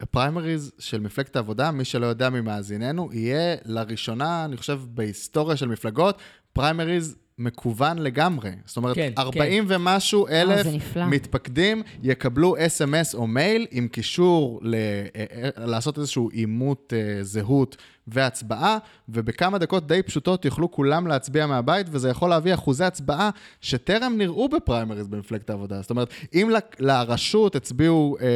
[0.00, 6.18] הפריימריז של מפלגת העבודה, מי שלא יודע ממאזיננו, יהיה לראשונה, אני חושב, בהיסטוריה של מפלגות,
[6.52, 8.50] פריימריז מקוון לגמרי.
[8.66, 11.06] זאת אומרת, כן, 40 ומשהו אלף זה נפלא.
[11.06, 15.24] מתפקדים יקבלו אס.אם.אס או מייל עם קישור ל- אה,
[15.58, 17.76] אה, לעשות איזשהו אימות אה, זהות
[18.08, 18.78] והצבעה,
[19.08, 23.30] ובכמה דקות די פשוטות יוכלו כולם להצביע מהבית, וזה יכול להביא אחוזי הצבעה
[23.60, 25.80] שטרם נראו בפריימריז במפלגת העבודה.
[25.80, 28.26] זאת אומרת, אם ל- לרשות הצביעו אה,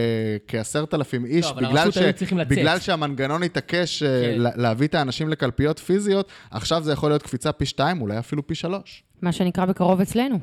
[0.49, 2.23] כעשרת אלפים איש, לא, אבל בגלל, לצאת.
[2.49, 4.41] בגלל שהמנגנון התעקש אה, כן.
[4.41, 8.47] לה- להביא את האנשים לקלפיות פיזיות, עכשיו זה יכול להיות קפיצה פי שתיים, אולי אפילו
[8.47, 9.03] פי שלוש.
[9.23, 10.39] מה שנקרא בקרוב אצלנו.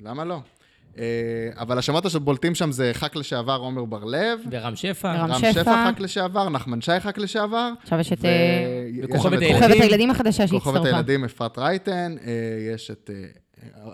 [0.00, 0.40] למה לא?
[0.98, 1.04] אה,
[1.58, 5.12] אבל השמות שבולטים שם זה ח"כ לשעבר עומר בר-לב, ורם שפע.
[5.12, 5.92] רם שפע.
[5.92, 7.70] ח"כ לשעבר, נחמן שי ח"כ לשעבר.
[7.82, 8.30] עכשיו יש את ו- אה,
[8.92, 9.60] יש וכוכבת את הילדים.
[9.62, 10.88] כוכבת הילדים החדשה כוכבת שהצטרפה.
[10.96, 12.32] הילדים אפרת רייטן, אה,
[12.74, 13.26] יש את אה,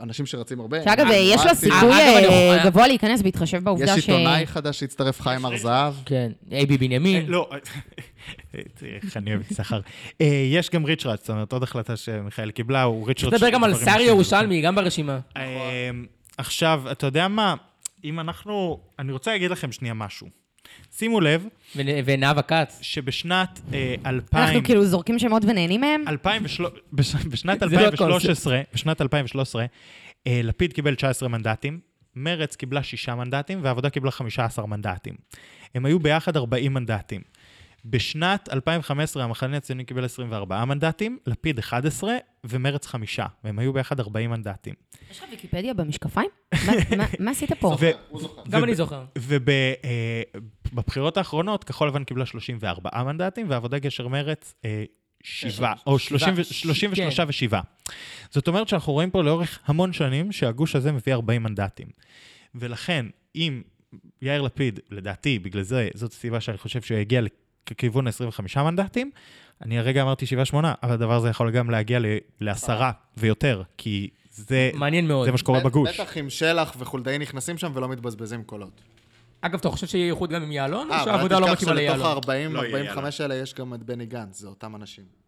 [0.03, 0.85] אנשים שרצים הרבה.
[0.85, 1.55] שאגב, אה, יש לו.
[1.55, 4.09] סיכוי אה, גבוה להיכנס בהתחשב בעובדה יש ש...
[4.09, 5.95] עיתונאי חדש שהצטרף, חיים הר זהב.
[6.05, 7.27] כן, אייבי בנימין.
[7.27, 7.49] לא,
[8.55, 9.61] איך אני אוהב את.
[10.21, 13.31] אה, יש גם ריצ'רד, זאת אומרת, עוד החלטה שמיכאל קיבלה, הוא ריצ'רד...
[13.31, 15.19] צריך לדבר גם על שהם- ירושלמי, גם ברשימה.
[16.39, 17.55] עכשיו, אתה יודע מה?
[18.05, 18.81] אם אנחנו...
[18.99, 20.29] אני רוצה להגיד לכם שנייה משהו.
[20.93, 21.47] שימו לב
[21.77, 22.79] ונ- ונאוה כץ.
[22.83, 24.43] שבשנת אה, 2000...
[24.45, 26.05] אנחנו כאילו זורקים שמות ונהנים מהם?
[26.09, 29.65] 2003 בש- בשנת זה לא 2013, בשנת 2013,
[30.27, 31.81] אה, לפיד קיבל 19 מנדטים,
[32.17, 35.15] מרצ קיבלה 6 מנדטים, והעבודה קיבלה 15 מנדטים.
[35.75, 37.21] הם היו ביחד 40 מנדטים.
[37.85, 42.13] בשנת 2015 המחנה הציוני קיבל 24 מנדטים, לפיד 11
[42.45, 44.75] ומרץ 5, והם היו ביחד 40 מנדטים.
[45.11, 46.31] יש לך ויקיפדיה במשקפיים?
[47.19, 47.77] מה- עשית פה?
[47.81, 48.43] ו- הוא זוכר.
[48.51, 49.05] גם אני זוכר.
[50.73, 54.85] ובבחירות האחרונות כחול לבן קיבלה 34 מנדטים, ועבודה גשר מרץ אה,
[55.23, 57.25] שבעה, שבע- או שבעה, 30 ו- ש- 33 כן.
[57.29, 57.63] ושבעה.
[58.31, 61.87] זאת אומרת שאנחנו רואים פה לאורך המון שנים שהגוש הזה מביא 40 מנדטים.
[62.55, 63.07] ולכן,
[63.37, 63.63] אם
[64.23, 67.21] יאיר לפיד, לדעתי, בגלל זה, זאת הסיבה שאני חושב שהוא יגיע
[67.71, 69.11] לכיוון 25 מנדטים,
[69.63, 72.05] אני הרגע אמרתי 7-8, אבל הדבר הזה יכול גם להגיע ל-
[72.41, 75.25] לעשרה ויותר, כי זה, מעניין מאוד.
[75.27, 76.01] זה מה שקורה בגוש.
[76.01, 78.83] בטח אם שלח וחולדאי נכנסים שם ולא מתבזבזים קולות.
[79.41, 81.57] אגב, אתה חושב שיהיה איחוד גם עם יעלון, או אה, שהעבודה אבל לא אל מתאימה
[81.57, 82.53] תשכח שלתוך ליעלון?
[82.53, 85.22] לא יהיה ה-40-45 האלה יש גם את בני גנץ, זה אותם אנשים.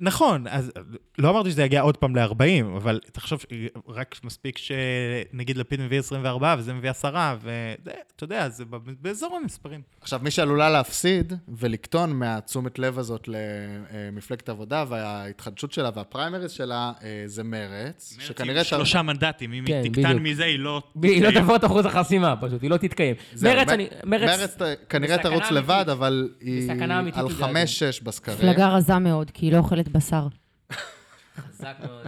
[0.00, 0.72] נכון, אז
[1.18, 3.44] לא אמרתי שזה יגיע עוד פעם ל-40, אבל תחשוב,
[3.88, 7.92] רק מספיק שנגיד לפיד מביא 24 וזה מביא 10, ואתה
[8.24, 8.64] יודע, זה
[9.00, 9.80] באזור המספרים.
[10.00, 17.22] עכשיו, מי שעלולה להפסיד ולקטון מהתשומת לב הזאת למפלגת העבודה וההתחדשות שלה והפריימריז שלה, אה,
[17.26, 18.64] זה מרץ, שכנראה...
[18.64, 20.20] שלושה מנדטים, אם כן, היא תקטן בדיוק.
[20.22, 20.82] מזה, היא לא...
[21.02, 21.30] היא לא.
[21.30, 23.14] תעבור את אחוז החסימה, פשוט, היא לא תתקיים.
[23.34, 23.88] זהו, מרץ, מ- אני...
[24.04, 24.40] מרץ...
[24.40, 25.84] מרץ ת- כנראה תרוץ לבד.
[25.92, 27.62] אבל היא על לדעתי.
[28.00, 28.38] 5-6 בסקרים.
[28.38, 30.26] מפלגה רזה מאוד, כי היא לא אוכלת בשר.
[31.36, 32.06] חזק מאוד.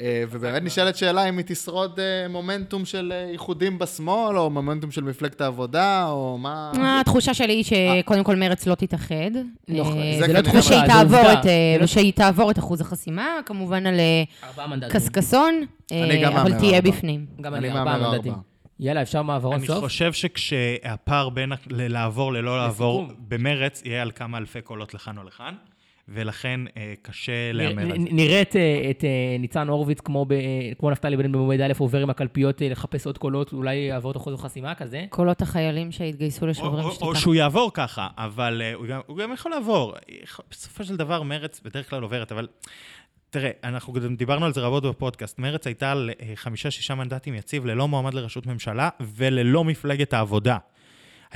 [0.00, 4.90] אה, ובאמת נשאלת שאלה אם היא תשרוד אה, מומנטום של אה, איחודים בשמאל, או מומנטום
[4.90, 6.72] של מפלגת העבודה, או מה...
[7.00, 9.30] התחושה שלי היא שקודם כל מרץ לא תתאחד.
[9.68, 9.84] לא,
[10.60, 11.18] זה תעבור.
[11.32, 13.94] את, אה, זה לא- ושהיא תעבור את אחוז החסימה, כמובן על
[14.44, 15.00] ארבעה מנדטים.
[15.00, 15.60] קשקשון,
[15.92, 16.80] אני גם אבל תהיה.
[16.82, 17.26] בפנים.
[17.40, 18.32] גם אני אני, ארבעה מהמר מנדטים.
[18.32, 18.42] ארבע.
[18.80, 19.78] יאללה, אפשר מעברון אני סוף?
[19.84, 23.06] חושב שכשהפער בין לעבור ללא לעבור.
[23.28, 25.54] במרץ, יהיה על כמה אלפי קולות לכאן או לכאן,
[26.08, 27.98] ולכן אה, קשה להמר על זה.
[27.98, 29.08] נ- נראה את, אה, את אה,
[29.38, 30.34] ניצן הורוביץ כמו ב-
[30.78, 34.16] כמו נפתלי בנט במועד א' עובר עם הקלפיות אה, לחפש עוד קולות, אולי יעבור את
[34.16, 35.04] אחוז החסימה כזה.
[35.10, 37.06] קולות החיילים שהתגייסו לשוברים או- שתיקה.
[37.06, 39.94] או שהוא יעבור ככה, אבל אה, הוא גם- הוא גם יכול לעבור.
[40.50, 42.46] בסופו של דבר, מרץ בדרך כלל עוברת, אבל
[43.30, 45.38] תראה, אנחנו גם דיברנו על זה רבות בפודקאסט.
[45.38, 50.56] מרץ הייתה על חמישה-שישה מנדטים יציב ללא מועמד לראשות ממשלה וללא מפלגת העבודה.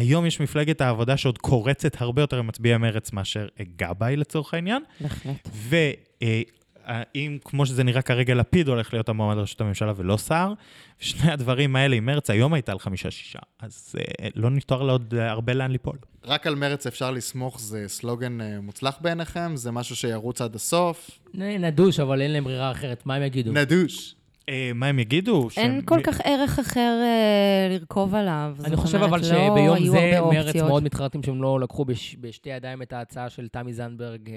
[0.00, 4.82] היום יש מפלגת העבודה שעוד קורצת הרבה יותר למצביעי מרץ מאשר אה, גבאי לצורך העניין,
[5.00, 5.48] בהחלט.
[5.54, 10.52] ואם, כמו שזה נראה כרגע, לפיד הולך להיות המועמד לראשות הממשלה ולא סער,
[11.00, 15.14] ושני הדברים האלה, אם מרץ היום הייתה על חמישה-שישה, אז אה, לא נותר לה עוד
[15.18, 15.96] אה, הרבה לאן ליפול.
[16.24, 19.56] רק על מרץ אפשר לסמוך, זה סלוגן אה, מוצלח בעיניכם?
[19.56, 21.10] זה משהו שירוץ עד הסוף?
[21.34, 23.52] נדוש, אבל אין להם ברירה אחרת, מה הם יגידו?
[23.52, 24.14] נדוש.
[24.50, 25.40] אה, מה הם יגידו?
[25.56, 28.56] אין שהם- כל כך ערך אחר אה, לרכוב עליו.
[28.64, 30.68] אני חושב אומרת, אבל לא שביום זה מרץ אופציות.
[30.68, 34.34] מאוד מתחרטים שהם לא לקחו בש- בשתי ידיים את ההצעה של תמי זנדברג, אה,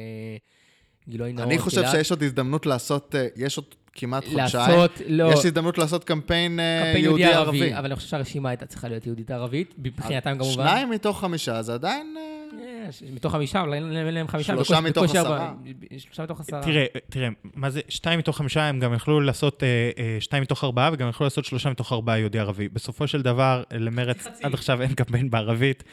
[1.09, 1.47] גילוי נאות.
[1.47, 1.83] אני חושב.
[1.91, 4.69] שיש עוד הזדמנות לעשות, אה, יש עוד כמעט חודשיים.
[4.69, 7.73] לעשות, לא, יש הזדמנות לעשות קמפיין אה, קמפיין יהודי-ערבי.
[7.77, 10.51] אבל אני חושב שהרשימה הייתה צריכה להיות יהודית ערבית, מבחינתם כמובן.
[10.53, 12.15] שניים מתוך חמישה, זה עדיין...
[12.59, 14.53] אה, מתוך חמישה, אולי אין להם- חמישה.
[14.53, 15.53] שלושה מתוך עשרה.
[15.97, 16.61] שלושה מתוך עשרה.
[16.63, 19.67] תראה, תראה, מה זה, שתיים מתוך חמישה, הם גם יכלו לעשות אה,
[19.97, 22.69] אה, שתיים מתוך ארבעה, וגם יכלו לעשות שלושה מתוך ארבעה יהודי-ערבי.
[22.69, 24.27] בסופו של דבר, למרץ.
[24.43, 25.83] עד עכשיו אין קמפיין בערבית.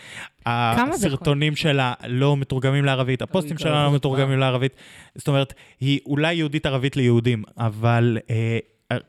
[0.47, 4.77] הסרטונים שלה לא מתורגמים לערבית, הפוסטים שלה לא מתורגמים לערבית.
[5.15, 8.19] זאת אומרת, היא אולי יהודית-ערבית ליהודים, אבל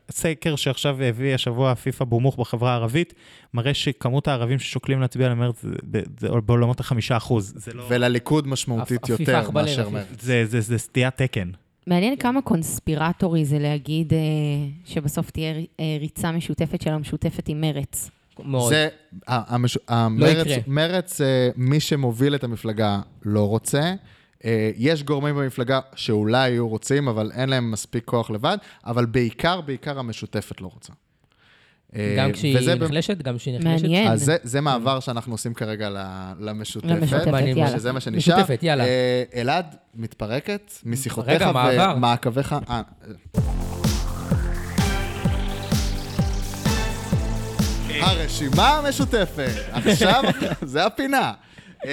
[0.10, 3.14] הסקר שעכשיו הביא השבוע פיפ"א בומוך בחברה הערבית,
[3.54, 6.02] מראה שכמות הערבים ששוקלים להצביע למרץ זה-
[6.46, 7.54] בעולמות החמישה אחוז.
[7.74, 7.84] לא...
[7.90, 9.90] ולליכוד משמעותית יותר מאשר.
[9.90, 10.06] מרץ.
[10.22, 11.50] זה- זה זה סטיית תקן.
[11.88, 14.20] מעניין כמה קונספירטורי זה להגיד אה,
[14.86, 18.10] שבסוף תהיה אה, ריצה משותפת של המשותפת עם מרץ.
[18.46, 18.70] מאוד.
[18.74, 18.88] זה,
[19.28, 20.56] המש- המרץ, יקרה.
[20.68, 23.94] מרץ, אה, מי שמוביל את המפלגה לא רוצה.
[24.46, 29.62] אה, יש גורמים במפלגה שאולי היו רוצים, אבל אין להם מספיק כוח לבד, אבל בעיקר,
[29.62, 30.94] בעיקר המשותפת לא רוצה.
[31.96, 33.84] אה, גם כשהיא נחלשת, גם כשהיא נחלשת.
[33.84, 34.12] מעניין.
[34.12, 36.06] אז זה, זה מעבר שאנחנו עושים כרגע ל-
[36.40, 36.90] למשותפת.
[36.90, 37.68] למשותפת, יאללה.
[37.70, 38.36] שזה מה שנשאר.
[38.38, 38.84] משותפת, יאללה.
[38.84, 41.44] אה, אלעד, מתפרקת משיחותיך.
[41.96, 42.56] ומעקביך.
[48.02, 49.52] הרשימה המשותפת.
[49.72, 50.24] עכשיו,
[50.62, 51.32] זה הפינה.
[51.86, 51.92] אה,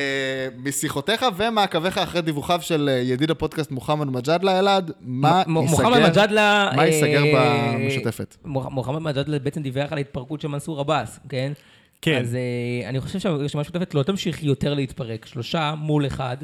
[0.65, 5.43] משיחותיך ומעקביך אחרי דיווחיו של אה, ידיד הפודקאסט מוחמד מג'אדלה, אלעד, מה
[6.87, 7.25] ייסגר?
[7.33, 8.37] מה אה, במשותפת?
[8.45, 11.53] מוח- מוחמד מג'אדלה בעצם דיווח על ההתפרקות של מנסור עבאס, כן?
[12.03, 12.19] כן.
[12.21, 12.37] אז
[12.89, 15.27] אני חושב שהרשימה המשותפת לא תמשיך יותר להתפרק.
[15.27, 16.37] שלושה מול אחד.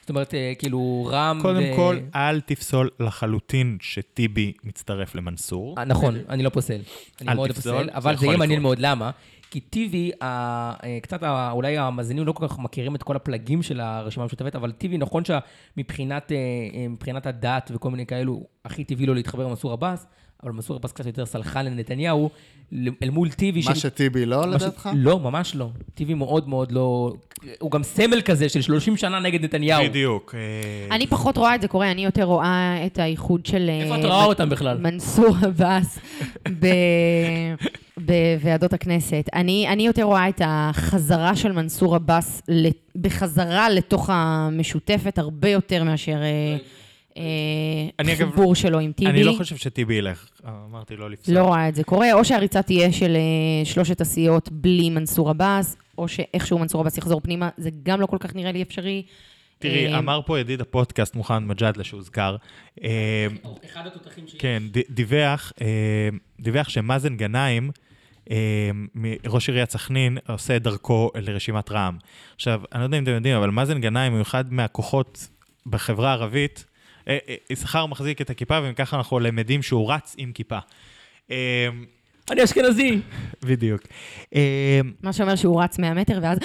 [0.00, 1.38] זאת אומרת, כאילו, רם...
[1.42, 5.74] קודם ו- כל, אל תפסול לחלוטין שטיבי מצטרף למנסור.
[5.86, 6.78] נכון, אני לא פוסל.
[7.20, 8.62] אני אל מאוד לא תפסול, פוסל, אבל זה יהיה מעניין.
[8.62, 8.78] מאוד.
[8.80, 9.10] למה?
[9.52, 11.22] כי טיבי, אה, קצת,
[11.52, 15.22] אולי המאזינים לא כל כך מכירים את כל הפלגים של הרשימה המשותפת, אבל טיבי, נכון
[15.24, 16.36] שמבחינת אה,
[17.14, 20.06] אה, הדת וכל מיני כאלו, הכי טבעי לו להתחבר עם מנסור עבאס,
[20.42, 22.30] אבל מנסור עבאס קצת יותר סלחן לנתניהו,
[23.02, 23.62] אל מול טיבי.
[23.66, 24.88] מה של- שטיבי לא, ש- לדעתך?
[24.96, 25.68] לא, ממש לא.
[25.94, 27.12] טיבי מאוד מאוד לא...
[27.60, 29.84] הוא גם סמל כזה של 30 שנה נגד נתניהו.
[29.84, 30.34] בדיוק.
[30.34, 33.70] אה, אני פחות רואה את זה קורה, אני יותר רואה את האיחוד של...
[33.82, 34.78] איפה אה, את רואה אותם בכלל?
[34.78, 35.98] מנסור עבאס
[36.60, 36.66] ב-
[38.40, 39.24] בוועדות הכנסת.
[39.34, 42.42] אני, אני יותר רואה את החזרה של מנסור עבאס
[43.00, 46.16] בחזרה לתוך המשותפת הרבה יותר מאשר
[47.16, 49.10] אה, חיבור שלו עם טיבי.
[49.10, 50.28] אני לא חושב שטיבי ילך.
[50.46, 51.34] אמרתי לא לפסול.
[51.34, 55.76] לא רואה את זה קורה, או שהריצה תהיה של אה, שלושת הסיעות בלי מנסור עבאס,
[55.98, 59.02] או שאיכשהו מנסור עבאס יחזור פנימה, זה גם לא כל כך נראה לי אפשרי.
[59.58, 62.36] תראי, אה, אמר פה ידיד הפודקאסט, מוחמד מג'אדלה, שהוזכר,
[63.64, 64.40] אחד התותחים שיש.
[64.40, 65.52] כן, דיווח,
[66.40, 67.70] דיווח שמאזן גנאים,
[69.26, 71.98] ראש עיריית סכנין, עושה את דרכו לרשימת רע"מ.
[72.34, 75.28] עכשיו, אני לא יודע אם אתם יודעים, אבל מאזן גנאים הוא אחד מהכוחות
[75.66, 76.64] בחברה הערבית.
[77.08, 80.58] אה, אה, יששכר מחזיק את הכיפה, וככה אנחנו למדים שהוא רץ עם כיפה.
[81.30, 81.68] אה,
[82.30, 83.00] אני אשכנזי.
[83.42, 83.82] בדיוק.
[85.02, 86.38] מה שאומר שהוא רץ 100 מטר, ואז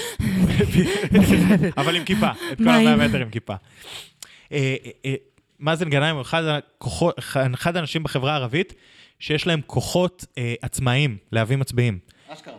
[1.78, 3.54] אבל עם כיפה, את כל מה עם- המאה מטר עם כיפה.
[5.60, 6.22] מאזן גנאים הוא
[7.54, 8.74] אחד האנשים בחברה הערבית
[9.20, 10.26] שיש להם כוחות
[10.62, 12.00] עצמאיים להביא מצביעים.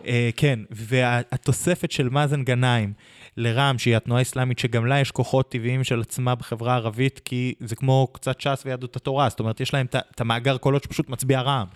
[0.07, 2.93] אה, כן, והתוספת של מאזן גנאים
[3.39, 7.75] לרע"מ, שהיא התנועה האסלאמית, שגם לה יש כוחות טבעיים של עצמה בחברה הערבית, כי זה
[7.75, 9.85] כמו קצת ש"ס ויהדות התורה, זאת אומרת, יש להם
[10.15, 11.67] את המאגר קולות שפשוט מצביע רע"מ.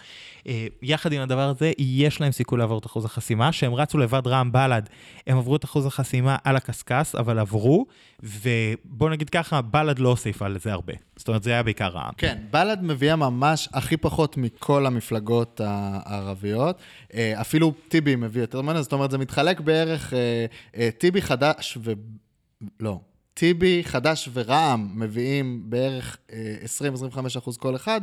[0.48, 4.28] אה, יחד עם הדבר הזה, יש להם סיכוי לעבור את אחוז החסימה, שהם רצו לבד
[4.28, 4.84] רע"מ בל"ד,
[5.28, 7.86] הם עברו את אחוז החסימה על הקשקש, אבל עברו,
[8.24, 10.94] ובוא נגיד ככה, בל"ד לא הוסיפה לזה הרבה.
[11.15, 12.14] זאת אומרת, זה היה בעיקר רע"מ.
[12.18, 16.78] כן, בל"ד מביאה ממש הכי פחות מכל המפלגות הערביות.
[17.14, 20.14] אה, אפילו טיבי מביא יותר ממנו, זאת אומרת, זה מתחלק בערך,
[20.76, 21.94] אה, טיבי חדש ו...
[22.80, 22.99] לא.
[23.34, 26.56] טיבי, חדש ורע"מ מביאים בערך אה,
[27.14, 28.02] 20-25 אחוז כל אחד,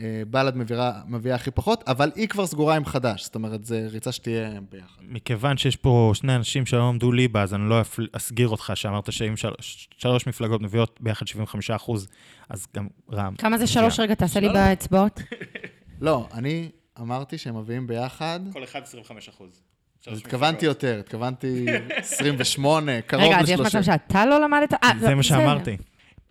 [0.00, 4.12] ובל"ד מביאה, מביאה הכי פחות, אבל היא כבר סגורה עם חדש, זאת אומרת, זו ריצה
[4.12, 5.02] שתהיה ביחד.
[5.08, 9.12] מכיוון שיש פה שני אנשים שלא עמדו ליבה, אז אני לא אפל- אסגיר אותך שאמרת
[9.12, 12.08] שאם שלוש, שלוש מפלגות מביאות ביחד 75 אחוז,
[12.48, 13.34] אז גם רע"מ.
[13.36, 14.14] כמה זה שלוש רגע?
[14.14, 14.48] תעשה לי.
[14.48, 15.20] באצבעות.
[16.00, 16.68] לא, אני
[17.00, 19.62] אמרתי שהם מביאים ביחד, כל אחד 25 אחוז.
[20.06, 21.66] אז התכוונתי יותר, התכוונתי
[21.96, 23.42] 28, קרוב רגע, ל-30.
[23.42, 24.74] אז יש מצב שאתה לא למדת?
[24.74, 25.22] אה, זה לא, מה.
[25.22, 25.76] שאמרתי.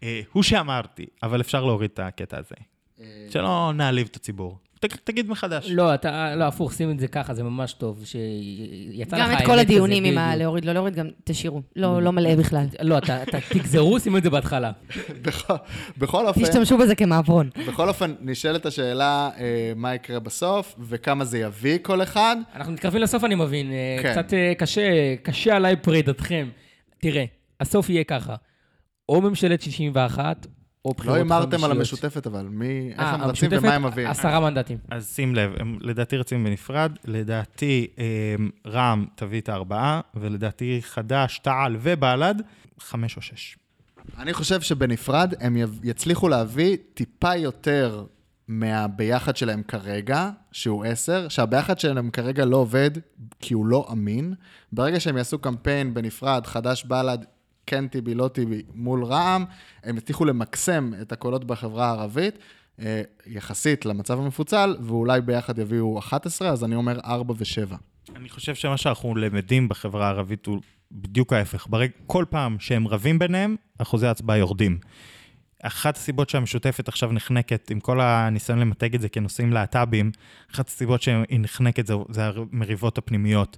[0.03, 2.55] אה, הוא שאמרתי, אבל אפשר להוריד את הקטע הזה.
[3.30, 4.57] שלא נעליב את הציבור.
[4.80, 5.69] ת- תגיד מחדש.
[5.72, 8.03] לא, אתה, לא, הפוך, שים את זה ככה, זה ממש טוב.
[8.06, 10.26] שיצא לך גם את כל הדיונים עם ה...
[10.28, 10.40] בדיוק.
[10.41, 11.61] להוריד, לא להוריד, גם תשאירו.
[11.76, 12.65] לא לא מלא בכלל.
[12.82, 14.72] לא, אתה, אתה תגזרו, שימו את זה בהתחלה.
[15.26, 15.53] בכל-
[15.98, 17.49] בכל אופן, תשתמשו בזה כמעברון.
[17.68, 22.36] בכל אופן, נשאלת השאלה אה, מה יקרה בסוף, וכמה זה יביא כל אחד.
[22.56, 23.72] אנחנו מתקרבים לסוף, אני מבין.
[23.72, 24.11] אה, כן.
[24.11, 24.82] קצת אה, קשה,
[25.23, 26.49] קשה עליי פרידתכם.
[26.99, 27.26] תראה,
[27.60, 28.36] הסוף יהיה ככה.
[29.10, 30.48] או ממשלת 61,
[30.85, 31.41] או בחירות לא חמישיות.
[31.41, 34.09] הימרתם על המשותפת, אבל מי, איך אה, הם רצים ומה הם מביאים.
[34.09, 34.77] עשרה מנדטים.
[34.89, 38.35] אז שים לב, הם לדעתי רצים בנפרד, לדעתי אה,
[38.67, 42.35] רע"מ תביא את הארבעה, ולדעתי חד"ש, תע"ל ובל"ד,
[42.79, 43.57] חמש או שש.
[44.17, 48.05] אני חושב שבנפרד הם יצליחו להביא טיפה יותר
[48.47, 52.91] מהביחד שלהם כרגע, שהוא עשר, שהביחד שלהם כרגע לא עובד
[53.39, 54.33] כי הוא לא אמין.
[54.71, 57.25] ברגע שהם יעשו קמפיין בנפרד, חד"ש בל"ד,
[57.65, 59.45] כן טיבי, לא טיבי, מול רע"מ,
[59.83, 62.38] הם יצליחו למקסם את הקולות בחברה הערבית.
[62.79, 67.75] אה, יחסית למצב המפוצל, ואולי ביחד יביאו 11, אז אני אומר 4 ו-7.
[68.15, 70.61] אני חושב שמה שאנחנו למדים בחברה הערבית הוא
[70.91, 71.67] בדיוק ההפך.
[71.69, 74.77] ברגע, כל פעם שהם רבים ביניהם, אחוזי ההצבעה יורדים.
[75.63, 80.11] אחת הסיבות שהמשותפת עכשיו נחנקת, עם כל הניסיון למתג את זה כנושאים להט"בים,
[80.51, 83.57] אחת הסיבות שהיא נחנקת זה, זה המריבות הפנימיות.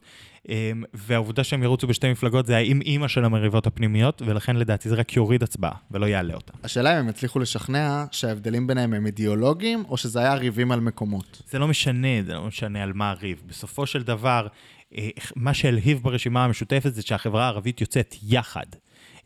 [0.50, 4.96] אמ, והעובדה שהם ירוצו בשתי מפלגות זה האם אימא של המריבות הפנימיות, ולכן לדעתי זה
[4.96, 6.54] רק יוריד הצבעה ולא יעלה אותה.
[6.64, 11.42] השאלה אם הם יצליחו לשכנע שההבדלים ביניהם הם אידיאולוגיים, או שזה היה ריבים על מקומות.
[11.50, 13.42] זה לא משנה, זה לא משנה על מה הריב.
[13.48, 14.48] בסופו של דבר,
[14.98, 18.66] אה, מה שהלהיב ברשימה המשותפת זה שהחברה הערבית יוצאת יחד,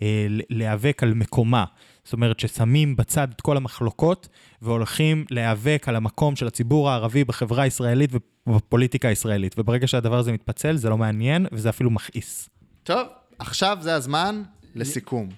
[0.02, 1.66] אה, להיאבק על מקומה.
[2.04, 4.28] זאת אומרת ששמים בצד את כל המחלוקות
[4.62, 8.12] והולכים להיאבק על המקום של הציבור הערבי בחברה הישראלית
[8.48, 9.60] ובפוליטיקה הישראלית.
[9.60, 12.50] וברגע שהדבר הזה מתפצל, זה לא מעניין וזה אפילו מכעיס.
[12.84, 13.08] טוב,
[13.40, 14.44] עכשיו זה הזמן
[14.76, 15.30] לסיכום.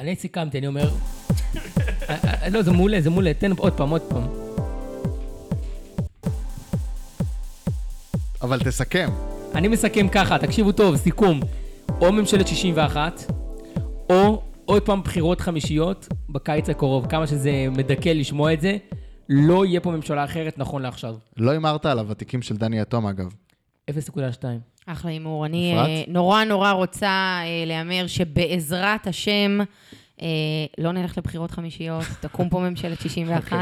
[0.00, 0.90] אני סיכמתי, אני אומר...
[2.08, 3.34] אה, אה, לא, זה מעולה, זה מעולה.
[3.34, 4.22] תן עוד פעם, עוד פעם.
[8.42, 9.08] אבל תסכם.
[9.54, 11.40] אני מסכם ככה, תקשיבו טוב, סיכום.
[12.00, 13.22] או ממשלת 61,
[14.10, 17.06] או עוד פעם בחירות חמישיות בקיץ הקרוב.
[17.06, 18.76] כמה שזה מדכא לשמוע את זה,
[19.28, 21.14] לא יהיה פה ממשלה אחרת נכון לעכשיו.
[21.36, 23.34] לא הימרת על הוותיקים של דני יתום, אגב.
[23.90, 23.94] 0.2.
[24.86, 25.46] אחלה הימור.
[25.46, 25.74] אני?
[25.76, 27.06] אה, נורא נורא רוצה
[27.44, 29.58] אה, להמר שבעזרת השם
[30.22, 30.26] אה,
[30.78, 33.56] לא נלך לבחירות חמישיות, תקום פה ממשלת 61,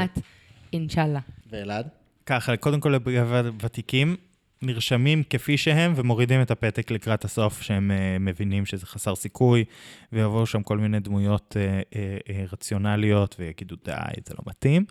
[0.72, 1.20] אינשאללה.
[1.50, 1.88] ואלעד?
[2.26, 4.16] ככה, קודם כל לגבי הוותיקים,
[4.62, 9.64] נרשמים כפי שהם ומורידים את הפתק לקראת הסוף, שהם uh, מבינים שזה חסר סיכוי,
[10.12, 13.92] ויבואו שם כל מיני דמויות uh, uh, uh, רציונליות ויגידו, די,
[14.26, 14.84] זה לא מתאים,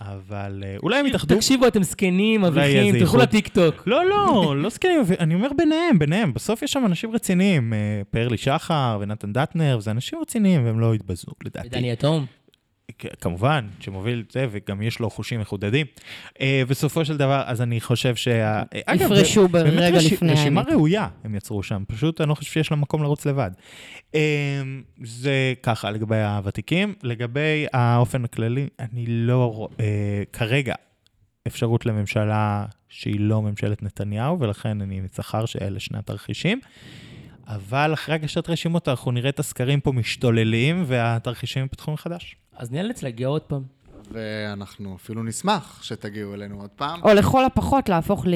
[0.00, 1.34] אבל uh, אולי הם יתאחדו.
[1.34, 3.16] תקשיבו, אתם זקנים, איזה תלכו.
[3.16, 3.82] לטיקטוק.
[3.86, 6.34] לא, לא, לא זקנים, אני אומר ביניהם, ביניהם.
[6.34, 10.94] בסוף יש שם אנשים רציניים, אה, פרלי שחר ונתן דטנר, וזה אנשים רציניים והם לא
[10.94, 11.68] יתבזו, לדעתי.
[11.68, 12.26] דני יתום.
[13.20, 15.86] כמובן, שמוביל את זה, וגם יש לו חושים מחודדים.
[16.40, 18.62] אה, בסופו של דבר, אז אני חושב שה...
[18.88, 20.72] אה, יפרשו ברגע רש- לפני רשימה האמת.
[20.72, 23.50] ראויה הם יצרו שם, פשוט אני לא חושב שיש לה מקום לרוץ לבד.
[24.14, 24.20] אה,
[25.04, 26.94] זה ככה לגבי הוותיקים.
[27.02, 30.74] לגבי האופן הכללי, אני לא רואה אה, כרגע
[31.46, 36.60] אפשרות לממשלה שהיא לא ממשלת נתניהו, ולכן אני זכר שאלה שני התרחישים.
[37.46, 42.36] אבל אחרי הגשת רשימות אנחנו נראה את הסקרים פה משתוללים והתרחישים ייפתחו מחדש.
[42.56, 43.62] אז נאלץ להגיע עוד פעם.
[44.14, 47.00] ואנחנו אפילו נשמח שתגיעו אלינו עוד פעם.
[47.02, 48.26] או לכל הפחות להפוך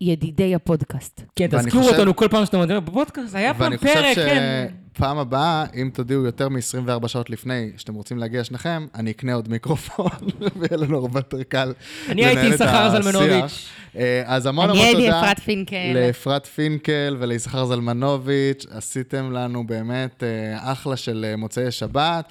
[0.00, 1.22] לידידי הפודקאסט.
[1.36, 4.66] כן, תזכירו חושב- אותנו כל פעם שאתם מדברים בפודקאסט, היה פעם ואני חושב פרק, כן.
[4.96, 9.48] שפעם הבאה, אם תודיעו יותר מ-24 שעות לפני שאתם רוצים להגיע שניכם, אני אקנה עוד
[9.48, 10.08] מיקרופון,
[10.56, 11.72] ויהיה לנו הרבה יותר קל
[12.08, 13.02] אני הייתי לנהל את יששכר השיח.
[13.02, 13.68] זלמנוביץ'.
[13.96, 15.20] אה, אז המון אני המון הייתי תודה.
[15.20, 15.92] אפרת פינקל.
[15.94, 22.24] לאפרת פינקל וליששכר זלמנוביץ', עשיתם לנו באמת אה, אחלה של אה, מוצאי שבת,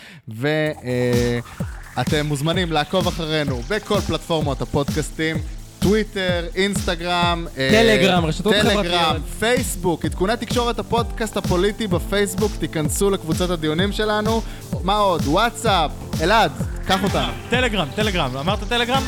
[1.97, 5.37] ואתם מוזמנים לעקוב אחרינו בכל פלטפורמות הפודקאסטים.
[5.79, 9.21] טוויטר, אינסטגרם, אה, טלגרם, רשתות טלגרם, חברתיות.
[9.39, 14.41] פייסבוק, עדכוני תקשורת הפודקאסט הפוליטי בפייסבוק, תיכנסו לקבוצת הדיונים שלנו.
[14.83, 15.21] מה עוד?
[15.25, 15.91] וואטסאפ,
[16.21, 16.51] אלעד,
[16.87, 17.31] קח אותנו.
[17.49, 19.03] טלגרם, טלגרם, אמרת טלגרם?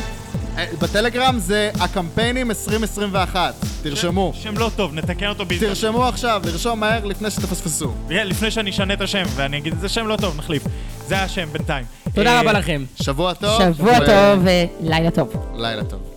[0.58, 4.32] אה, בטלגרם זה הקמפיינים 2021, תרשמו.
[4.34, 5.76] שם לא טוב, נתקן אותו בהזדמנות.
[5.76, 7.92] תרשמו עכשיו, לרשום מהר לפני שתפספסו.
[8.08, 10.62] לפני שאני אשנה את השם ואני אגיד, זה שם לא טוב, נחליף.
[11.08, 11.84] זה השם בינתיים.
[12.14, 12.84] תודה אה, רבה לכם.
[13.02, 13.58] שבוע טוב.
[13.76, 14.44] שבוע טוב
[14.80, 15.32] ולילה טוב.
[15.56, 16.13] לילה טוב.